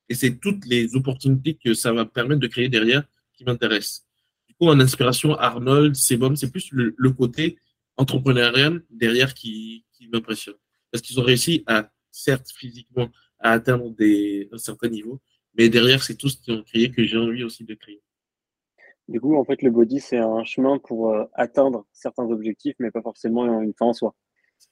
Et 0.09 0.15
c'est 0.15 0.39
toutes 0.39 0.67
les 0.67 0.95
opportunités 0.97 1.55
que 1.55 1.75
ça 1.75 1.93
va 1.93 2.05
me 2.05 2.11
permettre 2.11 2.41
de 2.41 2.49
créer 2.49 2.69
derrière 2.69 3.05
qui 3.35 3.45
m'intéressent. 3.45 4.07
En 4.69 4.81
inspiration, 4.81 5.35
Arnold, 5.35 5.95
Sebum, 5.97 6.37
c'est 6.37 6.51
plus 6.51 6.71
le, 6.73 7.11
côté 7.11 7.59
entrepreneurial 7.97 8.83
derrière 8.91 9.35
qui, 9.35 9.85
qui 9.93 10.09
m'impressionne. 10.09 10.55
Parce 10.91 11.03
qu'ils 11.03 11.19
ont 11.19 11.25
réussi 11.25 11.65
à, 11.67 11.91
certes, 12.11 12.51
physiquement, 12.55 13.09
à 13.41 13.53
atteindre 13.53 13.91
des, 13.91 14.49
un 14.53 14.59
certain 14.59 14.89
niveau. 14.89 15.21
Mais 15.57 15.69
derrière, 15.69 16.03
c'est 16.03 16.15
tout 16.15 16.29
ce 16.29 16.37
qui 16.37 16.53
ont 16.53 16.63
créé 16.63 16.91
que 16.91 17.05
j'ai 17.05 17.19
envie 17.19 17.45
aussi 17.45 17.65
de 17.65 17.75
créer. 17.75 18.01
Du 19.09 19.21
coup, 19.21 19.37
en 19.37 19.45
fait, 19.45 19.63
le 19.63 19.71
body, 19.71 20.01
c'est 20.01 20.19
un 20.19 20.45
chemin 20.45 20.79
pour 20.79 21.11
euh, 21.11 21.25
atteindre 21.35 21.87
certains 21.93 22.25
objectifs, 22.25 22.77
mais 22.79 22.91
pas 22.91 23.03
forcément 23.03 23.61
une 23.61 23.75
fin 23.75 23.87
en 23.87 23.93
soi. 23.93 24.15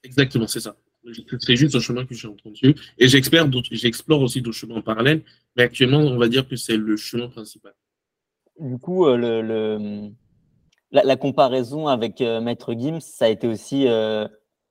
Exactement, 0.03 0.47
c'est 0.47 0.61
ça. 0.61 0.75
C'est 1.39 1.55
juste 1.55 1.75
un 1.75 1.79
chemin 1.79 2.05
que 2.05 2.13
je 2.13 2.19
suis 2.19 2.27
en 2.27 2.35
train 2.35 2.51
de 2.51 2.55
suivre. 2.55 2.79
Et 2.97 3.07
j'explore 3.07 4.21
aussi 4.21 4.41
d'autres 4.41 4.57
chemins 4.57 4.75
en 4.75 4.81
parallèle, 4.81 5.23
mais 5.55 5.63
actuellement, 5.63 5.99
on 5.99 6.17
va 6.17 6.27
dire 6.27 6.47
que 6.47 6.55
c'est 6.55 6.77
le 6.77 6.95
chemin 6.95 7.27
principal. 7.27 7.73
Du 8.61 8.77
coup, 8.77 9.05
euh, 9.05 9.17
le, 9.17 10.11
la, 10.91 11.15
comparaison 11.17 11.87
avec 11.87 12.21
euh, 12.21 12.39
Maître 12.39 12.73
Gims, 12.73 13.01
ça 13.01 13.25
a 13.25 13.29
été 13.29 13.47
aussi 13.47 13.87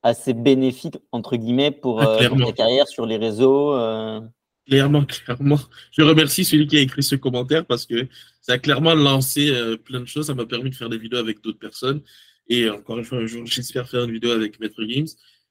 assez 0.02 0.32
bénéfique, 0.32 0.96
entre 1.12 1.36
guillemets, 1.36 1.70
pour, 1.70 2.00
ah, 2.00 2.16
ta 2.18 2.52
carrière 2.52 2.88
sur 2.88 3.04
les 3.04 3.18
réseaux 3.18 3.74
Clairement, 4.70 5.04
clairement. 5.04 5.58
Je 5.90 6.02
remercie 6.02 6.44
celui 6.44 6.68
qui 6.68 6.76
a 6.76 6.80
écrit 6.80 7.02
ce 7.02 7.16
commentaire 7.16 7.66
parce 7.66 7.86
que 7.86 8.06
ça 8.40 8.52
a 8.52 8.58
clairement 8.58 8.94
lancé 8.94 9.50
euh, 9.50 9.76
plein 9.76 10.00
de 10.00 10.04
choses. 10.04 10.28
Ça 10.28 10.34
m'a 10.34 10.46
permis 10.46 10.70
de 10.70 10.76
faire 10.76 10.88
des 10.88 10.98
vidéos 10.98 11.18
avec 11.18 11.42
d'autres 11.42 11.58
personnes. 11.58 12.02
Et 12.48 12.70
encore 12.70 12.98
une 12.98 13.04
fois, 13.04 13.18
un 13.18 13.26
jour, 13.26 13.44
j'espère 13.46 13.88
faire 13.88 14.04
une 14.04 14.12
vidéo 14.12 14.30
avec 14.30 14.60
Maître 14.60 14.84
Games. 14.84 15.08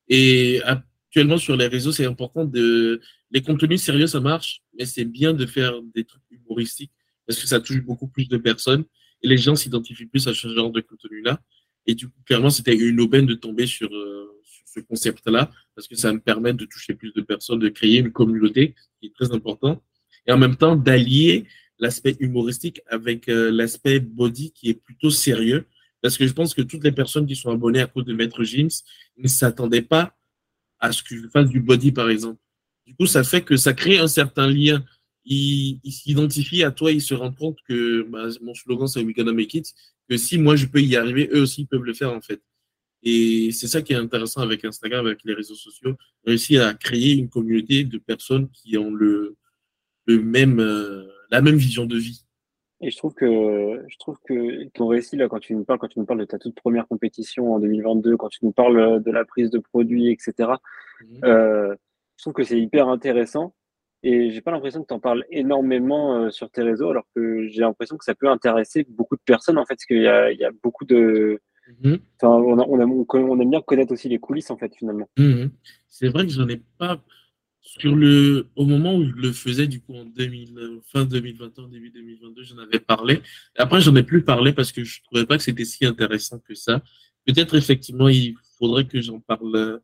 Et 0.08 0.62
actuellement, 0.63 1.38
sur 1.38 1.58
les 1.58 1.67
réseaux, 1.67 1.91
c'est 1.91 2.06
important 2.06 2.45
de. 2.45 3.02
Les 3.32 3.41
contenus 3.41 3.84
sérieux, 3.84 4.08
ça 4.08 4.21
marche, 4.21 4.62
mais 4.78 4.86
c'est 4.86 5.06
bien 5.06 5.34
de 5.34 5.45
faire 5.45 5.73
des 5.93 6.06
trucs 6.06 6.23
humoristiques 6.32 6.91
parce 7.30 7.39
que 7.39 7.48
ça 7.48 7.60
touche 7.60 7.84
beaucoup 7.84 8.08
plus 8.08 8.28
de 8.28 8.38
personnes 8.38 8.86
et 9.22 9.28
les 9.28 9.38
gens 9.38 9.56
s'identifient 9.56 10.08
plus 10.08 10.28
à 10.28 10.34
ce 10.34 10.48
genre 10.48 10.72
de 10.72 10.82
contenu-là. 10.82 11.39
Et 11.86 11.94
du 11.94 12.08
coup, 12.08 12.20
clairement, 12.26 12.50
c'était 12.50 12.76
une 12.76 13.00
aubaine 13.00 13.28
de 13.28 13.36
tomber 13.36 13.68
sur, 13.68 13.94
euh, 13.94 14.42
ce 14.65 14.80
concept-là, 14.80 15.52
parce 15.76 15.88
que 15.88 15.96
ça 15.96 16.12
me 16.12 16.20
permet 16.20 16.54
de 16.54 16.65
toucher 16.65 16.96
plus 16.96 17.13
de 17.13 17.22
personnes, 17.22 17.60
de 17.60 17.70
créer 17.70 18.00
une 18.00 18.12
communauté, 18.12 18.74
qui 19.00 19.08
est 19.08 19.13
très 19.13 19.32
important, 19.32 19.84
et 20.26 20.32
en 20.32 20.39
même 20.39 20.56
temps 20.56 20.76
d'allier 20.76 21.46
l'aspect 21.78 22.18
humoristique 22.20 22.82
avec 22.88 23.30
euh, 23.30 23.52
l'aspect 23.52 24.00
body 24.00 24.52
qui 24.52 24.70
est 24.70 24.82
plutôt 24.82 25.12
sérieux, 25.12 25.68
parce 26.02 26.18
que 26.18 26.26
je 26.26 26.34
pense 26.34 26.56
que 26.56 26.63
toutes 26.63 26.84
les 26.84 26.92
personnes 26.92 27.28
qui 27.28 27.36
sont 27.36 27.52
abonnées 27.52 27.82
à 27.82 27.88
cause 27.88 28.06
de 28.06 28.13
Maître 28.13 28.44
James 28.44 28.70
ne 29.18 29.28
s'attendaient 29.28 29.84
pas 29.84 30.18
à 30.80 30.92
ce 30.92 31.04
que 31.04 31.15
je 31.15 31.28
fasse 31.28 31.50
du 31.50 31.60
body, 31.60 31.92
par 31.92 32.10
exemple. 32.10 32.39
Du 32.88 32.96
coup, 32.96 33.06
ça 33.06 33.24
fait 33.24 33.44
que 33.44 33.56
ça 33.56 33.74
crée 33.74 34.00
un 34.00 34.08
certain 34.08 34.48
lien. 34.48 34.84
Ils 35.32 35.92
s'identifient 35.92 36.63
à 36.63 36.72
toi, 36.72 36.92
ils 36.92 37.02
se 37.02 37.13
rendent 37.13 37.38
compte 37.38 37.60
que 37.68 38.02
bah, 38.02 38.28
mon 38.42 38.56
slogan, 38.56 38.88
c'est 38.88 39.04
We 39.04 39.15
Gonna 39.15 39.32
Make 39.32 39.54
It, 39.54 39.74
que 40.10 40.18
si 40.18 40.39
moi 40.39 40.56
je 40.56 40.65
peux 40.65 40.82
y 40.82 40.96
arriver, 40.96 41.30
eux 41.32 41.42
aussi 41.42 41.65
peuvent 41.65 41.84
le 41.84 41.94
faire, 41.94 42.12
en 42.12 42.22
fait. 42.22 42.42
Et 43.04 43.52
c'est 43.52 43.68
ça 43.68 43.82
qui 43.82 43.94
est 43.94 43.98
intéressant 43.98 44.42
avec 44.42 44.65
Instagram, 44.65 45.06
avec 45.06 45.20
les 45.24 45.34
réseaux 45.34 45.56
sociaux, 45.56 45.96
réussir 46.26 46.65
à 46.65 46.74
créer 46.74 47.13
une 47.13 47.30
communauté 47.30 47.84
de 47.84 47.98
personnes 48.00 48.50
qui 48.50 48.78
ont 48.78 48.92
le, 48.92 49.38
le 50.08 50.22
même, 50.22 50.60
euh, 50.60 51.06
la 51.30 51.42
même 51.42 51.56
vision 51.56 51.86
de 51.86 51.98
vie. 51.98 52.26
Et 52.82 52.92
je 52.92 52.98
trouve 52.98 53.13
que 53.13 53.84
je 53.88 53.98
trouve 53.98 54.18
que 54.26 54.65
ton 54.70 54.88
récit 54.88 55.18
là, 55.18 55.28
quand 55.28 55.39
tu 55.39 55.54
nous 55.54 55.65
parles, 55.65 55.80
quand 55.80 55.89
tu 55.89 56.00
nous 56.00 56.06
parles 56.06 56.20
de 56.20 56.26
ta 56.26 56.39
toute 56.39 56.56
première 56.56 56.88
compétition 56.88 57.54
en 57.54 57.60
2022, 57.60 58.15
quand 58.18 58.30
tu 58.30 58.39
nous 58.44 58.54
parles 58.54 59.04
de 59.04 59.12
la 59.12 59.26
prise 59.26 59.50
de 59.50 59.60
produits, 59.60 60.12
etc. 60.12 60.52
Mhm. 61.02 61.20
Euh, 61.26 61.76
je 62.18 62.24
trouve 62.24 62.34
que 62.34 62.44
c'est 62.44 62.60
hyper 62.60 62.88
intéressant. 62.88 63.54
Et 64.03 64.31
j'ai 64.31 64.41
pas 64.41 64.51
l'impression 64.51 64.81
que 64.81 64.88
tu 64.88 64.93
en 64.93 64.99
parles 64.99 65.25
énormément 65.29 66.15
euh, 66.15 66.29
sur 66.29 66.49
tes 66.49 66.62
réseaux, 66.62 66.89
alors 66.89 67.05
que 67.15 67.47
j'ai 67.47 67.62
l'impression 67.62 67.97
que 67.97 68.05
ça 68.05 68.15
peut 68.15 68.29
intéresser 68.29 68.85
beaucoup 68.89 69.15
de 69.15 69.21
personnes 69.25 69.57
en 69.57 69.65
fait, 69.65 69.75
parce 69.75 69.85
qu'il 69.85 70.01
y 70.01 70.07
a, 70.07 70.31
il 70.31 70.39
y 70.39 70.45
a 70.45 70.51
beaucoup 70.63 70.85
de 70.85 71.41
Mhm. 71.83 71.99
on, 72.23 72.59
on, 72.59 73.39
aime 73.39 73.49
bien 73.49 73.62
connaître 73.62 73.93
aussi 73.93 74.09
les 74.09 74.19
coulisses, 74.19 74.49
en 74.49 74.57
fait, 74.57 74.73
finalement. 74.75 75.09
Mhm. 75.17 75.51
C'est 75.88 76.07
vrai 76.09 76.25
que 76.25 76.31
j'en 76.31 76.47
ai 76.47 76.62
pas. 76.77 77.01
Sur 77.62 77.95
le, 77.95 78.47
au 78.55 78.65
moment 78.65 78.95
où 78.95 79.03
je 79.03 79.12
le 79.12 79.31
faisais, 79.31 79.67
du 79.67 79.81
coup, 79.81 79.93
en 79.93 80.05
2000, 80.05 80.79
fin 80.85 81.05
2021, 81.05 81.67
début 81.67 81.91
2022, 81.91 82.43
j'en 82.43 82.57
avais 82.57 82.79
parlé. 82.79 83.21
Après, 83.57 83.81
j'en 83.81 83.95
ai 83.95 84.01
plus 84.01 84.23
parlé 84.23 84.53
parce 84.53 84.71
que 84.71 84.83
je 84.83 85.03
trouvais 85.03 85.25
pas 85.25 85.38
que 85.38 85.43
c'était 85.43 85.65
si 85.65 85.85
intéressant 85.85 86.39
que 86.39 86.55
ça. 86.55 86.81
Peut-être, 87.25 87.55
effectivement, 87.55 88.07
il 88.07 88.35
faudrait 88.57 88.88
que 88.88 89.01
j'en 89.01 89.19
parle 89.19 89.81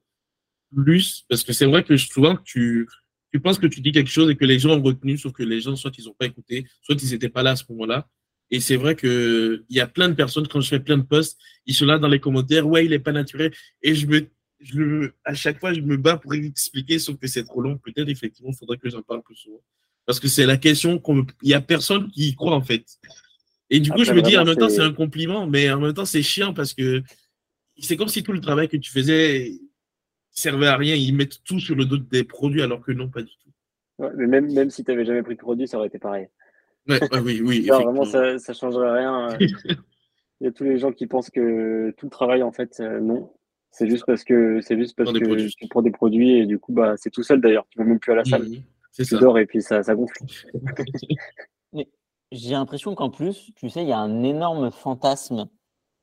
plus 0.73 1.25
parce 1.29 1.43
que 1.43 1.53
c'est 1.53 1.65
vrai 1.67 1.83
que 1.83 1.95
souvent, 1.95 2.37
tu, 2.37 2.87
tu 3.35 3.41
penses 3.41 3.59
que 3.59 3.67
tu 3.67 3.81
dis 3.81 3.91
quelque 3.91 4.09
chose 4.09 4.29
et 4.29 4.37
que 4.37 4.45
les 4.45 4.59
gens 4.59 4.77
ont 4.79 4.81
retenu, 4.81 5.17
sauf 5.17 5.33
que 5.33 5.43
les 5.43 5.59
gens, 5.59 5.75
soit 5.75 5.91
ils 5.97 6.05
n'ont 6.05 6.13
pas 6.13 6.25
écouté, 6.25 6.65
soit 6.81 6.95
ils 7.03 7.11
n'étaient 7.11 7.27
pas 7.27 7.43
là 7.43 7.51
à 7.51 7.55
ce 7.57 7.65
moment-là. 7.67 8.07
Et 8.49 8.61
c'est 8.61 8.77
vrai 8.77 8.95
qu'il 8.95 9.65
y 9.69 9.81
a 9.81 9.87
plein 9.87 10.07
de 10.07 10.13
personnes, 10.13 10.47
quand 10.47 10.61
je 10.61 10.69
fais 10.69 10.79
plein 10.79 10.97
de 10.97 11.03
posts, 11.03 11.37
ils 11.65 11.73
sont 11.73 11.85
là 11.85 11.99
dans 11.99 12.07
les 12.07 12.21
commentaires, 12.21 12.65
ouais, 12.65 12.85
il 12.85 12.91
n'est 12.91 12.99
pas 12.99 13.11
naturel. 13.11 13.51
Et 13.81 13.93
je 13.93 14.07
me, 14.07 14.29
je, 14.61 15.11
à 15.25 15.33
chaque 15.33 15.59
fois, 15.59 15.73
je 15.73 15.81
me 15.81 15.97
bats 15.97 16.15
pour 16.15 16.33
expliquer, 16.33 16.97
sauf 16.97 17.17
que 17.17 17.27
c'est 17.27 17.43
trop 17.43 17.59
long. 17.59 17.77
Peut-être, 17.77 18.07
effectivement, 18.07 18.51
il 18.53 18.57
faudrait 18.57 18.77
que 18.77 18.89
j'en 18.89 19.01
parle 19.01 19.21
plus 19.21 19.35
souvent. 19.35 19.61
Parce 20.05 20.21
que 20.21 20.29
c'est 20.29 20.45
la 20.45 20.55
question 20.55 20.97
qu'il 20.97 21.25
n'y 21.43 21.53
a 21.53 21.59
personne 21.59 22.09
qui 22.09 22.29
y 22.29 22.35
croit, 22.35 22.55
en 22.55 22.61
fait. 22.61 22.85
Et 23.69 23.81
du 23.81 23.91
coup, 23.91 24.05
je 24.05 24.13
me 24.13 24.21
dis, 24.21 24.37
en 24.37 24.45
même 24.45 24.55
temps, 24.55 24.69
c'est 24.69 24.79
un 24.79 24.93
compliment, 24.93 25.45
mais 25.45 25.69
en 25.71 25.81
même 25.81 25.93
temps, 25.93 26.05
c'est 26.05 26.23
chiant 26.23 26.53
parce 26.53 26.73
que 26.73 27.03
c'est 27.79 27.97
comme 27.97 28.07
si 28.07 28.23
tout 28.23 28.31
le 28.31 28.39
travail 28.39 28.69
que 28.69 28.77
tu 28.77 28.89
faisais 28.89 29.51
servait 30.35 30.67
à 30.67 30.77
rien. 30.77 30.95
Ils 30.95 31.15
mettent 31.15 31.43
tout 31.43 31.59
sur 31.59 31.75
le 31.75 31.85
dos 31.85 31.97
des 31.97 32.23
produits, 32.23 32.61
alors 32.61 32.81
que 32.81 32.91
non, 32.91 33.09
pas 33.09 33.21
du 33.21 33.31
tout. 33.37 33.49
mais 34.15 34.27
même, 34.27 34.51
même 34.53 34.69
si 34.69 34.83
tu 34.83 34.91
n'avais 34.91 35.05
jamais 35.05 35.23
pris 35.23 35.35
de 35.35 35.39
produit, 35.39 35.67
ça 35.67 35.77
aurait 35.77 35.87
été 35.87 35.99
pareil. 35.99 36.27
Ouais, 36.87 36.99
oui, 37.23 37.41
oui. 37.43 37.67
vraiment, 37.67 38.05
ça 38.05 38.33
ne 38.33 38.53
changerait 38.53 38.99
rien. 38.99 39.31
Euh. 39.31 39.37
Il 40.41 40.45
y 40.45 40.47
a 40.47 40.51
tous 40.51 40.65
les 40.65 40.77
gens 40.77 40.91
qui 40.91 41.07
pensent 41.07 41.29
que 41.29 41.91
tout 41.97 42.07
le 42.07 42.11
travail, 42.11 42.43
en 42.43 42.51
fait, 42.51 42.79
euh, 42.81 42.99
non. 42.99 43.31
C'est 43.71 43.89
juste 43.89 44.05
parce 44.05 44.23
que 44.23 44.61
c'est 44.61 44.77
juste 44.77 44.95
parce 44.95 45.11
que 45.11 45.47
tu 45.57 45.67
prends 45.67 45.81
des 45.81 45.91
produits 45.91 46.39
et 46.39 46.45
du 46.45 46.59
coup, 46.59 46.71
bah, 46.71 46.95
c'est 46.97 47.09
tout 47.09 47.23
seul 47.23 47.41
d'ailleurs. 47.41 47.65
Tu 47.69 47.79
ne 47.79 47.83
vas 47.83 47.89
même 47.89 47.99
plus 47.99 48.13
à 48.13 48.15
la 48.15 48.23
salle. 48.23 48.43
Mmh, 48.43 49.03
tu 49.03 49.17
dors 49.17 49.37
et 49.37 49.45
puis 49.45 49.61
ça, 49.61 49.83
ça 49.83 49.95
gonfle. 49.95 50.17
J'ai 52.31 52.51
l'impression 52.51 52.95
qu'en 52.95 53.09
plus, 53.09 53.51
tu 53.55 53.69
sais, 53.69 53.81
il 53.81 53.89
y 53.89 53.91
a 53.91 53.99
un 53.99 54.23
énorme 54.23 54.71
fantasme. 54.71 55.49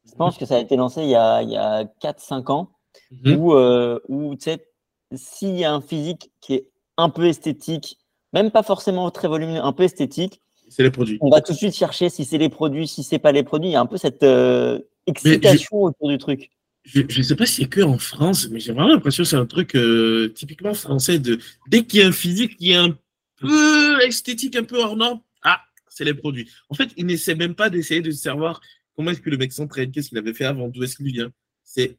Je 0.04 0.14
pense 0.14 0.36
que 0.36 0.44
ça 0.44 0.56
a 0.56 0.58
été 0.58 0.76
lancé 0.76 1.02
il 1.02 1.10
y 1.10 1.14
a, 1.14 1.42
il 1.42 1.56
a 1.56 1.84
4-5 2.02 2.50
ans, 2.50 2.72
mmh. 3.10 3.36
où, 3.36 3.54
euh, 3.54 3.98
où 4.08 4.34
tu 4.36 4.44
sais, 4.44 4.66
s'il 5.14 5.56
y 5.56 5.64
a 5.64 5.72
un 5.72 5.80
physique 5.80 6.30
qui 6.40 6.54
est 6.54 6.68
un 6.96 7.08
peu 7.08 7.26
esthétique, 7.26 7.98
même 8.32 8.50
pas 8.50 8.62
forcément 8.62 9.10
très 9.10 9.28
volumineux, 9.28 9.62
un 9.62 9.72
peu 9.72 9.84
esthétique, 9.84 10.40
c'est 10.68 10.82
les 10.82 10.90
produits. 10.90 11.18
On 11.20 11.28
va 11.28 11.42
tout 11.42 11.52
de 11.52 11.58
suite 11.58 11.74
chercher 11.76 12.08
si 12.08 12.24
c'est 12.24 12.38
les 12.38 12.48
produits, 12.48 12.88
si 12.88 13.02
c'est 13.02 13.18
pas 13.18 13.32
les 13.32 13.42
produits. 13.42 13.68
Il 13.68 13.72
y 13.72 13.76
a 13.76 13.80
un 13.80 13.86
peu 13.86 13.98
cette 13.98 14.22
euh, 14.22 14.78
excitation 15.06 15.82
autour 15.82 16.08
du 16.08 16.16
truc. 16.16 16.50
Je 16.84 17.02
ne 17.02 17.22
sais 17.22 17.36
pas 17.36 17.46
si 17.46 17.62
c'est 17.62 17.68
que 17.68 17.82
en 17.82 17.98
France, 17.98 18.48
mais 18.50 18.58
j'ai 18.58 18.72
vraiment 18.72 18.88
l'impression 18.88 19.22
que 19.22 19.28
c'est 19.28 19.36
un 19.36 19.46
truc 19.46 19.76
euh, 19.76 20.32
typiquement 20.34 20.74
français. 20.74 21.18
De, 21.18 21.38
dès 21.68 21.84
qu'il 21.84 22.00
y 22.00 22.02
a 22.02 22.08
un 22.08 22.12
physique 22.12 22.56
qui 22.56 22.72
est 22.72 22.76
un 22.76 22.96
peu 23.36 24.00
esthétique, 24.02 24.56
un 24.56 24.64
peu 24.64 24.78
hors 24.80 24.96
norme, 24.96 25.20
ah, 25.42 25.60
c'est 25.88 26.04
les 26.04 26.14
produits. 26.14 26.48
En 26.70 26.74
fait, 26.74 26.88
il 26.96 27.06
n'essaie 27.06 27.34
même 27.34 27.54
pas 27.54 27.70
d'essayer 27.70 28.00
de 28.00 28.10
savoir 28.10 28.60
comment 28.96 29.10
est-ce 29.10 29.20
que 29.20 29.30
le 29.30 29.36
mec 29.36 29.52
s'entraîne, 29.52 29.92
qu'est-ce 29.92 30.08
qu'il 30.08 30.18
avait 30.18 30.34
fait 30.34 30.44
avant, 30.44 30.68
d'où 30.68 30.82
est-ce 30.82 30.96
qu'il 30.96 31.12
vient. 31.12 31.30
C'est 31.62 31.98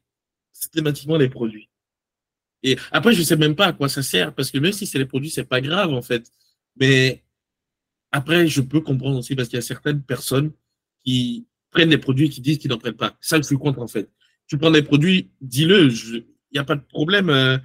systématiquement 0.54 1.18
les 1.18 1.28
produits. 1.28 1.68
Et 2.62 2.78
après, 2.90 3.12
je 3.12 3.20
ne 3.20 3.24
sais 3.24 3.36
même 3.36 3.54
pas 3.54 3.66
à 3.66 3.72
quoi 3.74 3.90
ça 3.90 4.02
sert, 4.02 4.34
parce 4.34 4.50
que 4.50 4.58
même 4.58 4.72
si 4.72 4.86
c'est 4.86 4.98
les 4.98 5.04
produits, 5.04 5.30
c'est 5.30 5.44
pas 5.44 5.60
grave 5.60 5.92
en 5.92 6.00
fait. 6.00 6.30
Mais 6.76 7.22
après, 8.10 8.46
je 8.46 8.62
peux 8.62 8.80
comprendre 8.80 9.18
aussi 9.18 9.36
parce 9.36 9.48
qu'il 9.48 9.56
y 9.56 9.58
a 9.58 9.62
certaines 9.62 10.02
personnes 10.02 10.52
qui 11.04 11.46
prennent 11.70 11.90
des 11.90 11.98
produits 11.98 12.26
et 12.26 12.30
qui 12.30 12.40
disent 12.40 12.58
qu'ils 12.58 12.70
n'en 12.70 12.78
prennent 12.78 12.94
pas. 12.94 13.18
Ça, 13.20 13.36
je 13.36 13.42
suis 13.42 13.58
contre 13.58 13.80
en 13.80 13.88
fait. 13.88 14.08
Tu 14.46 14.56
prends 14.56 14.70
des 14.70 14.82
produits, 14.82 15.30
dis-le, 15.42 15.90
il 15.90 16.24
n'y 16.54 16.58
a 16.58 16.64
pas 16.64 16.76
de 16.76 16.82
problème. 16.82 17.28
Euh, 17.28 17.58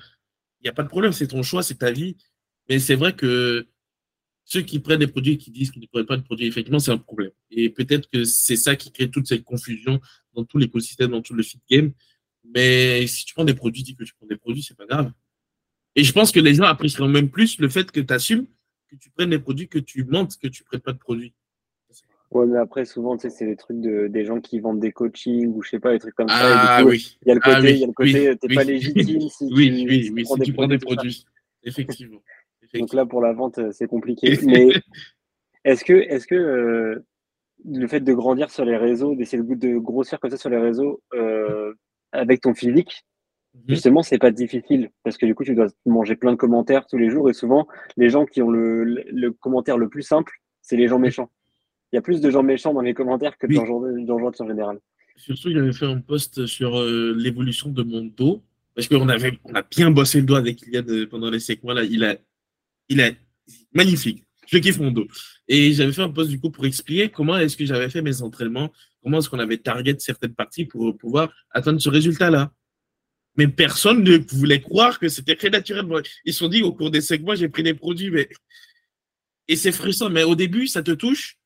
il 0.60 0.66
n'y 0.66 0.70
a 0.70 0.74
pas 0.74 0.84
de 0.84 0.90
problème, 0.90 1.14
c'est 1.14 1.28
ton 1.28 1.44
choix, 1.44 1.64
c'est 1.64 1.76
ta 1.76 1.92
vie. 1.92 2.18
Mais 2.68 2.80
c'est 2.80 2.96
vrai 2.96 3.16
que 3.16 3.68
ceux 4.44 4.62
qui 4.62 4.80
prennent 4.80 5.00
des 5.00 5.08
produits 5.08 5.34
et 5.34 5.38
qui 5.38 5.52
disent 5.52 5.72
qu'ils 5.72 5.82
ne 5.82 5.88
prennent 5.88 6.06
pas 6.06 6.18
de 6.18 6.24
produits, 6.24 6.48
effectivement, 6.48 6.80
c'est 6.80 6.92
un 6.92 6.98
problème. 6.98 7.32
Et 7.52 7.70
peut-être 7.70 8.10
que 8.10 8.24
c'est 8.24 8.56
ça 8.56 8.76
qui 8.76 8.92
crée 8.92 9.10
toute 9.10 9.28
cette 9.28 9.44
confusion 9.44 10.02
dans 10.34 10.44
tout 10.44 10.58
l'écosystème, 10.58 11.12
dans 11.12 11.22
tout 11.22 11.34
le 11.34 11.44
fit 11.44 11.60
game. 11.70 11.94
Mais 12.54 13.06
si 13.08 13.26
tu 13.26 13.34
prends 13.34 13.46
des 13.46 13.54
produits, 13.54 13.84
dis 13.84 13.96
que 13.96 14.04
tu 14.04 14.14
prends 14.14 14.28
des 14.28 14.38
produits, 14.38 14.64
c'est 14.64 14.78
pas 14.78 14.86
grave. 14.86 15.12
Et 15.96 16.04
je 16.04 16.14
pense 16.14 16.32
que 16.32 16.40
les 16.40 16.54
gens 16.54 16.64
apprécieront 16.64 17.08
même 17.08 17.30
plus 17.30 17.60
le 17.60 17.70
fait 17.70 17.92
que 17.92 18.00
tu 18.00 18.14
assumes 18.14 18.48
que 18.90 18.96
tu 18.96 19.10
prennes 19.12 19.30
des 19.30 19.40
produits, 19.40 19.68
que 19.68 19.80
tu 19.80 20.04
montres 20.04 20.40
que 20.40 20.48
tu 20.48 20.64
ne 20.64 20.66
prêtes 20.66 20.84
pas 20.84 20.94
de 20.94 20.98
produits. 20.98 21.34
Ouais, 22.32 22.46
mais 22.46 22.60
après, 22.60 22.86
souvent, 22.86 23.18
tu 23.18 23.24
sais, 23.24 23.30
c'est 23.30 23.46
des 23.46 23.56
trucs 23.56 23.80
de, 23.82 24.08
des 24.08 24.24
gens 24.24 24.40
qui 24.40 24.60
vendent 24.60 24.80
des 24.80 24.92
coachings 24.92 25.48
ou 25.48 25.64
je 25.64 25.70
sais 25.70 25.80
pas, 25.80 25.94
des 25.94 26.00
trucs 26.00 26.14
comme 26.14 26.30
ça. 26.30 26.36
Ah 26.38 26.84
oui. 26.84 27.18
Il 27.24 27.30
y 27.30 27.32
a 27.32 27.34
le 27.34 27.40
côté, 27.40 27.72
il 27.72 27.80
y 27.80 27.84
a 27.84 27.88
le 27.88 27.94
côté, 27.94 28.38
t'es 28.38 28.54
pas 28.54 28.64
légitime 28.64 29.30
si 29.30 29.46
oui, 29.52 29.70
tu, 29.70 29.90
oui, 29.90 30.12
oui, 30.14 30.26
si 30.26 30.40
tu 30.42 30.54
prends 30.54 30.68
des 30.68 30.78
produits. 30.78 31.26
Effectivement. 31.64 32.22
Donc 32.76 32.94
là, 32.94 33.06
pour 33.06 33.22
la 33.22 33.34
vente, 33.34 33.58
euh, 33.58 33.72
c'est 33.72 33.88
compliqué. 33.88 34.38
mais 34.46 34.70
est-ce 35.66 35.84
que, 35.84 35.94
est-ce 35.94 36.28
que 36.28 36.36
euh, 36.36 37.04
le 37.66 37.88
fait 37.88 38.00
de 38.00 38.14
grandir 38.14 38.52
sur 38.52 38.64
les 38.64 38.78
réseaux, 38.78 39.16
d'essayer 39.16 39.42
de 39.42 39.78
grossir 39.78 40.20
comme 40.20 40.30
ça 40.30 40.38
sur 40.38 40.52
les 40.52 40.58
réseaux 40.58 41.02
euh, 41.16 41.74
avec 42.12 42.42
ton 42.42 42.54
physique, 42.54 43.04
Mhm. 43.56 43.64
Justement, 43.68 44.04
c'est 44.04 44.20
pas 44.20 44.32
difficile 44.32 44.90
parce 45.04 45.18
que 45.18 45.26
du 45.26 45.34
coup, 45.36 45.44
tu 45.44 45.56
dois 45.56 45.68
manger 45.86 46.16
plein 46.16 46.32
de 46.32 46.38
commentaires 46.38 46.86
tous 46.86 46.98
les 46.98 47.10
jours 47.10 47.30
et 47.30 47.34
souvent, 47.34 47.68
les 47.98 48.10
gens 48.10 48.26
qui 48.26 48.42
ont 48.42 48.50
le, 48.50 49.32
commentaire 49.40 49.78
le 49.78 49.90
plus 49.90 50.04
simple, 50.04 50.34
c'est 50.62 50.78
les 50.78 50.88
gens 50.88 51.00
méchants. 51.00 51.32
Il 51.92 51.96
y 51.96 52.00
a 52.00 52.02
plus 52.02 52.22
de 52.22 52.30
gens 52.30 52.44
méchants 52.44 52.74
dans 52.74 52.82
les 52.82 52.94
commentaires 52.94 53.38
que 53.38 53.48
dans, 53.48 53.84
les 53.84 54.06
gens 54.06 54.20
gentils 54.20 54.44
en 54.44 54.48
général. 54.48 54.80
Surtout, 55.16 55.52
j'avais 55.52 55.74
fait 55.74 55.88
un 55.88 56.00
post 56.00 56.46
sur 56.46 56.80
euh, 56.80 57.14
l'évolution 57.18 57.70
de 57.70 57.84
mon 57.84 58.06
dos 58.06 58.44
parce 58.76 58.88
qu'on 58.88 59.10
avait, 59.10 59.38
on 59.44 59.54
a 59.56 59.64
bien 59.64 59.92
bossé 59.92 60.20
le 60.20 60.26
dos 60.26 60.36
avec 60.36 60.62
Iliad 60.62 60.90
euh, 60.90 61.08
pendant 61.08 61.30
les 61.30 61.40
cinq 61.40 61.64
mois 61.64 61.74
là. 61.74 61.84
Il 61.84 62.04
a 62.04 62.16
Il 62.88 63.00
est 63.00 63.18
magnifique. 63.74 64.24
Je 64.48 64.58
kiffe 64.60 64.80
mon 64.80 64.92
dos. 64.92 65.08
Et 65.48 65.74
j'avais 65.74 65.92
fait 65.92 66.02
un 66.02 66.10
post 66.10 66.30
du 66.30 66.40
coup 66.40 66.52
pour 66.52 66.66
expliquer 66.66 67.10
comment 67.10 67.38
est-ce 67.38 67.58
que 67.58 67.66
j'avais 67.66 67.90
fait 67.90 68.02
mes 68.02 68.22
entraînements, 68.22 68.72
comment 69.04 69.20
est-ce 69.20 69.30
qu'on 69.30 69.40
avait 69.40 69.58
target 69.58 69.96
certaines 70.00 70.34
parties 70.34 70.66
pour 70.66 70.98
pouvoir 70.98 71.32
atteindre 71.52 71.80
ce 71.80 71.90
résultat-là. 71.90 72.52
Mais 73.36 73.48
personne 73.48 74.04
ne 74.04 74.18
voulait 74.36 74.62
croire 74.62 75.00
que 75.00 75.08
c'était 75.08 75.36
très 75.36 75.50
naturel. 75.50 75.86
Ils 76.26 76.34
se 76.34 76.40
sont 76.40 76.50
dit 76.50 76.62
au 76.62 76.74
cours 76.74 76.92
des 76.92 77.02
cinq 77.02 77.22
mois, 77.22 77.36
j'ai 77.36 77.50
pris 77.50 77.64
des 77.64 77.74
produits, 77.74 78.12
mais. 78.12 78.30
Et 79.48 79.56
c'est 79.56 79.72
frustrant. 79.72 80.10
Mais 80.10 80.24
au 80.24 80.36
début, 80.36 80.68
ça 80.68 80.84
te 80.84 80.92
touche. 80.92 81.38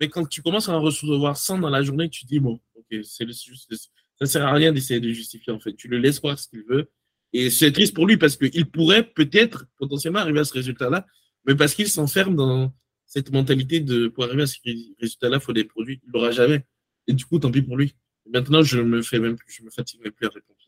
Mais 0.00 0.08
quand 0.08 0.26
tu 0.26 0.42
commences 0.42 0.68
à 0.68 0.72
en 0.72 0.80
recevoir 0.80 1.36
100 1.36 1.58
dans 1.58 1.70
la 1.70 1.82
journée, 1.82 2.08
tu 2.08 2.22
te 2.22 2.28
dis, 2.28 2.40
bon, 2.40 2.60
ok, 2.74 2.98
c'est 3.04 3.26
ça 3.32 4.26
sert 4.26 4.46
à 4.46 4.52
rien 4.52 4.72
d'essayer 4.72 5.00
de 5.00 5.10
justifier, 5.10 5.52
en 5.52 5.60
fait. 5.60 5.74
Tu 5.74 5.88
le 5.88 5.98
laisses 5.98 6.18
croire 6.18 6.38
ce 6.38 6.48
qu'il 6.48 6.64
veut. 6.68 6.90
Et 7.32 7.50
c'est 7.50 7.72
triste 7.72 7.94
pour 7.94 8.06
lui 8.06 8.16
parce 8.16 8.36
qu'il 8.36 8.66
pourrait 8.70 9.04
peut-être 9.04 9.66
potentiellement 9.78 10.20
arriver 10.20 10.40
à 10.40 10.44
ce 10.44 10.54
résultat-là, 10.54 11.06
mais 11.46 11.54
parce 11.54 11.74
qu'il 11.74 11.88
s'enferme 11.88 12.34
dans 12.34 12.74
cette 13.06 13.30
mentalité 13.32 13.80
de 13.80 14.08
pour 14.08 14.24
arriver 14.24 14.42
à 14.42 14.46
ce 14.46 14.56
résultat-là, 15.00 15.36
il 15.36 15.42
faut 15.42 15.52
des 15.52 15.64
produits, 15.64 16.00
il 16.04 16.10
l'aura 16.12 16.30
jamais. 16.30 16.64
Et 17.08 17.14
du 17.14 17.24
coup, 17.24 17.38
tant 17.38 17.50
pis 17.50 17.62
pour 17.62 17.76
lui. 17.76 17.94
maintenant, 18.32 18.62
je 18.62 18.80
me 18.80 19.02
fais 19.02 19.18
même 19.18 19.36
plus, 19.36 19.52
je 19.52 19.64
me 19.64 19.70
fatigue 19.70 20.00
même 20.02 20.12
plus 20.12 20.26
à 20.26 20.30
répondre 20.30 20.58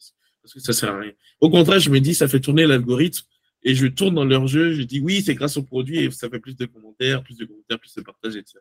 parce 0.43 0.55
que 0.55 0.61
ça 0.61 0.73
sert 0.73 0.95
à 0.95 0.99
rien. 0.99 1.13
Au 1.41 1.51
contraire, 1.51 1.81
je 1.81 1.91
me 1.91 2.01
dis, 2.01 2.15
ça 2.15 2.29
fait 2.29 2.41
tourner 2.41 2.67
l'algorithme 2.67 3.27
et 3.63 3.75
je 3.75 3.87
tourne 3.87 4.15
dans 4.15 4.25
leur 4.25 4.47
jeu. 4.47 4.73
Je 4.73 4.83
dis 4.83 5.01
oui, 5.01 5.23
c'est 5.23 5.35
grâce 5.35 5.57
au 5.57 5.63
produit 5.63 5.99
et 5.99 6.11
ça 6.11 6.29
fait 6.29 6.41
plus 6.41 6.57
de 6.57 6.67
commentaires, 6.67 7.23
plus 7.23 7.37
de 7.37 7.45
commentaires, 7.45 7.79
plus 7.79 7.95
de 7.95 8.03
partages, 8.03 8.37
etc. 8.37 8.59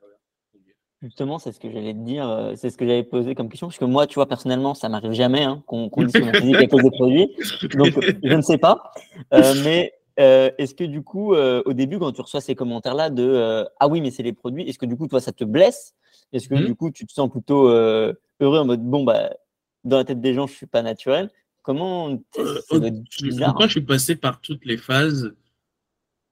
Justement, 1.01 1.39
c'est 1.39 1.53
ce 1.53 1.61
que 1.61 1.71
j'allais 1.71 1.93
te 1.93 1.99
dire, 1.99 2.29
euh, 2.29 2.55
c'est 2.57 2.69
ce 2.69 2.77
que 2.77 2.85
j'avais 2.85 3.03
posé 3.03 3.33
comme 3.33 3.47
question, 3.47 3.67
parce 3.67 3.77
que 3.77 3.85
moi, 3.85 4.05
tu 4.05 4.15
vois, 4.15 4.27
personnellement, 4.27 4.73
ça 4.73 4.89
m'arrive 4.89 5.13
jamais 5.13 5.43
hein, 5.43 5.63
qu'on 5.65 5.87
dise 6.03 6.11
que 6.11 6.19
mon 6.19 6.81
des 6.83 6.91
produits, 6.91 7.29
donc 7.77 7.93
je 8.21 8.35
ne 8.35 8.41
sais 8.41 8.57
pas. 8.57 8.91
Euh, 9.33 9.53
mais 9.63 9.93
euh, 10.19 10.51
est-ce 10.57 10.75
que 10.75 10.83
du 10.83 11.01
coup, 11.01 11.33
au 11.35 11.73
début, 11.73 11.99
quand 11.99 12.11
tu 12.11 12.21
reçois 12.21 12.41
ces 12.41 12.55
commentaires-là 12.55 13.09
de 13.09 13.65
ah 13.79 13.87
oui, 13.87 14.01
mais 14.01 14.11
c'est 14.11 14.23
les 14.23 14.33
produits, 14.33 14.67
est-ce 14.67 14.79
que 14.79 14.85
du 14.85 14.95
coup, 14.95 15.07
toi, 15.07 15.19
ça 15.19 15.31
te 15.31 15.43
blesse? 15.43 15.95
Est-ce 16.31 16.47
que 16.47 16.55
mmh. 16.55 16.65
du 16.65 16.75
coup, 16.75 16.91
tu 16.91 17.05
te 17.05 17.11
sens 17.11 17.29
plutôt 17.29 17.67
heureux 17.67 18.17
en 18.59 18.65
mode 18.65 18.83
bon, 18.83 19.03
bah, 19.03 19.31
dans 19.83 19.97
la 19.97 20.03
tête 20.03 20.21
des 20.21 20.33
gens, 20.33 20.47
je 20.47 20.53
suis 20.53 20.67
pas 20.67 20.81
naturel 20.81 21.29
Comment 21.61 22.17
Pourquoi 22.33 23.67
je 23.67 23.71
suis 23.71 23.81
passé 23.81 24.15
par 24.15 24.41
toutes 24.41 24.65
les 24.65 24.77
phases. 24.77 25.35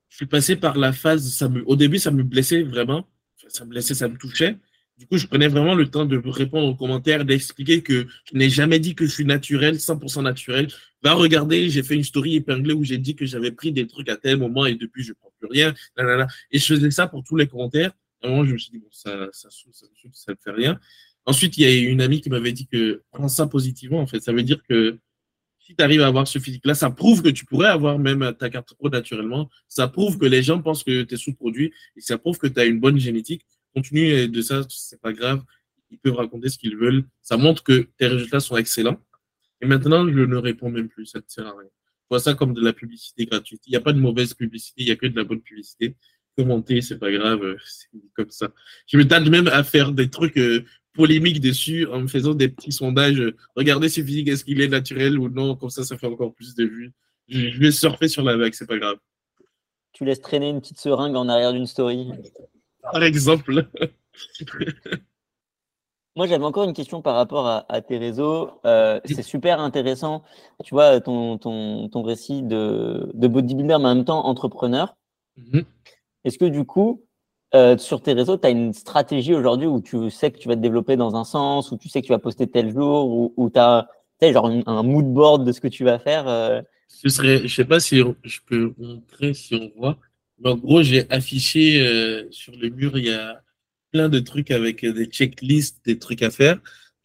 Je 0.08 0.16
suis 0.16 0.26
passé 0.26 0.56
par 0.56 0.76
la 0.78 0.92
phase, 0.92 1.32
ça 1.32 1.48
me, 1.48 1.62
au 1.66 1.76
début, 1.76 1.98
ça 1.98 2.10
me 2.10 2.22
blessait 2.22 2.62
vraiment. 2.62 3.06
Ça 3.48 3.64
me 3.64 3.72
laissait, 3.72 3.94
ça 3.94 4.08
me 4.08 4.16
touchait. 4.16 4.56
Du 4.98 5.06
coup, 5.06 5.16
je 5.16 5.28
prenais 5.28 5.46
vraiment 5.46 5.76
le 5.76 5.88
temps 5.88 6.04
de 6.04 6.20
répondre 6.28 6.66
aux 6.66 6.74
commentaires, 6.74 7.24
d'expliquer 7.24 7.82
que 7.82 8.08
je 8.24 8.36
n'ai 8.36 8.50
jamais 8.50 8.80
dit 8.80 8.96
que 8.96 9.06
je 9.06 9.12
suis 9.12 9.24
naturel, 9.24 9.76
100% 9.76 10.24
naturel. 10.24 10.66
Va 11.02 11.12
regarder, 11.14 11.70
j'ai 11.70 11.84
fait 11.84 11.94
une 11.94 12.02
story 12.02 12.34
épinglée 12.34 12.74
où 12.74 12.82
j'ai 12.82 12.98
dit 12.98 13.14
que 13.14 13.24
j'avais 13.24 13.52
pris 13.52 13.70
des 13.70 13.86
trucs 13.86 14.08
à 14.08 14.16
tel 14.16 14.38
moment 14.38 14.66
et 14.66 14.74
depuis, 14.74 15.04
je 15.04 15.10
ne 15.10 15.14
prends 15.14 15.32
plus 15.38 15.48
rien. 15.48 15.72
Et 16.50 16.58
je 16.58 16.74
faisais 16.74 16.90
ça 16.90 17.06
pour 17.06 17.22
tous 17.22 17.36
les 17.36 17.46
commentaires. 17.46 17.92
À 18.22 18.26
un 18.26 18.30
moment, 18.30 18.44
je 18.44 18.54
me 18.54 18.58
suis 18.58 18.72
dit, 18.72 18.78
bon, 18.78 18.88
ça, 18.90 19.28
ça, 19.30 19.48
ça, 19.50 19.86
ça 20.12 20.32
ne 20.32 20.36
fait 20.42 20.50
rien. 20.50 20.80
Ensuite, 21.26 21.56
il 21.58 21.62
y 21.62 21.66
a 21.66 21.90
une 21.90 22.00
amie 22.00 22.20
qui 22.20 22.30
m'avait 22.30 22.52
dit 22.52 22.66
que 22.66 23.02
prends 23.12 23.28
ça 23.28 23.46
positivement, 23.46 24.00
en 24.00 24.06
fait. 24.08 24.18
Ça 24.18 24.32
veut 24.32 24.42
dire 24.42 24.60
que 24.68 24.98
si 25.60 25.76
tu 25.76 25.84
arrives 25.84 26.00
à 26.00 26.08
avoir 26.08 26.26
ce 26.26 26.40
physique-là, 26.40 26.74
ça 26.74 26.90
prouve 26.90 27.22
que 27.22 27.28
tu 27.28 27.44
pourrais 27.44 27.68
avoir 27.68 28.00
même 28.00 28.34
ta 28.36 28.50
carte 28.50 28.74
pro 28.74 28.88
naturellement. 28.88 29.48
Ça 29.68 29.86
prouve 29.86 30.18
que 30.18 30.26
les 30.26 30.42
gens 30.42 30.60
pensent 30.60 30.82
que 30.82 31.02
tu 31.02 31.14
es 31.14 31.16
sous-produit 31.16 31.72
et 31.96 32.00
ça 32.00 32.18
prouve 32.18 32.38
que 32.38 32.48
tu 32.48 32.58
as 32.58 32.64
une 32.64 32.80
bonne 32.80 32.98
génétique. 32.98 33.46
Continue 33.74 34.28
de 34.28 34.42
ça, 34.42 34.62
c'est 34.68 35.00
pas 35.00 35.12
grave. 35.12 35.42
Ils 35.90 35.98
peuvent 35.98 36.14
raconter 36.14 36.48
ce 36.48 36.58
qu'ils 36.58 36.76
veulent. 36.76 37.04
Ça 37.22 37.36
montre 37.36 37.62
que 37.62 37.88
tes 37.96 38.06
résultats 38.06 38.40
sont 38.40 38.56
excellents. 38.56 39.00
Et 39.60 39.66
maintenant, 39.66 40.08
je 40.08 40.20
ne 40.20 40.36
réponds 40.36 40.70
même 40.70 40.88
plus. 40.88 41.06
Ça 41.06 41.18
ne 41.18 41.24
sert 41.26 41.46
à 41.46 41.56
rien. 41.56 41.68
Vois 42.10 42.20
ça 42.20 42.34
comme 42.34 42.54
de 42.54 42.60
la 42.62 42.72
publicité 42.72 43.26
gratuite. 43.26 43.62
Il 43.66 43.70
n'y 43.70 43.76
a 43.76 43.80
pas 43.80 43.92
de 43.92 44.00
mauvaise 44.00 44.32
publicité, 44.34 44.82
il 44.82 44.86
n'y 44.86 44.92
a 44.92 44.96
que 44.96 45.06
de 45.06 45.16
la 45.16 45.24
bonne 45.24 45.40
publicité. 45.40 45.94
Commenter, 46.36 46.80
c'est 46.80 46.98
pas 46.98 47.10
grave, 47.10 47.56
c'est 47.64 47.88
comme 48.14 48.30
ça. 48.30 48.50
Je 48.86 48.96
me 48.96 49.06
tâte 49.06 49.26
même 49.26 49.48
à 49.48 49.62
faire 49.62 49.92
des 49.92 50.08
trucs 50.08 50.38
euh, 50.38 50.64
polémique 50.94 51.40
dessus 51.40 51.86
en 51.86 52.00
me 52.00 52.06
faisant 52.06 52.34
des 52.34 52.48
petits 52.48 52.72
sondages. 52.72 53.22
Regardez 53.56 53.88
ce 53.88 54.02
physique, 54.02 54.28
est-ce 54.28 54.44
qu'il 54.44 54.60
est 54.60 54.68
naturel 54.68 55.18
ou 55.18 55.28
non? 55.28 55.54
Comme 55.56 55.70
ça, 55.70 55.84
ça 55.84 55.98
fait 55.98 56.06
encore 56.06 56.34
plus 56.34 56.54
de 56.54 56.64
vues. 56.64 56.92
Je 57.28 57.58
vais 57.58 57.72
surfer 57.72 58.08
sur 58.08 58.22
la 58.22 58.36
vague, 58.36 58.54
c'est 58.54 58.66
pas 58.66 58.78
grave. 58.78 58.98
Tu 59.92 60.04
laisses 60.04 60.20
traîner 60.20 60.48
une 60.48 60.60
petite 60.60 60.78
seringue 60.78 61.16
en 61.16 61.28
arrière 61.28 61.52
d'une 61.52 61.66
story. 61.66 62.08
Par 62.92 63.02
exemple. 63.02 63.66
Moi, 66.16 66.26
j'avais 66.26 66.44
encore 66.44 66.64
une 66.64 66.72
question 66.72 67.00
par 67.00 67.14
rapport 67.14 67.46
à, 67.46 67.80
tes 67.80 67.96
réseaux. 67.96 68.50
Euh, 68.66 68.98
c'est 69.04 69.22
super 69.22 69.60
intéressant. 69.60 70.24
Tu 70.64 70.74
vois, 70.74 71.00
ton, 71.00 71.38
ton, 71.38 71.88
ton 71.88 72.02
récit 72.02 72.42
de, 72.42 73.08
de 73.14 73.28
bodybuilder, 73.28 73.78
mais 73.78 73.86
en 73.86 73.94
même 73.94 74.04
temps 74.04 74.26
entrepreneur. 74.26 74.96
Mhm. 75.36 75.62
Est-ce 76.24 76.38
que 76.38 76.46
du 76.46 76.64
coup, 76.64 77.04
euh, 77.54 77.78
sur 77.78 78.02
tes 78.02 78.12
réseaux, 78.12 78.36
tu 78.36 78.46
as 78.46 78.50
une 78.50 78.72
stratégie 78.72 79.34
aujourd'hui 79.34 79.66
où 79.66 79.80
tu 79.80 80.10
sais 80.10 80.30
que 80.30 80.38
tu 80.38 80.48
vas 80.48 80.56
te 80.56 80.60
développer 80.60 80.96
dans 80.96 81.16
un 81.16 81.24
sens, 81.24 81.70
où 81.70 81.78
tu 81.78 81.88
sais 81.88 82.02
que 82.02 82.06
tu 82.06 82.12
vas 82.12 82.18
poster 82.18 82.46
tel 82.46 82.72
jour, 82.72 83.32
où, 83.36 83.50
tu 83.50 83.58
as 83.58 83.88
genre 84.20 84.50
un, 84.66 84.82
mood 84.82 85.06
board 85.06 85.44
de 85.44 85.52
ce 85.52 85.60
que 85.60 85.68
tu 85.68 85.84
vas 85.84 85.98
faire 85.98 86.28
euh? 86.28 86.60
Ce 86.88 87.08
serait, 87.08 87.46
je 87.46 87.54
sais 87.54 87.64
pas 87.64 87.80
si 87.80 88.02
je 88.24 88.40
peux 88.44 88.74
montrer 88.76 89.34
si 89.34 89.54
on 89.54 89.80
voit, 89.80 89.98
en 90.44 90.56
gros, 90.56 90.82
j'ai 90.82 91.10
affiché 91.10 91.86
euh, 91.86 92.26
sur 92.30 92.54
le 92.56 92.68
mur, 92.70 92.98
il 92.98 93.06
y 93.06 93.12
a 93.12 93.42
plein 93.92 94.08
de 94.08 94.18
trucs 94.18 94.50
avec 94.50 94.84
des 94.84 95.06
checklists, 95.06 95.84
des 95.84 95.98
trucs 95.98 96.22
à 96.22 96.30
faire. 96.30 96.60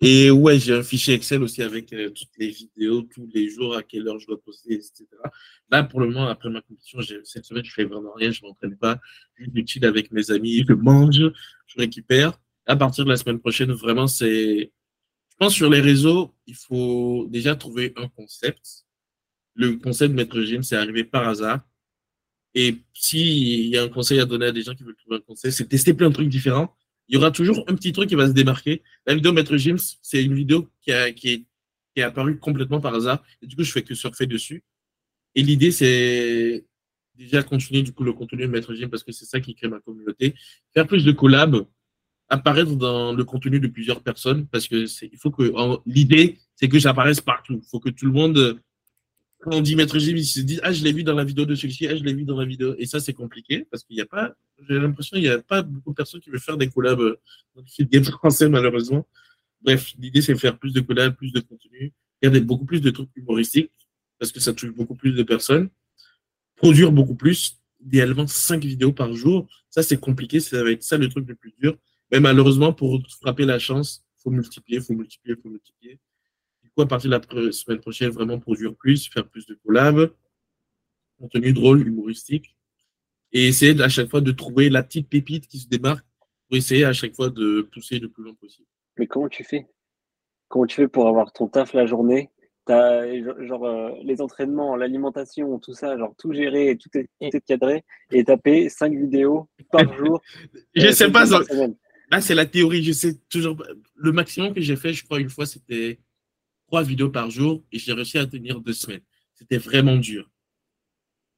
Et 0.05 0.29
ouais, 0.31 0.59
j'ai 0.59 0.73
un 0.73 0.83
fichier 0.83 1.13
Excel 1.13 1.41
aussi 1.43 1.61
avec 1.61 1.93
euh, 1.93 2.09
toutes 2.09 2.35
les 2.37 2.49
vidéos, 2.49 3.03
tous 3.03 3.25
les 3.33 3.49
jours, 3.49 3.75
à 3.75 3.83
quelle 3.83 4.05
heure 4.07 4.19
je 4.19 4.27
dois 4.27 4.41
poster, 4.41 4.73
etc. 4.73 5.05
Là, 5.69 5.83
pour 5.83 6.01
le 6.01 6.07
moment, 6.07 6.27
après 6.27 6.49
ma 6.49 6.61
compétition, 6.61 6.99
cette 7.23 7.45
semaine, 7.45 7.63
je 7.63 7.71
fais 7.71 7.85
vraiment 7.85 8.11
rien, 8.13 8.31
je 8.31 8.41
ne 8.43 8.49
m'entraîne 8.49 8.75
pas, 8.75 8.99
je 9.37 9.45
suis 9.65 9.85
avec 9.85 10.11
mes 10.11 10.29
amis, 10.29 10.65
je 10.67 10.73
mange, 10.73 11.21
je 11.67 11.77
récupère. 11.77 12.37
À 12.65 12.75
partir 12.75 13.05
de 13.05 13.09
la 13.11 13.17
semaine 13.17 13.39
prochaine, 13.39 13.71
vraiment, 13.71 14.07
c'est. 14.07 14.71
Je 15.31 15.37
pense 15.37 15.53
sur 15.53 15.69
les 15.69 15.79
réseaux, 15.79 16.35
il 16.47 16.55
faut 16.55 17.27
déjà 17.29 17.55
trouver 17.55 17.93
un 17.95 18.09
concept. 18.09 18.85
Le 19.55 19.77
concept 19.77 20.11
de 20.11 20.17
Maître 20.17 20.41
Gym, 20.41 20.63
c'est 20.63 20.75
arrivé 20.75 21.05
par 21.05 21.27
hasard. 21.27 21.61
Et 22.55 22.77
s'il 22.93 23.67
y 23.67 23.77
a 23.77 23.83
un 23.83 23.89
conseil 23.89 24.19
à 24.19 24.25
donner 24.25 24.47
à 24.47 24.51
des 24.51 24.61
gens 24.61 24.75
qui 24.75 24.83
veulent 24.83 24.95
trouver 24.95 25.17
un 25.17 25.21
conseil, 25.21 25.51
c'est 25.51 25.67
tester 25.67 25.93
plein 25.93 26.09
de 26.09 26.13
trucs 26.13 26.29
différents 26.29 26.75
il 27.07 27.15
y 27.15 27.17
aura 27.17 27.31
toujours 27.31 27.63
un 27.67 27.75
petit 27.75 27.91
truc 27.91 28.09
qui 28.09 28.15
va 28.15 28.27
se 28.27 28.31
démarquer. 28.33 28.81
La 29.05 29.13
vidéo 29.15 29.33
Maître 29.33 29.57
James, 29.57 29.79
c'est 30.01 30.23
une 30.23 30.33
vidéo 30.33 30.69
qui, 30.81 30.91
est, 30.91 32.01
apparue 32.01 32.39
complètement 32.39 32.81
par 32.81 32.95
hasard. 32.95 33.23
Du 33.41 33.55
coup, 33.55 33.63
je 33.63 33.71
fais 33.71 33.83
que 33.83 33.93
surfer 33.93 34.25
dessus. 34.25 34.63
Et 35.35 35.43
l'idée, 35.43 35.71
c'est 35.71 36.65
déjà 37.15 37.43
continuer 37.43 37.83
du 37.83 37.93
coup 37.93 38.03
le 38.03 38.13
contenu 38.13 38.43
de 38.43 38.47
Maître 38.47 38.73
James 38.73 38.89
parce 38.89 39.03
que 39.03 39.11
c'est 39.11 39.25
ça 39.25 39.39
qui 39.39 39.53
crée 39.53 39.67
ma 39.67 39.79
communauté. 39.79 40.33
Faire 40.73 40.87
plus 40.87 41.03
de 41.03 41.11
collabs, 41.11 41.67
apparaître 42.29 42.75
dans 42.75 43.13
le 43.13 43.23
contenu 43.23 43.59
de 43.59 43.67
plusieurs 43.67 44.01
personnes 44.01 44.47
parce 44.47 44.67
que 44.67 44.85
il 45.03 45.17
faut 45.17 45.31
que 45.31 45.51
l'idée, 45.85 46.39
c'est 46.55 46.69
que 46.69 46.79
j'apparaisse 46.79 47.21
partout. 47.21 47.61
Il 47.61 47.69
faut 47.69 47.79
que 47.79 47.89
tout 47.89 48.05
le 48.05 48.11
monde 48.11 48.59
on 49.45 49.61
dit 49.61 49.75
maître 49.75 49.97
Jim, 49.99 50.13
ils 50.15 50.25
se 50.25 50.39
disent 50.39 50.59
Ah, 50.63 50.71
je 50.71 50.83
l'ai 50.83 50.93
vu 50.93 51.03
dans 51.03 51.13
la 51.13 51.23
vidéo 51.23 51.45
de 51.45 51.55
celui-ci, 51.55 51.87
ah, 51.87 51.95
je 51.95 52.03
l'ai 52.03 52.13
vu 52.13 52.23
dans 52.23 52.37
la 52.37 52.45
vidéo. 52.45 52.75
Et 52.77 52.85
ça, 52.85 52.99
c'est 52.99 53.13
compliqué 53.13 53.65
parce 53.69 53.83
qu'il 53.83 53.95
n'y 53.95 54.01
a 54.01 54.05
pas, 54.05 54.35
j'ai 54.67 54.79
l'impression 54.79 55.15
qu'il 55.15 55.23
n'y 55.23 55.29
a 55.29 55.39
pas 55.39 55.61
beaucoup 55.61 55.91
de 55.91 55.95
personnes 55.95 56.21
qui 56.21 56.29
veulent 56.29 56.39
faire 56.39 56.57
des 56.57 56.69
collabs 56.69 56.99
euh, 56.99 57.19
dans 57.55 57.63
le 57.79 57.85
game 57.85 58.03
français, 58.19 58.49
malheureusement. 58.49 59.07
Bref, 59.61 59.93
l'idée, 59.97 60.21
c'est 60.21 60.33
de 60.33 60.39
faire 60.39 60.57
plus 60.57 60.73
de 60.73 60.81
collabs, 60.81 61.15
plus 61.15 61.31
de 61.31 61.39
contenu, 61.39 61.93
garder 62.21 62.41
beaucoup 62.41 62.65
plus 62.65 62.81
de 62.81 62.89
trucs 62.89 63.09
humoristiques 63.15 63.71
parce 64.19 64.31
que 64.31 64.39
ça 64.39 64.53
touche 64.53 64.71
beaucoup 64.71 64.95
plus 64.95 65.13
de 65.13 65.23
personnes. 65.23 65.69
Produire 66.55 66.91
beaucoup 66.91 67.15
plus, 67.15 67.59
idéalement 67.85 68.27
5 68.27 68.63
vidéos 68.63 68.93
par 68.93 69.13
jour. 69.13 69.47
Ça, 69.69 69.83
c'est 69.83 69.97
compliqué, 69.97 70.39
ça 70.39 70.63
va 70.63 70.71
être 70.71 70.83
ça 70.83 70.97
le 70.97 71.09
truc 71.09 71.27
le 71.27 71.35
plus 71.35 71.53
dur. 71.59 71.77
Mais 72.11 72.19
malheureusement, 72.19 72.73
pour 72.73 73.01
frapper 73.21 73.45
la 73.45 73.59
chance, 73.59 74.05
faut 74.17 74.29
multiplier, 74.29 74.79
faut 74.79 74.93
multiplier, 74.93 75.35
faut 75.35 75.49
multiplier 75.49 75.99
à 76.81 76.85
partir 76.87 77.09
de 77.09 77.45
la 77.45 77.51
semaine 77.51 77.79
prochaine, 77.79 78.09
vraiment 78.09 78.39
produire 78.39 78.73
plus, 78.75 79.07
faire 79.07 79.27
plus 79.27 79.45
de 79.45 79.53
collabs, 79.65 80.11
contenu 81.19 81.53
drôle, 81.53 81.87
humoristique, 81.87 82.55
et 83.31 83.47
essayer 83.47 83.79
à 83.81 83.89
chaque 83.89 84.09
fois 84.09 84.21
de 84.21 84.31
trouver 84.31 84.69
la 84.69 84.83
petite 84.83 85.09
pépite 85.09 85.47
qui 85.47 85.59
se 85.59 85.67
démarque 85.67 86.05
pour 86.47 86.57
essayer 86.57 86.85
à 86.85 86.93
chaque 86.93 87.15
fois 87.15 87.29
de 87.29 87.67
pousser 87.71 87.99
le 87.99 88.09
plus 88.09 88.23
loin 88.23 88.33
possible. 88.33 88.67
Mais 88.97 89.07
comment 89.07 89.29
tu 89.29 89.43
fais? 89.43 89.67
Comment 90.47 90.65
tu 90.65 90.75
fais 90.75 90.87
pour 90.87 91.07
avoir 91.07 91.31
ton 91.31 91.47
taf 91.47 91.73
la 91.73 91.85
journée? 91.85 92.29
T'as 92.65 93.05
genre 93.45 93.65
euh, 93.65 93.91
les 94.03 94.21
entraînements, 94.21 94.77
l'alimentation, 94.77 95.59
tout 95.59 95.73
ça, 95.73 95.97
genre 95.97 96.13
tout 96.17 96.31
géré, 96.31 96.77
tout 96.77 96.89
est, 96.97 97.09
tout 97.19 97.35
est 97.37 97.41
cadré, 97.41 97.83
et 98.11 98.23
taper 98.23 98.69
5 98.69 98.93
vidéos 98.93 99.49
par 99.69 99.93
jour. 99.97 100.21
je 100.73 100.81
ne 100.81 100.87
euh, 100.87 100.91
sais 100.91 101.11
pas. 101.11 101.25
Là, 101.25 102.21
c'est 102.21 102.35
la 102.35 102.45
théorie. 102.45 102.83
Je 102.83 102.91
sais 102.91 103.19
toujours. 103.29 103.57
Le 103.95 104.11
maximum 104.11 104.53
que 104.53 104.61
j'ai 104.61 104.75
fait, 104.75 104.93
je 104.93 105.03
crois, 105.03 105.19
une 105.19 105.29
fois, 105.29 105.45
c'était 105.45 105.99
vidéos 106.81 107.09
par 107.09 107.29
jour 107.29 107.63
et 107.71 107.77
j'ai 107.77 107.93
réussi 107.93 108.17
à 108.17 108.25
tenir 108.25 108.59
deux 108.61 108.73
semaines. 108.73 109.01
C'était 109.35 109.57
vraiment 109.57 109.97
dur. 109.97 110.29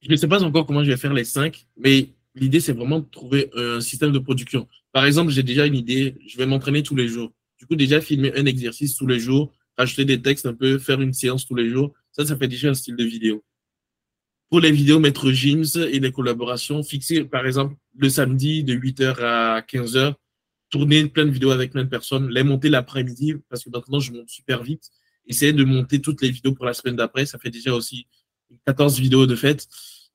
Je 0.01 0.09
ne 0.09 0.15
sais 0.15 0.27
pas 0.27 0.43
encore 0.43 0.65
comment 0.65 0.83
je 0.83 0.91
vais 0.91 0.97
faire 0.97 1.13
les 1.13 1.25
cinq, 1.25 1.65
mais 1.75 2.09
l'idée, 2.35 2.59
c'est 2.59 2.73
vraiment 2.73 2.99
de 2.99 3.09
trouver 3.09 3.49
un 3.55 3.81
système 3.81 4.11
de 4.11 4.19
production. 4.19 4.67
Par 4.91 5.05
exemple, 5.05 5.31
j'ai 5.31 5.43
déjà 5.43 5.65
une 5.65 5.75
idée, 5.75 6.15
je 6.27 6.37
vais 6.37 6.45
m'entraîner 6.45 6.83
tous 6.83 6.95
les 6.95 7.07
jours. 7.07 7.33
Du 7.57 7.65
coup, 7.65 7.75
déjà 7.75 7.99
filmer 8.01 8.31
un 8.37 8.45
exercice 8.45 8.95
tous 8.95 9.07
les 9.07 9.19
jours, 9.19 9.51
rajouter 9.77 10.05
des 10.05 10.21
textes 10.21 10.45
un 10.45 10.53
peu, 10.53 10.77
faire 10.77 11.01
une 11.01 11.13
séance 11.13 11.45
tous 11.45 11.55
les 11.55 11.69
jours, 11.69 11.93
ça, 12.11 12.25
ça 12.25 12.37
fait 12.37 12.47
déjà 12.47 12.69
un 12.69 12.73
style 12.73 12.95
de 12.95 13.03
vidéo. 13.03 13.43
pour 14.49 14.59
les 14.59 14.71
vidéos 14.71 14.99
Maître 14.99 15.31
James 15.31 15.65
et 15.75 15.99
les 15.99 16.11
collaborations, 16.11 16.83
fixer 16.83 17.25
par 17.25 17.45
exemple 17.45 17.75
le 17.97 18.09
samedi 18.09 18.63
de 18.63 18.73
8h 18.73 19.19
à 19.21 19.61
15h, 19.61 20.13
tourner 20.69 21.07
plein 21.07 21.25
de 21.25 21.31
vidéos 21.31 21.51
avec 21.51 21.71
plein 21.71 21.83
de 21.83 21.89
personnes, 21.89 22.29
les 22.29 22.43
monter 22.43 22.69
l'après-midi, 22.69 23.35
parce 23.49 23.63
que 23.63 23.69
maintenant 23.69 23.99
je 23.99 24.11
monte 24.13 24.29
super 24.29 24.63
vite. 24.63 24.89
Essayer 25.27 25.53
de 25.53 25.63
monter 25.63 26.01
toutes 26.01 26.21
les 26.21 26.29
vidéos 26.29 26.53
pour 26.53 26.65
la 26.65 26.73
semaine 26.73 26.95
d'après, 26.95 27.25
ça 27.25 27.39
fait 27.39 27.49
déjà 27.49 27.73
aussi 27.73 28.07
14 28.65 28.99
vidéos 28.99 29.25
de 29.25 29.35
fête. 29.35 29.67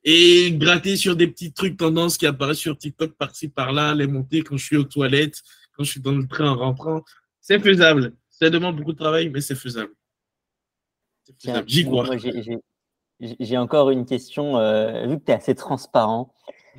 Et 0.02 0.52
gratter 0.52 0.96
sur 0.96 1.14
des 1.14 1.26
petits 1.26 1.52
trucs 1.52 1.76
tendances 1.76 2.16
qui 2.16 2.26
apparaissent 2.26 2.58
sur 2.58 2.78
TikTok 2.78 3.12
par-ci 3.16 3.48
par-là, 3.48 3.94
les 3.94 4.06
monter 4.06 4.42
quand 4.42 4.56
je 4.56 4.64
suis 4.64 4.76
aux 4.76 4.84
toilettes, 4.84 5.42
quand 5.76 5.84
je 5.84 5.90
suis 5.90 6.00
dans 6.00 6.12
le 6.12 6.26
train 6.26 6.50
en 6.50 6.56
rentrant. 6.56 7.02
C'est 7.40 7.58
faisable. 7.58 8.14
Ça 8.28 8.48
demande 8.48 8.76
beaucoup 8.76 8.92
de 8.92 8.98
travail, 8.98 9.28
mais 9.28 9.40
c'est 9.40 9.54
faisable. 9.54 9.92
J'y 11.66 11.84
crois. 11.84 12.08
J'ai 13.20 13.58
encore 13.58 13.90
une 13.90 14.06
question, 14.06 14.56
euh, 14.56 15.06
vu 15.06 15.18
que 15.18 15.24
tu 15.24 15.32
es 15.32 15.34
assez 15.34 15.54
transparent. 15.54 16.32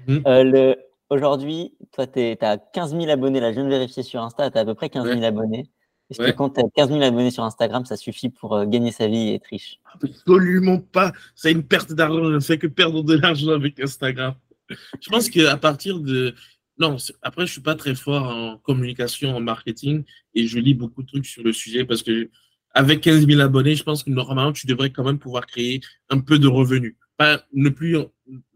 Mhm. 0.08 0.24
Euh, 0.26 0.76
aujourd'hui, 1.12 1.76
toi, 1.92 2.08
tu 2.08 2.20
as 2.42 2.58
15 2.58 2.96
000 2.96 3.10
abonnés. 3.10 3.40
Là, 3.40 3.52
je 3.52 3.56
viens 3.58 3.66
de 3.66 3.70
vérifier 3.70 4.02
sur 4.02 4.22
Insta, 4.24 4.50
tu 4.50 4.58
as 4.58 4.62
à 4.62 4.66
peu 4.66 4.74
près 4.74 4.90
15 4.90 5.06
000 5.06 5.24
abonnés. 5.24 5.70
Est-ce 6.12 6.20
que 6.20 6.32
quand 6.32 6.49
tu 6.49 6.59
as 6.59 6.70
15 6.76 6.89
000 6.89 7.01
abonnés 7.01 7.32
sur 7.32 7.43
Instagram, 7.43 7.86
ça 7.86 7.95
suffit 7.95 8.30
pour 8.30 8.53
euh, 8.53 8.66
gagner 8.66 8.91
sa 8.91 9.07
vie 9.07 9.30
et 9.30 9.36
être 9.36 9.45
riche 9.45 9.80
Absolument 9.93 10.80
pas. 10.80 11.14
C'est 11.36 11.53
une 11.53 11.64
perte 11.64 11.93
d'argent. 11.93 12.26
Je 12.26 12.36
ne 12.36 12.39
fais 12.41 12.57
que 12.57 12.68
perdre 12.68 13.01
de 13.01 13.16
l'argent 13.16 13.51
avec 13.51 13.80
Instagram. 13.80 14.36
Je 14.70 15.09
pense 15.09 15.30
qu'à 15.30 15.55
partir 15.55 15.99
de. 15.99 16.36
Non, 16.78 16.97
après, 17.22 17.45
je 17.45 17.51
ne 17.51 17.53
suis 17.53 17.62
pas 17.62 17.76
très 17.76 17.95
fort 17.95 18.28
en 18.28 18.57
communication, 18.57 19.36
en 19.36 19.39
marketing, 19.39 20.03
et 20.34 20.47
je 20.47 20.59
lis 20.59 20.74
beaucoup 20.74 21.03
de 21.03 21.07
trucs 21.07 21.26
sur 21.26 21.43
le 21.43 21.53
sujet 21.53 21.86
parce 21.86 22.03
que 22.03 22.30
avec 22.74 23.01
15 23.01 23.28
000 23.28 23.39
abonnés, 23.39 23.76
je 23.76 23.84
pense 23.84 24.03
que 24.03 24.09
normalement, 24.09 24.51
tu 24.51 24.68
devrais 24.68 24.89
quand 24.89 25.03
même 25.03 25.20
pouvoir 25.20 25.45
créer 25.45 25.82
un 26.09 26.20
peu 26.20 26.39
de 26.39 26.47
revenus. 26.47 26.95
Pas 27.18 27.43
ne 27.53 27.70
plus, 27.70 27.97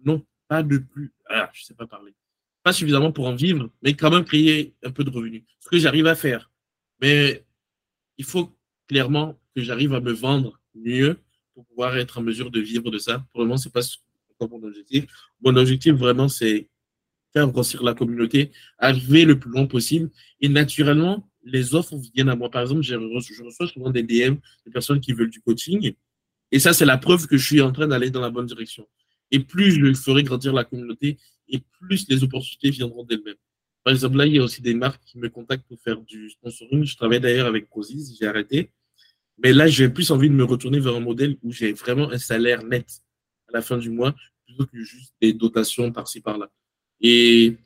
non, 0.03 0.25
pas 0.47 0.63
de 0.63 0.77
plus, 0.77 1.13
ah, 1.29 1.49
je 1.53 1.63
sais 1.63 1.73
pas 1.73 1.87
parler. 1.87 2.13
Pas 2.63 2.73
suffisamment 2.73 3.11
pour 3.11 3.27
en 3.27 3.35
vivre, 3.35 3.69
mais 3.81 3.93
quand 3.93 4.09
même 4.09 4.25
créer 4.25 4.73
un 4.83 4.91
peu 4.91 5.03
de 5.03 5.09
revenus. 5.09 5.43
Ce 5.59 5.69
que 5.69 5.77
j'arrive 5.77 6.07
à 6.07 6.15
faire. 6.15 6.51
Mais 7.01 7.44
il 8.17 8.25
faut 8.25 8.55
clairement 8.87 9.39
que 9.55 9.61
j'arrive 9.61 9.93
à 9.93 9.99
me 9.99 10.11
vendre 10.11 10.59
mieux 10.73 11.17
pour 11.53 11.65
pouvoir 11.65 11.97
être 11.97 12.19
en 12.19 12.21
mesure 12.21 12.51
de 12.51 12.59
vivre 12.59 12.91
de 12.91 12.97
ça. 12.97 13.25
Pour 13.31 13.41
le 13.41 13.47
moment, 13.47 13.57
c'est 13.57 13.71
pas 13.71 13.81
mon 14.41 14.61
objectif. 14.63 15.05
Mon 15.41 15.55
objectif, 15.55 15.93
vraiment, 15.93 16.27
c'est 16.27 16.69
faire 17.33 17.47
grossir 17.47 17.83
la 17.83 17.93
communauté, 17.93 18.51
arriver 18.77 19.25
le 19.25 19.39
plus 19.39 19.49
loin 19.49 19.65
possible. 19.65 20.09
Et 20.41 20.49
naturellement, 20.49 21.29
les 21.43 21.75
offres 21.75 21.95
viennent 22.13 22.29
à 22.29 22.35
moi. 22.35 22.49
Par 22.49 22.61
exemple, 22.61 22.81
je 22.81 22.95
reçois 23.43 23.67
souvent 23.67 23.89
des 23.89 24.03
DM 24.03 24.35
de 24.65 24.71
personnes 24.71 24.99
qui 24.99 25.13
veulent 25.13 25.29
du 25.29 25.41
coaching. 25.41 25.93
Et 26.51 26.59
ça, 26.59 26.73
c'est 26.73 26.85
la 26.85 26.97
preuve 26.97 27.27
que 27.27 27.37
je 27.37 27.45
suis 27.45 27.61
en 27.61 27.71
train 27.71 27.87
d'aller 27.87 28.09
dans 28.09 28.21
la 28.21 28.29
bonne 28.29 28.45
direction. 28.45 28.87
Et 29.31 29.39
plus 29.39 29.71
je 29.71 29.93
ferai 29.93 30.23
grandir 30.23 30.53
la 30.53 30.63
communauté, 30.63 31.17
et 31.49 31.59
plus 31.79 32.07
les 32.07 32.23
opportunités 32.23 32.69
viendront 32.69 33.03
d'elles-mêmes. 33.03 33.35
Par 33.85 33.93
exemple, 33.93 34.17
là, 34.17 34.25
il 34.25 34.33
y 34.33 34.39
a 34.39 34.43
aussi 34.43 34.63
des 34.63 34.73
marques 34.73 35.03
qui 35.05 35.19
me 35.19 35.29
contactent 35.29 35.67
pour 35.67 35.79
faire 35.79 36.01
du 36.01 36.31
sponsoring. 36.31 36.83
Je 36.83 36.97
travaille 36.97 37.19
d'ailleurs 37.19 37.45
avec 37.45 37.69
Prozis, 37.69 38.17
j'ai 38.19 38.25
arrêté. 38.25 38.71
Mais 39.37 39.53
là, 39.53 39.67
j'ai 39.67 39.89
plus 39.89 40.09
envie 40.09 40.27
de 40.27 40.33
me 40.33 40.43
retourner 40.43 40.79
vers 40.79 40.95
un 40.95 41.01
modèle 41.01 41.37
où 41.43 41.51
j'ai 41.51 41.71
vraiment 41.71 42.09
un 42.09 42.17
salaire 42.17 42.63
net 42.63 42.87
à 43.47 43.51
la 43.53 43.61
fin 43.61 43.77
du 43.77 43.91
mois, 43.91 44.15
plutôt 44.43 44.65
que 44.65 44.81
juste 44.81 45.13
des 45.21 45.33
dotations 45.33 45.91
par-ci, 45.91 46.19
par-là. 46.19 46.51
Et 46.99 47.57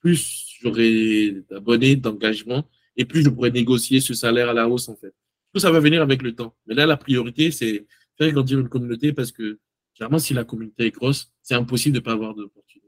plus 0.00 0.58
j'aurai 0.60 1.42
d'abonnés, 1.50 1.96
d'engagement, 1.96 2.68
et 2.96 3.04
plus 3.04 3.24
je 3.24 3.28
pourrais 3.28 3.50
négocier 3.50 3.98
ce 3.98 4.14
salaire 4.14 4.48
à 4.48 4.52
la 4.52 4.68
hausse, 4.68 4.88
en 4.88 4.94
fait. 4.94 5.12
Tout 5.52 5.58
ça 5.58 5.72
va 5.72 5.80
venir 5.80 6.02
avec 6.02 6.22
le 6.22 6.36
temps. 6.36 6.54
Mais 6.66 6.74
là, 6.76 6.86
la 6.86 6.96
priorité, 6.96 7.50
c'est 7.50 7.84
faire 8.16 8.30
grandir 8.30 8.60
une 8.60 8.68
communauté 8.68 9.12
parce 9.12 9.32
que, 9.32 9.58
généralement, 9.94 10.20
si 10.20 10.34
la 10.34 10.44
communauté 10.44 10.86
est 10.86 10.92
grosse, 10.92 11.32
c'est 11.42 11.54
impossible 11.54 11.94
de 11.94 11.98
ne 11.98 12.04
pas 12.04 12.12
avoir 12.12 12.32
d'opportunité. 12.36 12.81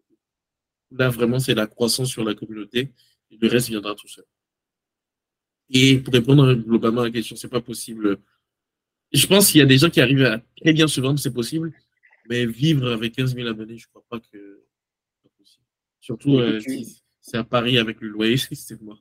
Là, 0.97 1.09
vraiment, 1.09 1.39
c'est 1.39 1.55
la 1.55 1.67
croissance 1.67 2.09
sur 2.09 2.25
la 2.25 2.35
communauté 2.35 2.93
et 3.31 3.37
le 3.37 3.49
reste 3.49 3.69
viendra 3.69 3.95
tout 3.95 4.09
seul. 4.09 4.25
Et 5.71 5.99
pour 5.99 6.13
répondre 6.13 6.55
globalement 6.55 7.01
à 7.01 7.05
la 7.05 7.11
question, 7.11 7.37
c'est 7.37 7.49
pas 7.49 7.61
possible. 7.61 8.19
Je 9.13 9.27
pense 9.27 9.51
qu'il 9.51 9.61
y 9.61 9.63
a 9.63 9.67
des 9.67 9.79
gens 9.79 9.91
qui 9.91 10.01
arrivent 10.01 10.25
à 10.25 10.41
très 10.61 10.73
bien 10.73 10.87
se 10.87 11.01
vendre, 11.01 11.19
c'est 11.19 11.33
possible, 11.33 11.73
mais 12.29 12.47
vivre 12.47 12.93
avec 12.93 13.15
15 13.15 13.35
000 13.35 13.49
abonnés, 13.49 13.79
je 13.79 13.89
crois 13.89 14.05
pas 14.09 14.21
que 14.21 14.65
c'est 15.23 15.33
possible. 15.37 15.65
Surtout, 16.01 16.39
euh, 16.39 16.61
si 16.61 17.03
c'est 17.21 17.39
à 17.39 17.45
Paris 17.45 17.79
avec 17.79 18.01
le 18.01 18.09
loyer, 18.09 18.37
c'est 18.53 18.81
moi. 18.81 18.99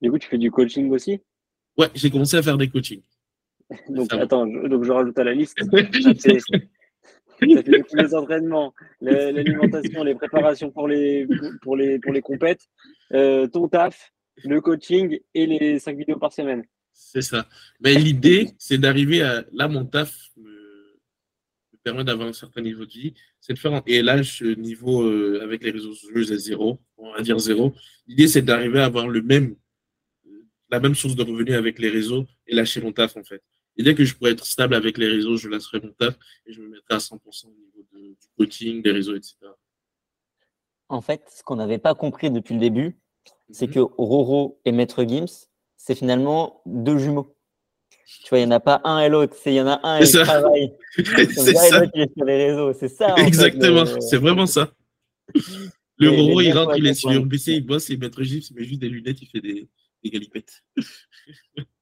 Du 0.00 0.10
coup, 0.10 0.18
tu 0.18 0.28
fais 0.28 0.38
du 0.38 0.50
coaching 0.50 0.90
aussi? 0.90 1.20
Ouais, 1.76 1.88
j'ai 1.94 2.10
commencé 2.10 2.36
à 2.36 2.42
faire 2.42 2.58
des 2.58 2.68
coachings. 2.68 3.02
donc, 3.88 4.12
attends, 4.12 4.48
je, 4.48 4.68
donc 4.68 4.84
je 4.84 4.92
rajoute 4.92 5.18
à 5.18 5.24
la 5.24 5.34
liste. 5.34 5.58
Les 7.40 8.14
entraînements, 8.14 8.74
l'alimentation, 9.00 10.04
les 10.04 10.14
préparations 10.14 10.70
pour 10.70 10.88
les, 10.88 11.26
pour 11.62 11.76
les, 11.76 11.98
pour 11.98 12.12
les 12.12 12.22
compètes, 12.22 12.62
euh, 13.12 13.46
ton 13.46 13.68
taf, 13.68 14.12
le 14.44 14.60
coaching 14.60 15.18
et 15.34 15.46
les 15.46 15.78
cinq 15.78 15.96
vidéos 15.96 16.18
par 16.18 16.32
semaine. 16.32 16.64
C'est 16.92 17.22
ça. 17.22 17.48
Mais 17.80 17.94
l'idée, 17.94 18.50
c'est 18.58 18.78
d'arriver 18.78 19.22
à. 19.22 19.44
Là, 19.52 19.68
mon 19.68 19.84
taf 19.84 20.30
me, 20.36 20.98
permet 21.82 22.04
d'avoir 22.04 22.28
un 22.28 22.32
certain 22.32 22.62
niveau 22.62 22.86
de 22.86 22.92
vie. 22.92 23.14
C'est 23.40 23.52
de 23.52 23.58
faire. 23.58 23.82
Et 23.86 24.00
là, 24.00 24.22
ce 24.22 24.44
niveau 24.44 25.02
euh, 25.02 25.40
avec 25.42 25.62
les 25.62 25.70
réseaux 25.70 25.92
sociaux, 25.92 26.24
c'est 26.24 26.38
zéro. 26.38 26.78
On 26.96 27.12
va 27.12 27.20
dire 27.20 27.38
zéro. 27.38 27.74
L'idée, 28.06 28.28
c'est 28.28 28.42
d'arriver 28.42 28.80
à 28.80 28.86
avoir 28.86 29.08
le 29.08 29.22
même 29.22 29.56
la 30.70 30.80
même 30.80 30.94
source 30.94 31.14
de 31.14 31.22
revenus 31.22 31.54
avec 31.54 31.78
les 31.78 31.88
réseaux 31.88 32.26
et 32.46 32.54
lâcher 32.54 32.80
mon 32.80 32.92
taf, 32.92 33.16
en 33.16 33.22
fait. 33.22 33.42
Et 33.76 33.82
dès 33.82 33.94
que 33.94 34.04
je 34.04 34.14
pourrais 34.14 34.32
être 34.32 34.46
stable 34.46 34.74
avec 34.74 34.98
les 34.98 35.08
réseaux, 35.08 35.36
je 35.36 35.48
lâcherai 35.48 35.80
mon 35.80 35.90
taf 35.92 36.14
et 36.46 36.52
je 36.52 36.60
me 36.60 36.68
mettrai 36.68 36.94
à 36.94 36.98
100% 36.98 37.46
au 37.46 37.50
niveau 37.50 37.84
du 37.92 38.16
coaching, 38.38 38.82
des 38.82 38.92
réseaux, 38.92 39.16
etc. 39.16 39.36
En 40.88 41.00
fait, 41.00 41.22
ce 41.34 41.42
qu'on 41.42 41.56
n'avait 41.56 41.78
pas 41.78 41.94
compris 41.94 42.30
depuis 42.30 42.54
le 42.54 42.60
début, 42.60 42.98
c'est 43.50 43.66
mhm. 43.66 43.74
que 43.74 43.80
Roro 43.80 44.60
et 44.64 44.72
Maître 44.72 45.04
Gims, 45.04 45.48
c'est 45.76 45.94
finalement 45.94 46.62
deux 46.66 46.98
jumeaux. 46.98 47.36
Tu 48.22 48.28
vois, 48.28 48.38
il 48.38 48.42
n'y 48.42 48.52
en 48.52 48.56
a 48.56 48.60
pas 48.60 48.80
un 48.84 49.00
et 49.00 49.08
l'autre. 49.08 49.34
Il 49.46 49.54
y 49.54 49.60
en 49.60 49.66
a 49.66 49.80
un 49.82 49.98
et 49.98 50.04
il 50.04 50.12
travaille. 50.12 50.72
c'est 50.96 51.54
ça. 51.54 51.84
Et 51.94 52.08
sur 52.14 52.24
les 52.24 52.46
réseaux. 52.46 52.72
C'est 52.74 52.88
ça. 52.88 53.14
Exactement. 53.16 53.84
C'est 54.00 54.18
vraiment 54.18 54.46
ça. 54.46 54.72
Le 55.96 56.10
Roro, 56.10 56.40
il 56.40 56.52
rentre, 56.52 56.76
il 56.76 56.86
est 56.86 56.94
sur 56.94 57.28
PC, 57.28 57.52
il 57.52 57.66
bosse, 57.66 57.88
et 57.90 57.96
Maître 57.96 58.22
Gims, 58.22 58.40
il 58.50 58.56
met 58.56 58.64
juste 58.64 58.80
des 58.80 58.88
lunettes, 58.88 59.22
il 59.22 59.28
fait 59.28 59.40
des, 59.40 59.68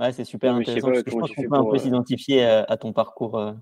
Ouais, 0.00 0.12
c'est 0.12 0.24
super 0.24 0.54
intéressant. 0.54 0.94
je 0.94 1.02
pense 1.02 1.30
qu'on 1.30 1.42
peut 1.42 1.56
un 1.56 1.64
peu 1.64 1.76
euh, 1.76 1.78
s'identifier 1.78 2.42
à, 2.42 2.76
ton 2.78 2.92
parcours. 2.92 3.38
Euh. 3.38 3.52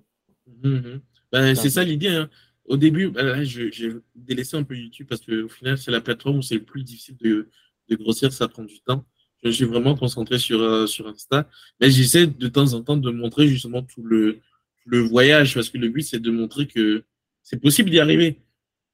Mhm. 0.62 1.00
Ben, 1.32 1.54
c'est 1.56 1.70
ça 1.70 1.82
l'idée. 1.82 2.08
Hein. 2.08 2.30
Au 2.64 2.76
début, 2.76 3.08
ben, 3.10 3.42
j'ai 3.42 3.92
délaissé 4.14 4.56
un 4.56 4.62
peu 4.62 4.76
YouTube 4.76 5.08
parce 5.08 5.22
qu'au 5.22 5.48
final, 5.48 5.76
c'est 5.76 5.90
la 5.90 6.00
plateforme 6.00 6.38
où 6.38 6.42
c'est 6.42 6.54
le 6.54 6.62
plus 6.62 6.84
difficile 6.84 7.16
de, 7.16 7.48
de, 7.88 7.96
grossir, 7.96 8.32
ça 8.32 8.46
prend 8.46 8.62
du 8.62 8.80
temps. 8.80 9.04
Je 9.42 9.50
suis 9.50 9.64
vraiment 9.64 9.96
concentré 9.96 10.38
sur, 10.38 10.60
euh, 10.60 10.86
sur 10.86 11.08
Insta. 11.08 11.48
Mais 11.80 11.90
j'essaie 11.90 12.28
de 12.28 12.48
temps 12.48 12.72
en 12.72 12.82
temps 12.82 12.96
de 12.96 13.10
montrer 13.10 13.48
justement 13.48 13.82
tout 13.82 14.02
le, 14.02 14.38
le 14.86 14.98
voyage 15.00 15.54
parce 15.54 15.70
que 15.70 15.78
le 15.78 15.88
but, 15.88 16.02
c'est 16.02 16.20
de 16.20 16.30
montrer 16.30 16.68
que 16.68 17.04
c'est 17.42 17.60
possible 17.60 17.90
d'y 17.90 17.98
arriver. 17.98 18.40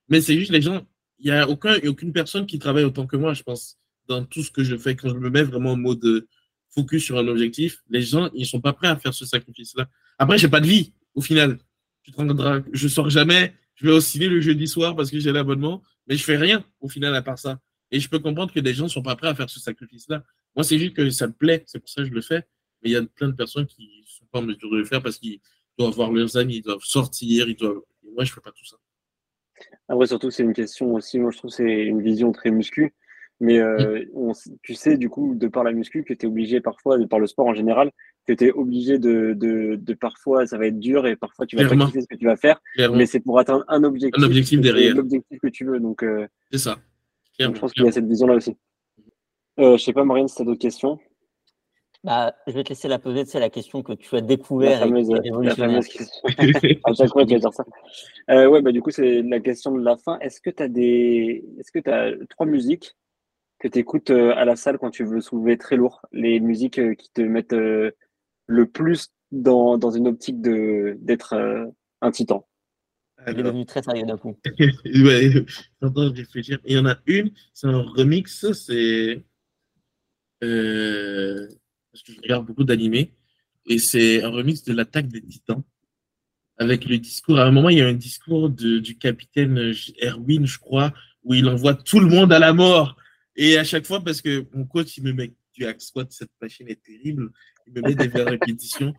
Mais 0.08 0.22
c'est 0.22 0.38
juste 0.38 0.50
les 0.50 0.62
gens, 0.62 0.86
il 1.18 1.26
n'y 1.26 1.36
a 1.36 1.48
aucun, 1.48 1.76
aucune 1.86 2.12
personne 2.12 2.46
qui 2.46 2.58
travaille 2.58 2.84
autant 2.84 3.06
que 3.06 3.16
moi, 3.16 3.34
je 3.34 3.42
pense 3.42 3.78
dans 4.06 4.24
tout 4.24 4.42
ce 4.42 4.50
que 4.50 4.64
je 4.64 4.76
fais, 4.76 4.96
quand 4.96 5.08
je 5.08 5.14
me 5.14 5.30
mets 5.30 5.42
vraiment 5.42 5.72
en 5.72 5.76
mode 5.76 6.26
focus 6.74 7.04
sur 7.04 7.18
un 7.18 7.26
objectif, 7.28 7.82
les 7.88 8.02
gens, 8.02 8.30
ils 8.34 8.46
sont 8.46 8.60
pas 8.60 8.72
prêts 8.72 8.88
à 8.88 8.96
faire 8.96 9.14
ce 9.14 9.24
sacrifice-là. 9.24 9.88
Après, 10.18 10.38
j'ai 10.38 10.48
pas 10.48 10.60
de 10.60 10.66
vie, 10.66 10.92
au 11.14 11.20
final. 11.20 11.58
Tu 12.02 12.12
te 12.12 12.16
rendras, 12.16 12.60
je 12.72 12.88
sors 12.88 13.10
jamais, 13.10 13.54
je 13.76 13.86
vais 13.86 13.92
osciller 13.92 14.28
le 14.28 14.40
jeudi 14.40 14.66
soir 14.66 14.94
parce 14.96 15.10
que 15.10 15.18
j'ai 15.18 15.32
l'abonnement, 15.32 15.82
mais 16.06 16.16
je 16.16 16.24
fais 16.24 16.36
rien, 16.36 16.64
au 16.80 16.88
final, 16.88 17.14
à 17.14 17.22
part 17.22 17.38
ça. 17.38 17.60
Et 17.90 18.00
je 18.00 18.08
peux 18.08 18.18
comprendre 18.18 18.52
que 18.52 18.60
des 18.60 18.74
gens 18.74 18.88
sont 18.88 19.02
pas 19.02 19.16
prêts 19.16 19.28
à 19.28 19.34
faire 19.34 19.48
ce 19.48 19.60
sacrifice-là. 19.60 20.24
Moi, 20.56 20.64
c'est 20.64 20.78
juste 20.78 20.94
que 20.94 21.08
ça 21.10 21.26
me 21.26 21.32
plaît, 21.32 21.62
c'est 21.66 21.78
pour 21.78 21.88
ça 21.88 22.02
que 22.02 22.08
je 22.08 22.14
le 22.14 22.22
fais. 22.22 22.42
Mais 22.82 22.90
il 22.90 22.92
y 22.92 22.96
a 22.96 23.02
plein 23.02 23.28
de 23.28 23.34
personnes 23.34 23.66
qui 23.66 24.04
sont 24.06 24.26
pas 24.26 24.40
en 24.40 24.42
mesure 24.42 24.70
de 24.70 24.78
le 24.78 24.84
faire 24.84 25.02
parce 25.02 25.18
qu'ils 25.18 25.40
doivent 25.78 25.94
voir 25.94 26.12
leurs 26.12 26.36
amis, 26.36 26.56
ils 26.56 26.62
doivent 26.62 26.82
sortir, 26.82 27.48
ils 27.48 27.56
doivent. 27.56 27.80
moi, 28.14 28.24
je 28.24 28.32
fais 28.32 28.40
pas 28.40 28.52
tout 28.52 28.64
ça. 28.64 28.76
Après, 29.88 30.06
surtout, 30.06 30.30
c'est 30.30 30.42
une 30.42 30.52
question 30.52 30.94
aussi, 30.94 31.18
moi, 31.18 31.30
je 31.30 31.38
trouve 31.38 31.50
c'est 31.50 31.84
une 31.84 32.02
vision 32.02 32.32
très 32.32 32.50
muscu. 32.50 32.94
Mais 33.44 33.58
euh, 33.58 34.02
tu 34.62 34.74
sais, 34.74 34.96
du 34.96 35.10
coup, 35.10 35.34
de 35.34 35.48
par 35.48 35.64
la 35.64 35.72
muscu, 35.72 36.02
que 36.02 36.14
tu 36.14 36.24
es 36.24 36.28
obligé 36.28 36.62
parfois, 36.62 36.96
de 36.96 37.04
par 37.04 37.18
le 37.18 37.26
sport 37.26 37.46
en 37.46 37.52
général, 37.52 37.90
que 38.26 38.32
tu 38.32 38.46
es 38.46 38.52
obligé 38.52 38.98
de, 38.98 39.34
de, 39.34 39.76
de, 39.76 39.94
parfois, 39.94 40.46
ça 40.46 40.56
va 40.56 40.66
être 40.66 40.78
dur 40.78 41.06
et 41.06 41.14
parfois 41.14 41.44
tu 41.44 41.56
vas 41.56 41.68
pas 41.68 41.90
ce 41.90 42.06
que 42.06 42.16
tu 42.16 42.24
vas 42.24 42.36
faire. 42.36 42.58
Mais 42.78 43.04
c'est 43.04 43.20
pour 43.20 43.38
atteindre 43.38 43.62
un 43.68 43.84
objectif. 43.84 44.22
Un 44.22 44.26
objectif 44.26 44.60
derrière. 44.62 44.94
L'objectif 44.94 45.38
que 45.42 45.48
tu 45.48 45.66
veux. 45.66 45.78
Donc, 45.78 46.02
euh, 46.02 46.26
c'est 46.50 46.56
ça. 46.56 46.78
je 47.38 47.46
pense 47.48 47.74
qu'il 47.74 47.84
y 47.84 47.88
a 47.88 47.92
cette 47.92 48.06
vision-là 48.06 48.34
aussi. 48.34 48.56
Euh, 49.60 49.76
je 49.76 49.84
sais 49.84 49.92
pas, 49.92 50.04
Marianne, 50.04 50.28
si 50.28 50.36
tu 50.36 50.42
as 50.42 50.46
d'autres 50.46 50.58
questions. 50.58 50.98
Bah, 52.02 52.34
je 52.46 52.52
vais 52.52 52.64
te 52.64 52.70
laisser 52.70 52.88
la 52.88 52.98
poser, 52.98 53.26
c'est 53.26 53.40
la 53.40 53.50
question 53.50 53.82
que 53.82 53.92
tu 53.92 54.16
as 54.16 54.22
découvert. 54.22 54.80
La 54.80 54.86
fameuse, 54.86 55.10
la 55.10 55.54
fameuse 55.54 55.88
question. 55.88 56.22
à 56.84 56.94
chaque 56.94 57.10
fois, 57.10 57.26
tu 57.26 57.34
vas 57.34 57.40
dire 57.40 57.52
ça. 57.52 57.64
Euh, 58.30 58.46
ouais, 58.46 58.62
bah, 58.62 58.72
du 58.72 58.80
coup, 58.80 58.90
c'est 58.90 59.20
la 59.20 59.40
question 59.40 59.72
de 59.72 59.84
la 59.84 59.98
fin. 59.98 60.18
Est-ce 60.20 60.40
que 60.40 60.48
tu 60.48 60.62
as 60.62 60.68
des, 60.68 61.44
est-ce 61.58 61.70
que 61.70 61.78
tu 61.78 61.90
as 61.90 62.12
trois 62.30 62.46
musiques 62.46 62.96
que 63.64 63.68
tu 63.68 63.78
écoutes 63.78 64.10
euh, 64.10 64.34
à 64.36 64.44
la 64.44 64.56
salle 64.56 64.76
quand 64.76 64.90
tu 64.90 65.04
veux 65.04 65.22
soulever 65.22 65.56
très 65.56 65.76
lourd 65.76 66.02
Les 66.12 66.38
musiques 66.38 66.78
euh, 66.78 66.94
qui 66.94 67.10
te 67.10 67.22
mettent 67.22 67.54
euh, 67.54 67.92
le 68.46 68.66
plus 68.66 69.08
dans, 69.32 69.78
dans 69.78 69.90
une 69.90 70.06
optique 70.06 70.42
de 70.42 70.98
d'être 71.00 71.34
un 72.02 72.10
titan. 72.10 72.46
Il 73.26 73.40
est 73.40 73.42
devenu 73.42 73.64
très 73.64 73.82
sérieux 73.82 74.04
d'un 74.04 74.18
coup. 74.18 74.38
ouais, 74.84 75.46
réfléchir. 75.80 76.58
Il 76.66 76.76
y 76.76 76.78
en 76.78 76.84
a 76.84 76.98
une, 77.06 77.32
c'est 77.54 77.66
un 77.66 77.80
remix, 77.80 78.52
c'est. 78.52 79.24
Euh, 80.42 81.48
parce 81.90 82.02
que 82.02 82.12
je 82.12 82.20
regarde 82.20 82.44
beaucoup 82.44 82.64
d'animés, 82.64 83.14
et 83.64 83.78
c'est 83.78 84.22
un 84.22 84.28
remix 84.28 84.62
de 84.64 84.74
l'attaque 84.74 85.08
des 85.08 85.22
titans. 85.22 85.62
Avec 86.58 86.84
le 86.84 86.98
discours, 86.98 87.38
à 87.38 87.44
un 87.44 87.50
moment, 87.50 87.70
il 87.70 87.78
y 87.78 87.80
a 87.80 87.86
un 87.86 87.94
discours 87.94 88.50
de, 88.50 88.78
du 88.78 88.98
capitaine 88.98 89.72
Erwin, 90.02 90.46
je 90.46 90.58
crois, 90.58 90.92
où 91.24 91.32
il 91.32 91.48
envoie 91.48 91.74
tout 91.74 91.98
le 91.98 92.06
monde 92.06 92.30
à 92.30 92.38
la 92.38 92.52
mort. 92.52 92.96
Et 93.36 93.58
à 93.58 93.64
chaque 93.64 93.86
fois, 93.86 94.02
parce 94.02 94.22
que 94.22 94.46
mon 94.52 94.64
coach, 94.64 94.96
il 94.96 95.04
me 95.04 95.12
met 95.12 95.32
du 95.54 95.66
hack 95.66 95.80
squat, 95.80 96.10
cette 96.12 96.30
machine 96.40 96.68
est 96.68 96.82
terrible, 96.82 97.30
il 97.66 97.72
me 97.72 97.80
met 97.82 97.94
des 97.94 98.08
répétitions. 98.22 98.94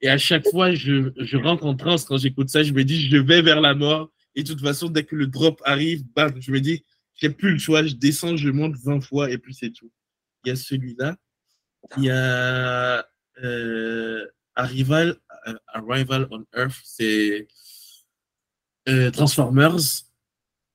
Et 0.00 0.08
à 0.08 0.18
chaque 0.18 0.48
fois, 0.48 0.72
je, 0.74 1.12
je 1.16 1.36
rentre 1.36 1.66
en 1.66 1.74
transe 1.74 2.04
quand 2.04 2.18
j'écoute 2.18 2.48
ça. 2.48 2.62
Je 2.62 2.72
me 2.72 2.84
dis, 2.84 3.08
je 3.08 3.16
vais 3.16 3.42
vers 3.42 3.60
la 3.60 3.74
mort. 3.74 4.12
Et 4.34 4.42
de 4.42 4.48
toute 4.48 4.60
façon, 4.60 4.88
dès 4.88 5.04
que 5.04 5.16
le 5.16 5.26
drop 5.26 5.60
arrive, 5.64 6.04
bam, 6.14 6.40
je 6.40 6.52
me 6.52 6.60
dis, 6.60 6.84
j'ai 7.14 7.30
plus 7.30 7.52
le 7.52 7.58
choix. 7.58 7.84
Je 7.84 7.94
descends, 7.94 8.36
je 8.36 8.48
monte 8.50 8.76
20 8.76 9.00
fois 9.00 9.30
et 9.30 9.38
puis 9.38 9.54
c'est 9.54 9.70
tout. 9.70 9.90
Il 10.44 10.48
y 10.48 10.52
a 10.52 10.56
celui-là. 10.56 11.16
Il 11.96 12.04
y 12.04 12.10
a 12.10 13.04
euh, 13.42 14.26
Arrival, 14.54 15.16
euh, 15.46 15.54
Arrival 15.68 16.28
on 16.30 16.44
Earth, 16.56 16.80
c'est 16.84 17.48
euh, 18.88 19.10
Transformers. 19.10 20.04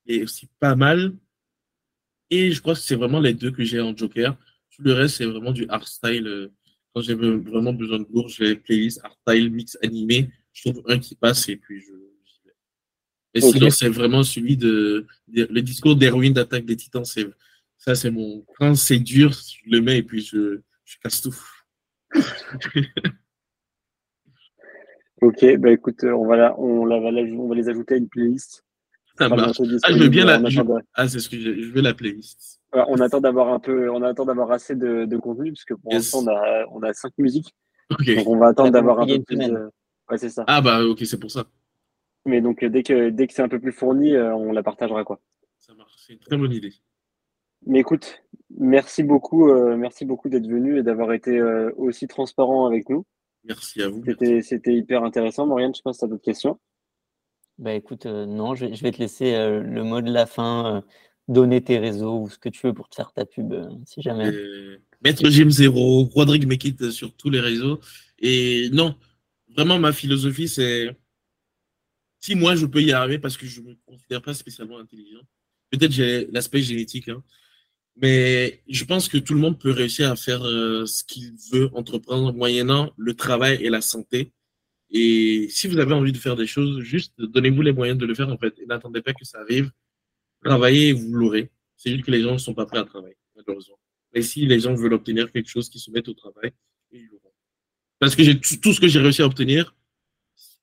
Et 0.06 0.24
aussi 0.24 0.49
pas 0.60 0.76
mal. 0.76 1.14
Et 2.36 2.50
je 2.52 2.60
crois 2.62 2.74
que 2.74 2.80
c'est 2.80 2.96
vraiment 2.96 3.20
les 3.20 3.36
deux 3.36 3.52
que 3.52 3.64
j'ai 3.64 3.80
en 3.80 3.96
Joker. 3.96 4.36
Tout 4.72 4.82
le 4.82 4.94
reste, 4.94 5.18
c'est 5.18 5.26
vraiment 5.26 5.52
du 5.52 5.68
hardstyle. 5.70 6.26
Euh, 6.26 6.52
quand 6.92 7.02
j'ai 7.02 7.14
vraiment 7.14 7.74
besoin 7.74 8.00
de 8.00 8.08
lourd, 8.12 8.28
j'ai 8.28 8.56
playlist 8.56 9.04
style 9.22 9.52
mix 9.52 9.78
animé. 9.84 10.32
Je 10.52 10.72
trouve 10.72 10.84
un 10.88 10.98
qui 10.98 11.14
passe 11.14 11.48
et 11.50 11.58
puis 11.58 11.80
je. 11.82 11.94
Et 13.36 13.42
sinon, 13.42 13.70
c'est 13.70 13.88
vraiment 13.88 14.24
celui 14.24 14.58
de, 14.58 15.06
le 15.28 15.62
discours 15.62 15.96
d'Erwin 15.96 16.34
d'attaque 16.34 16.66
des 16.66 16.76
Titans. 16.76 17.06
C'est 17.06 17.28
ça, 17.78 17.94
c'est 17.94 18.10
mon. 18.10 18.44
Quand 18.58 18.74
c'est 18.74 18.98
dur, 18.98 19.32
je 19.32 19.70
le 19.70 19.82
mets 19.82 20.00
et 20.00 20.04
puis 20.04 20.22
je, 20.22 20.62
je 20.86 20.98
casse 21.04 21.22
tout. 21.22 21.40
ok, 25.22 25.58
bah 25.58 25.72
écoute, 25.72 26.04
on 26.04 26.26
va, 26.26 26.36
la, 26.36 26.60
on, 26.60 26.86
la, 26.86 26.96
on 26.96 27.48
va 27.48 27.56
les 27.56 27.70
ajouter 27.70 27.94
à 27.94 27.98
une 27.98 28.10
playlist. 28.10 28.66
Ça 29.18 29.30
marche. 29.30 29.61
Ah, 29.84 29.91
je 29.91 29.97
veux 29.99 30.09
bien 30.09 30.26
la. 30.26 30.41
Ah, 30.93 31.07
c'est 31.07 31.20
ce 31.20 31.30
que 31.30 31.39
je, 31.39 31.61
je 31.61 31.72
veux 31.72 31.82
la 31.82 31.93
playlist 31.93 32.64
on 32.74 32.99
attend 32.99 33.22
d'avoir 33.22 33.49
un 33.49 33.59
peu, 33.59 33.89
on 33.89 34.01
attend 34.01 34.26
d'avoir 34.26 34.51
assez 34.51 34.76
de, 34.76 35.18
contenu 35.18 35.51
parce 35.51 35.66
que 35.66 35.74
pour 35.74 35.93
l'instant 35.93 36.24
on 36.24 36.28
a, 36.28 36.66
on 36.72 36.84
a 36.84 36.93
cinq 36.93 37.14
musiques. 37.18 37.53
Donc 37.89 38.28
on 38.28 38.38
va 38.38 38.47
attendre 38.47 38.72
d'avoir 38.72 38.99
un 39.01 39.07
peu 39.07 39.22
plus. 39.22 39.38
De... 39.38 39.70
Ouais, 40.09 40.18
c'est 40.18 40.30
ça. 40.30 40.43
Ah 40.47 40.61
bah 40.61 40.84
ok, 40.84 40.99
c'est 41.05 41.20
pour 41.20 41.32
ça. 41.32 41.45
Mais 42.26 42.41
donc 42.41 42.64
dès 42.64 42.84
que 42.84 43.09
dès 43.09 43.28
que 43.28 43.34
c'est 43.34 43.41
un 43.41 43.49
peu 43.49 43.59
plus 43.59 43.72
fourni, 43.72 44.16
euh, 44.16 44.34
on 44.34 44.51
la 44.51 44.64
partagera 44.64 45.03
quoi. 45.03 45.20
Ça 45.59 45.74
marche, 45.76 45.93
c'est 45.97 46.14
une 46.14 46.20
très 46.20 46.38
bonne 46.38 46.51
idée. 46.51 46.74
Mais 47.66 47.80
écoute, 47.80 48.24
merci 48.57 49.03
beaucoup, 49.03 49.49
euh, 49.49 49.78
merci 49.78 50.05
beaucoup 50.05 50.30
d'être 50.30 50.47
venu 50.47 50.80
et 50.80 50.84
d'avoir 50.84 51.14
été 51.14 51.38
euh, 51.38 51.72
aussi 51.78 52.07
transparent 52.07 52.66
avec 52.66 52.89
nous. 52.89 53.05
Merci 53.45 53.82
à 53.82 53.89
vous. 53.89 54.03
C'était 54.41 54.74
hyper 54.74 55.03
intéressant. 55.03 55.45
Marianne, 55.45 55.76
je 55.76 55.82
pense 55.82 55.97
que 55.97 55.99
tu 55.99 56.05
as 56.05 56.07
d'autres 56.09 56.24
questions. 56.24 56.59
Bah 57.60 57.74
écoute, 57.74 58.06
non, 58.06 58.56
je, 58.56 58.66
vais 58.66 58.91
te 58.91 58.97
laisser 58.97 59.32
le 59.32 59.84
mot 59.84 60.01
de 60.01 60.12
la 60.12 60.26
fin 60.26 60.84
donner 61.28 61.62
tes 61.62 61.80
réseaux 61.80 62.22
ou 62.22 62.30
ce 62.30 62.38
que 62.38 62.49
tu 62.49 62.68
veux 62.68 62.74
pour 62.74 62.89
te 62.89 62.95
faire 62.95 63.14
ta 63.14 63.26
pub, 63.26 63.54
euh, 63.54 63.70
si 63.86 64.01
jamais. 64.01 64.32
Maître 65.04 65.30
Jim 65.30 65.49
Zero, 65.49 66.06
Rodrigue 66.06 66.47
Mekit 66.47 66.91
sur 66.91 67.14
tous 67.14 67.30
les 67.30 67.39
réseaux. 67.39 67.80
Et 68.20 68.70
non, 68.72 68.95
vraiment, 69.56 69.80
ma 69.80 69.91
philosophie, 69.91 70.47
c'est 70.47 70.95
si 72.20 72.36
moi 72.36 72.56
je 72.56 72.66
peux 72.66 72.82
y 72.82 72.93
arriver 72.93 73.20
parce 73.20 73.36
que 73.36 73.45
je 73.45 73.62
ne 73.62 73.70
me 73.70 73.76
considère 73.86 74.22
pas 74.22 74.34
spécialement 74.34 74.80
intelligent, 74.80 75.20
peut-être 75.72 75.91
j'ai 75.91 76.28
l'aspect 76.32 76.62
génétique, 76.62 77.10
hein, 77.10 77.22
mais 77.97 78.62
je 78.70 78.86
pense 78.86 79.10
que 79.10 79.18
tout 79.18 79.34
le 79.34 79.41
monde 79.41 79.60
peut 79.60 79.72
réussir 79.72 80.10
à 80.10 80.16
faire 80.16 80.45
euh, 80.45 80.86
ce 80.86 81.04
qu'il 81.04 81.34
veut 81.51 81.70
entreprendre 81.74 82.32
moyennant 82.34 82.93
le 82.97 83.14
travail 83.14 83.58
et 83.62 83.70
la 83.70 83.82
santé. 83.82 84.32
Et 84.94 85.48
si 85.50 85.68
vous 85.68 85.80
avez 85.80 85.94
envie 85.94 86.12
de 86.12 86.18
faire 86.18 86.36
des 86.36 86.48
choses, 86.48 86.80
juste 86.82 87.14
donnez-vous 87.20 87.64
les 87.64 87.74
moyens 87.74 87.98
de 87.98 88.06
le 88.06 88.14
faire 88.14 88.30
en 88.30 88.38
fait. 88.38 88.58
Et 88.60 88.66
n'attendez 88.66 89.02
pas 89.02 89.14
que 89.14 89.26
ça 89.26 89.39
arrive 89.39 89.72
travailler 90.44 90.94
vous 90.94 91.14
l'aurez. 91.14 91.50
C'est 91.76 91.91
juste 91.91 92.06
que 92.06 92.12
les 92.12 92.22
gens 92.22 92.34
ne 92.34 92.38
sont 92.38 92.54
pas 92.54 92.66
prêts 92.66 92.78
à 92.78 92.84
travailler, 92.84 93.18
malheureusement. 93.36 93.80
Mais 94.14 94.22
si 94.22 94.46
les 94.46 94.60
gens 94.60 94.76
veulent 94.76 94.94
obtenir 94.94 95.32
quelque 95.32 95.50
chose, 95.50 95.70
qui 95.70 95.80
se 95.80 95.89
mettent 95.91 96.08
au 96.08 96.14
travail, 96.14 96.52
ils 96.91 97.08
l'auront. 97.08 97.32
Parce 98.00 98.16
que 98.16 98.24
j'ai 98.24 98.39
tout 98.39 98.74
ce 98.74 98.80
que 98.80 98.88
j'ai 98.88 99.00
réussi 99.00 99.22
à 99.22 99.26
obtenir, 99.26 99.76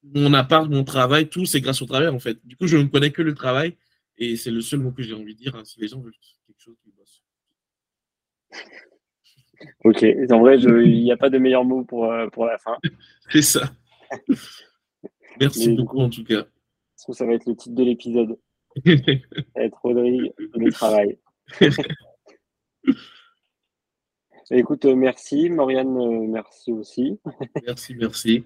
mon 0.03 0.33
appart, 0.35 0.71
mon 0.71 0.85
travail, 0.85 1.29
tout, 1.29 1.45
c'est 1.45 1.61
grâce 1.61 1.83
au 1.83 1.87
travail, 1.87 2.09
en 2.09 2.19
fait. 2.19 2.39
Du 2.45 2.57
coup, 2.57 2.67
je 2.67 2.77
ne 2.77 2.85
connais 2.85 3.11
que 3.11 3.23
le 3.23 3.35
travail, 3.35 3.77
et 4.17 4.37
c'est 4.37 4.51
le 4.51 4.61
seul 4.61 4.81
mot 4.81 4.93
que 4.93 5.03
j'ai 5.03 5.15
envie 5.15 5.35
de 5.35 5.39
dire. 5.39 5.57
Hein. 5.57 5.65
Si 5.65 5.81
les 5.81 5.89
gens 5.89 6.01
veulent 6.01 6.15
quelque 6.47 6.61
chose, 6.61 6.77
ils 6.87 6.93
bossent. 6.93 7.23
Ok, 9.85 10.05
en 10.31 10.41
vrai, 10.41 10.59
il 10.59 11.03
n'y 11.03 11.13
a 11.13 11.17
pas 11.17 11.29
de 11.29 11.39
meilleur 11.39 11.65
mot 11.65 11.85
pour, 11.85 12.11
euh, 12.11 12.29
pour 12.29 12.47
la 12.47 12.57
fin. 12.59 12.79
c'est 13.31 13.43
ça. 13.43 13.75
Merci 15.41 15.75
beaucoup, 15.75 16.01
en 16.01 16.11
tout 16.11 16.25
cas. 16.25 16.45
Ça 16.97 17.25
va 17.25 17.33
être 17.35 17.47
le 17.47 17.57
titre 17.57 17.75
de 17.75 17.85
l'épisode. 17.85 18.39
être 19.57 19.79
Rodrigue, 19.83 20.33
le 20.39 20.71
travail. 20.71 21.19
Écoute, 24.53 24.85
euh, 24.85 24.97
merci. 24.97 25.49
Marianne, 25.49 25.97
euh, 25.97 26.27
merci 26.27 26.73
aussi. 26.73 27.21
Merci, 27.65 27.95
merci. 27.95 28.45